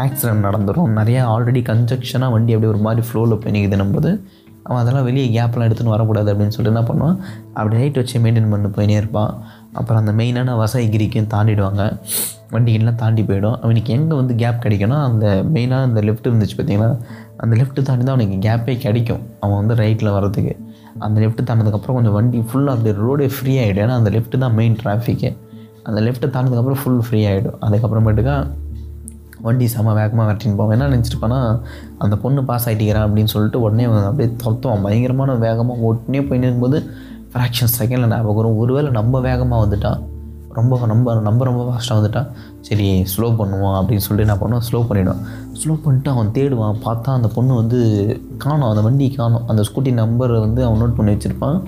ஆக்சிடென்ட் 0.05 0.47
நடந்துடும் 0.49 0.95
நிறையா 1.01 1.25
ஆல்ரெடி 1.35 1.63
கன்ஜெக்ஷனாக 1.71 2.35
வண்டி 2.37 2.55
அப்படியே 2.57 2.73
ஒரு 2.75 2.81
மாதிரி 2.87 3.03
ஃப்ளோவில் 3.09 3.41
போய் 3.43 3.55
நிற்குதுன்னும் 3.57 3.95
போது 3.97 4.13
அவன் 4.67 4.81
அதெல்லாம் 4.83 5.07
வெளியே 5.07 5.27
கேப்லாம் 5.35 5.67
எடுத்துன்னு 5.69 5.95
வரக்கூடாது 5.95 6.29
அப்படின்னு 6.33 6.55
சொல்லிட்டு 6.57 6.73
என்ன 6.73 6.83
பண்ணுவான்? 6.91 7.17
அப்படி 7.55 7.77
ரைட் 7.81 7.99
வச்சு 8.01 8.21
மெயின்டைன் 8.25 8.53
பண்ணி 8.53 8.69
போயினே 8.77 8.97
இருப்பான். 9.01 9.33
அப்புறம் 9.73 10.01
அந்த 10.03 10.13
மெயினான 10.21 10.55
கிரிக்கும் 10.95 11.29
தாண்டிடுவாங்க. 11.35 11.83
வண்டிகள்லாம் 12.55 13.01
தாண்டி 13.03 13.23
போயிடும். 13.23 13.57
அவனுக்கு 13.65 13.93
எங்கே 13.93 14.15
வந்து 14.21 14.35
கேப் 14.43 14.63
கிடைக்கும்னா 14.65 14.99
அந்த 15.09 15.27
மெயினாக 15.55 15.89
அந்த 15.89 16.01
லெஃப்ட் 16.01 16.29
இருந்துச்சு 16.31 16.57
பார்த்தீங்கன்னா 16.59 16.91
அந்த 17.37 17.57
லெஃப்ட்டு 17.61 17.87
தாண்டி 17.89 18.05
தான் 18.05 18.15
அவனுக்கு 18.17 18.37
கேப்பே 18.49 18.77
கிடைக்கும். 18.87 19.23
அவன் 19.41 19.59
வந்து 19.61 19.77
ரைட்டில் 19.83 20.15
வர்றதுக்கு. 20.17 20.55
அந்த 20.99 21.21
லெஃப்ட்டு 21.21 21.47
தாண்டினதுக்கப்புறம் 21.47 21.95
கொஞ்சம் 21.95 22.13
வண்டி 22.13 22.39
ஃபுல்லாக 22.39 22.75
அப்படியே 22.77 22.95
ரோடே 23.05 23.31
ஃப்ரீ 23.37 23.59
ஆகிடும் 23.59 23.85
ஏன்னா 23.85 23.97
அந்த 24.01 24.11
லெஃப்ட்டு 24.11 24.39
தான் 24.39 24.55
மெயின் 24.55 24.77
டிராஃபிக்கே 24.83 25.37
அந்த 25.83 26.01
லெஃப்ட்டை 26.01 26.29
தாண்டினதுக்கப்புறம் 26.35 26.81
ஃபுல் 26.83 27.01
ஃப்ரீ 27.01 27.27
ஆகிடும் 27.27 27.59
அதுக்கப்புறமேட்டுக்கா 27.61 28.47
வண்டி 29.43 29.67
செம 29.67 29.93
வேகமாக 29.95 30.33
வெட்டின்னு 30.33 30.57
போவோம் 30.57 30.81
என்ன 30.81 30.89
நினச்சிருப்பானா 30.89 31.61
அந்த 31.99 32.17
பொண்ணு 32.17 32.45
பாஸ் 32.45 32.69
ஆகிட்டிக்கிறான் 32.69 33.07
அப்படின்னு 33.09 33.25
சொல்லிட்டு 33.25 33.61
உடனே 33.61 33.85
அப்படியே 33.85 34.37
துரத்துவான். 34.45 34.83
பயங்கரமான 34.83 35.35
வேகமாக 35.35 35.81
உடனே 35.81 36.21
போயின்னு 36.21 36.47
நிற்கும்போது 36.47 36.91
ஃப்ராக்ஷன் 37.33 37.73
செகண்டில் 37.79 38.07
ஞாபகம் 38.07 38.35
வரும். 38.35 38.57
ஒருவேளை 38.57 38.91
நம்ம 38.91 39.21
வேகமாக 39.21 39.67
வந்துட்டான் 39.67 40.01
ரொம்ப 40.49 40.87
நம்ம 40.87 41.21
நம்ம 41.21 41.45
ரொம்ப 41.45 41.63
ஃபாஸ்ட்டாக 41.69 41.99
வந்துட்டான் 42.01 42.31
சரி 42.67 42.87
ஸ்லோ 43.13 43.27
பண்ணுவான் 43.39 43.79
அப்படின்னு 43.79 44.05
சொல்லிட்டு 44.05 44.27
என்ன 44.27 44.37
பண்ணுவான் 44.43 44.67
ஸ்லோ 44.69 44.79
பண்ணிவிடுவான் 44.89 45.23
ஸ்லோ 45.61 45.75
பண்ணிட்டு 45.85 46.11
அவன் 46.11 46.31
தேடுவான் 46.37 46.79
பார்த்தா 46.85 47.11
அந்த 47.19 47.29
பொண்ணு 47.35 47.53
வந்து 47.55 47.81
காணும். 48.45 48.69
அந்த 48.69 48.83
வண்டி 48.87 49.07
காணும். 49.19 49.45
அந்த 49.47 49.63
ஸ்கூட்டி 49.69 49.91
நம்பரை 50.01 50.39
வந்து 50.47 50.61
அவன் 50.67 50.81
நோட் 50.83 50.97
பண்ணி 50.99 51.13
வச்சுருப்பான். 51.13 51.59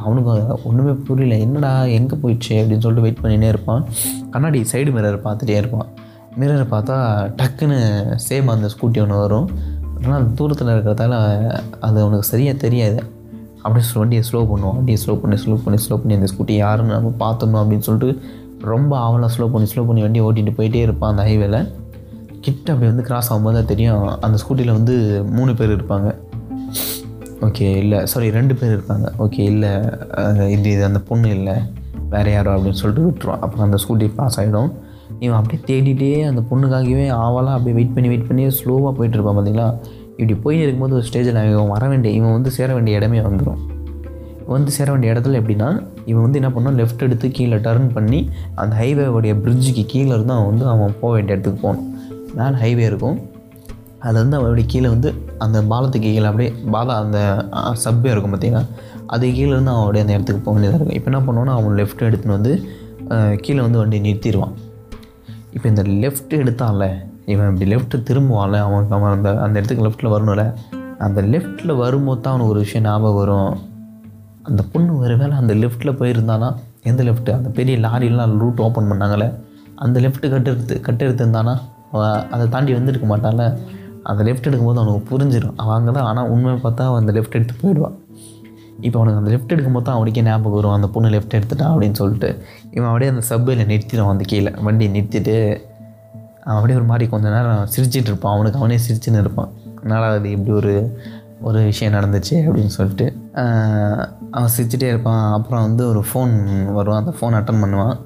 அவனுக்கு 0.00 0.30
ஒன்றுமே 0.64 0.92
புரியல. 1.08 1.34
என்னடா 1.46 1.72
எங்கே 1.98 2.16
போயிடுச்சு? 2.22 2.54
அப்படின்னு 2.60 2.84
சொல்லிட்டு 2.86 3.06
வெயிட் 3.06 3.22
பண்ணினே 3.24 3.48
இருப்பான். 3.54 3.82
கண்ணாடி 4.30 4.60
சைடு 4.72 4.92
மிரர் 4.96 5.18
பார்த்துட்டே 5.26 5.56
இருப்பான். 5.62 5.90
மிரரை 6.40 6.66
பார்த்தா 6.74 6.96
டக்குன்னு 7.40 7.80
சேம் 8.28 8.54
அந்த 8.54 8.70
ஸ்கூட்டி 8.74 9.00
ஒன்று 9.04 9.18
வரும். 9.24 9.48
ஆனால் 10.04 10.32
தூரத்தில் 10.38 10.72
இருக்கிறதால 10.76 11.14
அது 11.86 11.96
அவனுக்கு 12.04 12.30
சரியாக 12.32 12.56
தெரியாது. 12.64 12.98
அப்படியே 13.62 13.84
ஸ்லோ 13.88 13.98
வண்டியை 13.98 14.24
ஸ்லோ 14.28 14.40
பண்ணுவோம் 14.50 14.76
வண்டியை 14.78 14.98
ஸ்லோ 15.04 15.14
பண்ணி 15.20 15.36
ஸ்லோ 15.44 15.54
பண்ணி 15.64 15.78
ஸ்லோ 15.84 15.96
பண்ணி 16.00 16.16
அந்த 16.18 16.28
ஸ்கூட்டி 16.32 16.54
யாருன்னு 16.64 16.96
நம்ம 16.96 17.12
பார்த்துடணும் 17.22 17.62
அப்படின்னு 17.62 17.86
சொல்லிட்டு 17.88 18.10
ரொம்ப 18.60 18.92
ஆவலாக 18.98 19.30
ஸ்லோ 19.34 19.46
பண்ணி 19.52 19.68
ஸ்லோ 19.72 19.86
பண்ணி 19.86 20.02
வண்டியை 20.02 20.24
ஓட்டிகிட்டு 20.26 20.54
போயிட்டே 20.58 20.82
இருப்பான் 20.86 21.12
அந்த 21.12 21.24
ஹைவேல 21.28 21.58
கிட்ட 22.40 22.72
அப்படி 22.72 22.90
வந்து 22.90 23.04
கிராஸ் 23.08 23.28
ஆகும்போது 23.32 23.54
தான் 23.54 23.70
தெரியும் 23.72 24.02
அந்த 24.26 24.38
ஸ்கூட்டியில் 24.42 24.76
வந்து 24.78 24.94
மூணு 25.36 25.54
பேர் 25.54 25.74
இருப்பாங்க. 25.76 26.08
ஓகே 27.46 27.66
இல்லை 27.82 28.06
சாரி 28.06 28.30
ரெண்டு 28.30 28.54
பேர் 28.54 28.74
இருப்பாங்க. 28.76 29.06
ஓகே 29.24 29.42
இல்லை 29.52 29.72
இது 30.54 30.70
இது 30.74 30.84
அந்த 30.84 31.00
பொண்ணு 31.08 31.30
இல்லை 31.30 31.56
வேறு 32.08 32.32
யாரோ 32.32 32.50
அப்படின்னு 32.56 32.80
சொல்லிட்டு 32.82 33.06
விட்டுருவான். 33.06 33.42
அப்புறம் 33.44 33.66
அந்த 33.68 33.78
ஸ்கூட்டி 33.84 34.08
பாஸ் 34.18 34.38
ஆகிடும் 34.40 34.70
இவன் 35.18 35.38
அப்படியே 35.40 35.60
தேடிட்டே 35.68 36.12
அந்த 36.30 36.42
பொண்ணுக்காகவே 36.50 37.06
ஆவலாக 37.08 37.56
அப்படியே 37.56 37.76
வெயிட் 37.78 37.94
பண்ணி 37.94 38.08
வெயிட் 38.08 38.28
பண்ணி 38.28 38.46
ஸ்லோவாக 38.60 38.92
போயிட்டு 38.98 39.16
இருப்பான் 39.18 39.38
பார்த்தீங்களா 39.38 39.68
இப்படி 40.16 40.34
போய் 40.44 40.62
இருக்கும்போது 40.62 40.94
ஒரு 40.94 41.06
ஸ்டேஜில் 41.10 41.42
இவன் 41.52 41.74
வர 41.76 41.88
வேண்டிய 41.88 42.14
இவன் 42.14 42.32
வந்து 42.32 42.50
சேர 42.50 42.74
வேண்டிய 42.74 42.98
இடமே 42.98 43.20
வந்துடும் 43.20 43.60
வந்து 44.54 44.72
சேர 44.76 44.88
வேண்டிய 44.92 45.12
இடத்துல 45.14 45.38
எப்படின்னா 45.40 45.68
இவன் 46.10 46.24
வந்து 46.24 46.38
என்ன 46.40 46.50
பண்ணான்? 46.56 46.76
லெஃப்ட் 46.80 47.04
எடுத்து 47.06 47.26
கீழே 47.38 47.56
டர்ன் 47.66 47.88
பண்ணி 47.96 48.20
அந்த 48.62 48.72
ஹைவேவுடைய 48.80 49.32
பிரிட்ஜுக்கு 49.44 49.84
கீழே 49.92 50.10
இருந்து 50.16 50.34
அவன் 50.36 50.50
வந்து 50.50 50.66
அவன் 50.74 50.94
போக 51.00 51.10
வேண்டிய 51.16 51.36
இடத்துக்கு 51.36 51.60
போகணும் 51.64 51.88
மேலே 52.38 52.56
ஹைவே 52.62 52.84
இருக்கும். 52.90 53.18
அதில் 54.04 54.20
வந்து 54.22 54.36
அவன் 54.38 54.70
கீழே 54.72 54.88
வந்து 54.94 55.10
அந்த 55.44 55.58
பாலத்துக்கு 55.72 56.08
கீழே 56.14 56.28
அப்படியே 56.30 56.50
பாலா 56.74 56.96
அந்த 57.04 57.18
சப்பே 57.84 58.10
இருக்கும் 58.14 58.34
பார்த்தீங்கன்னா 58.34 58.64
அது 59.14 59.24
கீழே 59.38 59.52
இருந்து 59.54 59.72
அவன் 59.74 59.84
அப்படியே 59.86 60.04
அந்த 60.04 60.14
இடத்துக்கு 60.16 60.42
போக 60.46 60.54
வேண்டியதாக 60.54 60.78
இருக்கும். 60.80 60.98
இப்போ 60.98 61.10
என்ன 61.10 61.20
பண்ணுவோன்னா 61.26 61.54
அவன் 61.58 61.76
லெஃப்ட் 61.80 62.06
எடுத்துன்னு 62.08 62.36
வந்து 62.38 62.52
கீழே 63.44 63.60
வந்து 63.66 63.80
வண்டி 63.82 63.98
நிறுத்திடுவான் 64.06 64.54
இப்போ 65.56 65.66
இந்த 65.72 65.82
லெஃப்ட் 66.02 66.34
எடுத்தான்ல 66.42 66.86
இவன் 67.32 67.48
இப்படி 67.50 67.66
லெஃப்ட்டு 67.72 67.98
திரும்புவான்ல 68.08 68.56
அவன் 68.66 68.90
அவன் 68.96 69.12
அந்த 69.16 69.28
அந்த 69.44 69.54
இடத்துக்கு 69.60 69.84
லெஃப்ட்டில் 69.86 70.12
வரணும்ல? 70.14 70.44
அந்த 71.06 71.20
லெஃப்ட்டில் 71.32 71.72
வரும்போது 71.84 72.20
தான் 72.24 72.32
அவனுக்கு 72.32 72.52
ஒரு 72.54 72.62
விஷயம் 72.64 72.86
ஞாபகம் 72.88 73.18
வரும். 73.20 73.54
அந்த 74.48 74.62
பொண்ணு 74.72 74.98
ஒரு 75.04 75.14
வேளை 75.20 75.34
அந்த 75.42 75.54
லெஃப்ட்டில் 75.62 75.98
போயிருந்தானா? 76.00 76.48
எந்த 76.90 77.02
லெஃப்ட்டு 77.08 77.36
அந்த 77.38 77.48
பெரிய 77.58 77.76
லாரிலாம் 77.86 78.36
ரூட் 78.42 78.60
ஓப்பன் 78.66 78.90
பண்ணாங்களே. 78.90 79.28
அந்த 79.84 79.96
லெஃப்ட்டு 80.04 80.32
கட்டெடுத்து 80.34 80.74
எடுத்து 81.06 81.56
அதை 82.34 82.44
தாண்டி 82.54 82.72
வந்துருக்க 82.78 83.06
மாட்டான்ல. 83.12 83.44
அந்த 84.10 84.22
லெஃப்ட் 84.26 84.48
எடுக்கும்போது 84.48 84.80
அவனுக்கு 84.80 85.04
புரிஞ்சிடும் 85.12 85.56
அவன் 85.62 85.76
அங்கே 85.76 85.92
தான் 85.96 86.08
ஆனால் 86.08 86.28
உண்மையை 86.32 86.58
பார்த்தா 86.64 86.82
அவன் 86.88 87.00
அந்த 87.02 87.12
லெஃப்ட் 87.16 87.36
எடுத்து 87.38 87.54
போயிடுவான். 87.62 87.96
இப்போ 88.86 88.96
அவனுக்கு 89.00 89.20
அந்த 89.20 89.30
லெஃப்ட் 89.34 89.54
எடுக்கும்போது 89.54 89.86
தான் 89.88 89.96
அவனுக்கே 89.98 90.22
ஞாபகம் 90.26 90.56
வரும். 90.56 90.74
அந்த 90.76 90.88
பொண்ணு 90.94 91.08
லெஃப்ட் 91.14 91.36
எடுத்துட்டான் 91.38 91.72
அப்படின்னு 91.74 91.98
சொல்லிட்டு. 92.00 92.30
இவன் 92.76 92.88
அப்படியே 92.88 93.10
அந்த 93.14 93.22
சப்பில் 93.30 93.62
நிறுத்திடுவான் 93.70 94.14
அந்த 94.14 94.26
கீழே. 94.32 94.52
வண்டியை 94.66 94.90
நிறுத்திட்டு 94.96 95.36
அவன் 96.46 96.58
அப்படியே 96.58 96.78
ஒரு 96.80 96.88
மாதிரி 96.90 97.06
கொஞ்ச 97.14 97.26
நேரம் 97.36 97.68
சிரிச்சிட்டு 97.76 98.10
இருப்பான். 98.12 98.34
அவனுக்கு 98.36 98.60
அவனே 98.62 98.78
சிரிச்சுன்னு 98.86 99.22
இருப்பான். 99.24 99.50
என்னடா 99.82 100.08
அது 100.18 100.30
இப்படி 100.36 100.54
ஒரு 100.60 100.74
ஒரு 101.48 101.58
விஷயம் 101.70 101.96
நடந்துச்சு 101.96 102.34
அப்படின்னு 102.46 102.74
சொல்லிட்டு. 102.78 103.06
அவன் 104.30 104.50
சிரிச்சிட்டே 104.56 104.82
இருப்பான். 104.82 105.32
அப்புறம் 105.32 105.62
வந்து 105.62 105.88
ஒரு 105.88 106.04
ஃபோன் 106.12 106.64
வரும் 106.72 106.94
அந்த 106.94 107.14
ஃபோன் 107.20 107.34
அட்டன் 107.34 107.62
பண்ணுவான். 107.64 107.98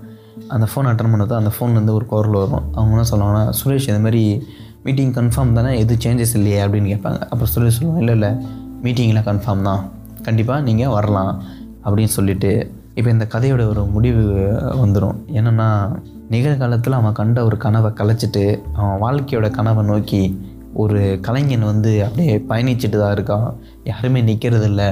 அந்த 0.48 0.66
ஃபோன் 0.74 0.78
அட்டன் 0.78 1.12
பண்ணது 1.12 1.32
அந்த 1.32 1.50
ஃபோன்லேருந்து 1.60 1.94
ஒரு 1.94 2.06
குரல் 2.06 2.32
வரும். 2.32 2.74
அவங்க 2.74 3.02
என்ன 3.02 3.08
சொல்லுவாங்கன்னா 3.10 3.52
சுரேஷ் 3.64 3.88
இந்த 3.88 3.98
மாதிரி 3.98 4.46
மீட்டிங் 4.84 5.12
கன்ஃபார்ம் 5.12 5.52
தானே? 5.52 5.78
எதுவும் 5.78 6.12
சேஞ்சஸ் 6.12 6.34
இல்லையே? 6.34 6.66
அப்படின்னு 6.66 6.94
கேட்பாங்க. 6.94 7.18
அப்புறம் 7.18 7.48
சுரேஷ் 7.54 7.68
சொல்லுவாங்க 7.68 8.12
இல்லை 8.12 8.14
இல்லை. 8.14 8.46
மீட்டிங்கில் 8.82 9.24
கன்ஃபார்ம் 9.24 9.62
தான். 9.62 9.90
கண்டிப்பாக 10.22 10.60
நீங்கள் 10.60 10.88
வரலாம். 10.88 11.42
அப்படின்னு 11.84 12.04
சொல்லிவிட்டு 12.04 12.78
இப்போ 12.94 13.10
இந்த 13.10 13.26
கதையோட 13.30 13.68
ஒரு 13.68 13.84
முடிவு 13.84 14.22
வந்துடும் 14.72 15.14
என்னென்னா 15.32 15.98
நிகழ்காலத்தில் 16.30 16.92
அவன் 16.92 17.12
கண்ட 17.12 17.44
ஒரு 17.44 17.56
கனவை 17.56 17.90
கலைச்சிட்டு 17.90 18.62
அவன் 18.72 19.00
வாழ்க்கையோட 19.00 19.50
கனவை 19.50 19.84
நோக்கி 19.84 20.49
ஒரு 20.74 21.18
கலைஞன் 21.22 21.64
வந்து 21.64 22.04
அப்படியே 22.04 22.38
பயணிச்சுட்டு 22.48 22.98
தான் 22.98 23.14
இருக்கான். 23.16 23.54
யாருமே 23.84 24.20
நிற்கிறது 24.20 24.66
இல்லை 24.66 24.88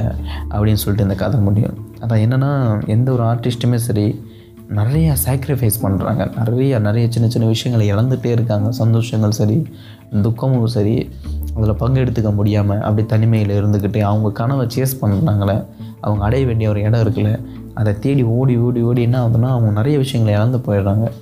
அப்படின்னு 0.50 0.80
சொல்லிட்டு 0.82 1.06
இந்த 1.08 1.14
கதை 1.14 1.40
முடியும். 1.40 1.76
அதான் 2.00 2.22
என்னென்னா 2.24 2.50
எந்த 2.86 3.12
ஒரு 3.12 3.22
ஆர்டிஸ்ட்டுமே 3.22 3.74
சரி 3.74 4.06
நிறையா 4.76 5.12
சாக்ரிஃபைஸ் 5.24 5.78
பண்ணுறாங்க 5.82 6.22
நிறையா 6.38 6.80
நிறைய 6.80 7.10
சின்ன 7.10 7.28
சின்ன 7.28 7.46
விஷயங்களை 7.46 7.84
இழந்துகிட்டே 7.92 8.26
இருக்காங்க. 8.26 8.70
சந்தோஷங்கள் 8.82 9.38
சரி 9.40 9.66
துக்கமும் 10.22 10.66
சரி 10.66 11.10
அதில் 11.56 11.80
பங்கெடுத்துக்க 11.82 12.34
முடியாமல் 12.34 12.80
அப்படி 12.80 13.06
தனிமையில் 13.06 13.54
இருந்துக்கிட்டு 13.60 14.00
அவங்க 14.00 14.30
கனவை 14.30 14.66
சேஸ் 14.66 15.00
பண்ணுறாங்களே 15.00 15.64
அவங்க 16.00 16.24
அடைய 16.24 16.46
வேண்டிய 16.46 16.68
ஒரு 16.68 16.80
இடம் 16.82 17.02
இருக்குல்ல 17.04 17.40
அதை 17.74 17.98
தேடி 17.98 18.22
ஓடி 18.22 18.56
ஓடி 18.56 18.80
ஓடி 18.82 19.02
என்ன 19.02 19.26
ஆகுதுன்னா 19.26 19.48
அவங்க 19.54 19.70
நிறைய 19.70 19.98
விஷயங்களை 19.98 20.38
இழந்து 20.38 20.58
போயிடுறாங்க. 20.58 21.12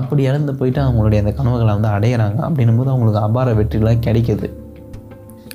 அப்படி 0.00 0.22
இழந்து 0.30 0.52
போயிட்டு 0.58 0.80
அவங்களுடைய 0.84 1.18
அந்த 1.22 1.32
கனவுகளை 1.38 1.72
வந்து 1.76 1.90
அடையிறாங்க. 1.96 2.38
அப்படின்னும் 2.48 2.78
போது 2.80 2.90
அவங்களுக்கு 2.92 3.20
அபார 3.26 3.54
வெற்றிகளாக 3.60 4.02
கிடைக்கிது. 4.06 4.48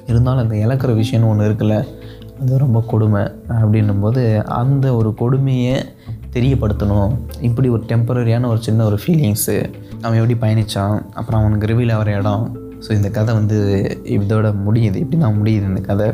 இருந்தாலும் 0.10 0.44
அந்த 0.46 0.56
இழக்கிற 0.66 0.92
விஷயம்னு 1.02 1.30
ஒன்று 1.32 1.48
இருக்குல்ல 1.50 1.78
அது 2.42 2.60
ரொம்ப 2.66 2.80
கொடுமை. 2.92 3.24
அப்படின்னும் 3.62 4.02
போது 4.06 4.22
அந்த 4.62 4.86
ஒரு 5.00 5.10
கொடுமையை 5.22 5.76
தெரியப்படுத்தணும். 6.36 7.12
இப்படி 7.48 7.68
ஒரு 7.76 7.84
டெம்பரரியான 7.92 8.48
ஒரு 8.54 8.60
சின்ன 8.68 8.86
ஒரு 8.90 8.98
ஃபீலிங்ஸு 9.04 9.56
அவன் 10.04 10.18
எப்படி 10.20 10.36
பயணித்தான் 10.44 10.98
அப்புறம் 11.20 11.40
அவனுக்கு 11.42 11.70
ரிவீல் 11.72 11.94
ஆகிற 11.96 12.12
இடம். 12.20 12.44
ஸோ 12.86 12.90
இந்த 12.98 13.10
கதை 13.18 13.32
வந்து 13.40 13.58
இதோட 14.18 14.50
முடியுது. 14.66 14.98
இப்படி 15.04 15.18
தான் 15.24 15.40
முடியுது 15.40 15.66
இந்த 15.72 15.82
கதை. 15.90 16.08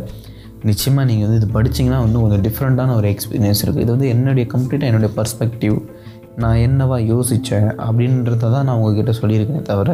நிச்சயமாக 0.70 1.06
நீங்கள் 1.10 1.26
வந்து 1.28 1.40
இது 1.42 1.48
படிச்சிங்கன்னா 1.58 2.00
வந்து 2.06 2.22
கொஞ்சம் 2.24 2.44
டிஃப்ரெண்ட்டான 2.48 2.94
ஒரு 3.00 3.08
எக்ஸ்பீரியன்ஸ் 3.14 3.62
இருக்குது 3.64 3.84
இது 3.86 3.92
வந்து 3.96 4.08
என்னுடைய 4.14 4.46
கம்ப்ளீட்டாக 4.54 4.92
என்னுடைய 4.92 5.12
பர்ஸ்பெக்டிவ் 5.18 5.76
நான் 6.44 6.62
என்னவா 6.66 6.98
யோசித்தேன் 7.12 7.70
அப்படின்றத 7.86 8.50
தான் 8.56 8.66
நான் 8.68 8.78
உங்ககிட்ட 8.80 9.14
சொல்லியிருக்கேன் 9.22 9.68
தவிர 9.72 9.90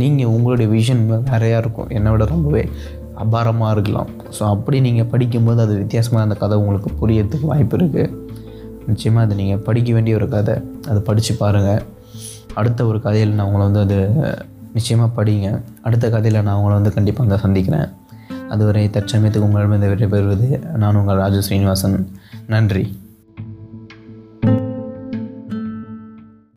நீங்கள் 0.00 0.32
உங்களுடைய 0.34 0.68
விஷன் 0.74 1.02
வேறையாக 1.30 1.62
இருக்கும். 1.62 1.88
என்னை 1.96 2.10
விட 2.12 2.24
ரொம்பவே 2.34 2.62
அபாரமாக 3.22 3.72
இருக்கலாம். 3.74 4.10
ஸோ 4.36 4.42
அப்படி 4.54 4.76
நீங்கள் 4.86 5.08
படிக்கும்போது 5.12 5.60
அது 5.64 5.74
வித்தியாசமாக 5.82 6.26
அந்த 6.26 6.36
கதை 6.42 6.56
உங்களுக்கு 6.62 6.90
புரியறதுக்கு 7.00 7.48
வாய்ப்பு 7.52 7.76
இருக்குது 7.78 8.06
நிச்சயமாக 8.90 9.24
அது 9.26 9.34
நீங்கள் 9.40 9.62
படிக்க 9.66 9.90
வேண்டிய 9.96 10.14
ஒரு 10.20 10.28
கதை. 10.36 10.54
அதை 10.90 11.00
படித்து 11.08 11.34
பாருங்கள் 11.42 11.82
அடுத்த 12.60 12.86
ஒரு 12.90 13.00
கதையில் 13.06 13.36
நான் 13.38 13.48
உங்களை 13.50 13.64
வந்து 13.68 13.82
அது 13.86 13.98
நிச்சயமாக 14.76 15.10
படிங்க. 15.18 15.48
அடுத்த 15.86 16.06
கதையில் 16.16 16.46
நான் 16.48 16.58
உங்களை 16.60 16.74
வந்து 16.78 16.94
கண்டிப்பாக 16.96 17.24
வந்து 17.26 17.42
சந்திக்கிறேன். 17.44 17.88
அதுவரை 18.54 18.82
தற்சமயத்துக்கு 18.96 19.48
உங்களிடமிருந்து 19.48 19.92
விடைபெறுவது 19.92 20.48
நான் 20.82 20.98
உங்கள் 21.02 21.20
ராஜு 21.24 21.40
ஸ்ரீனிவாசன். 21.48 21.98
நன்றி. 22.54 22.84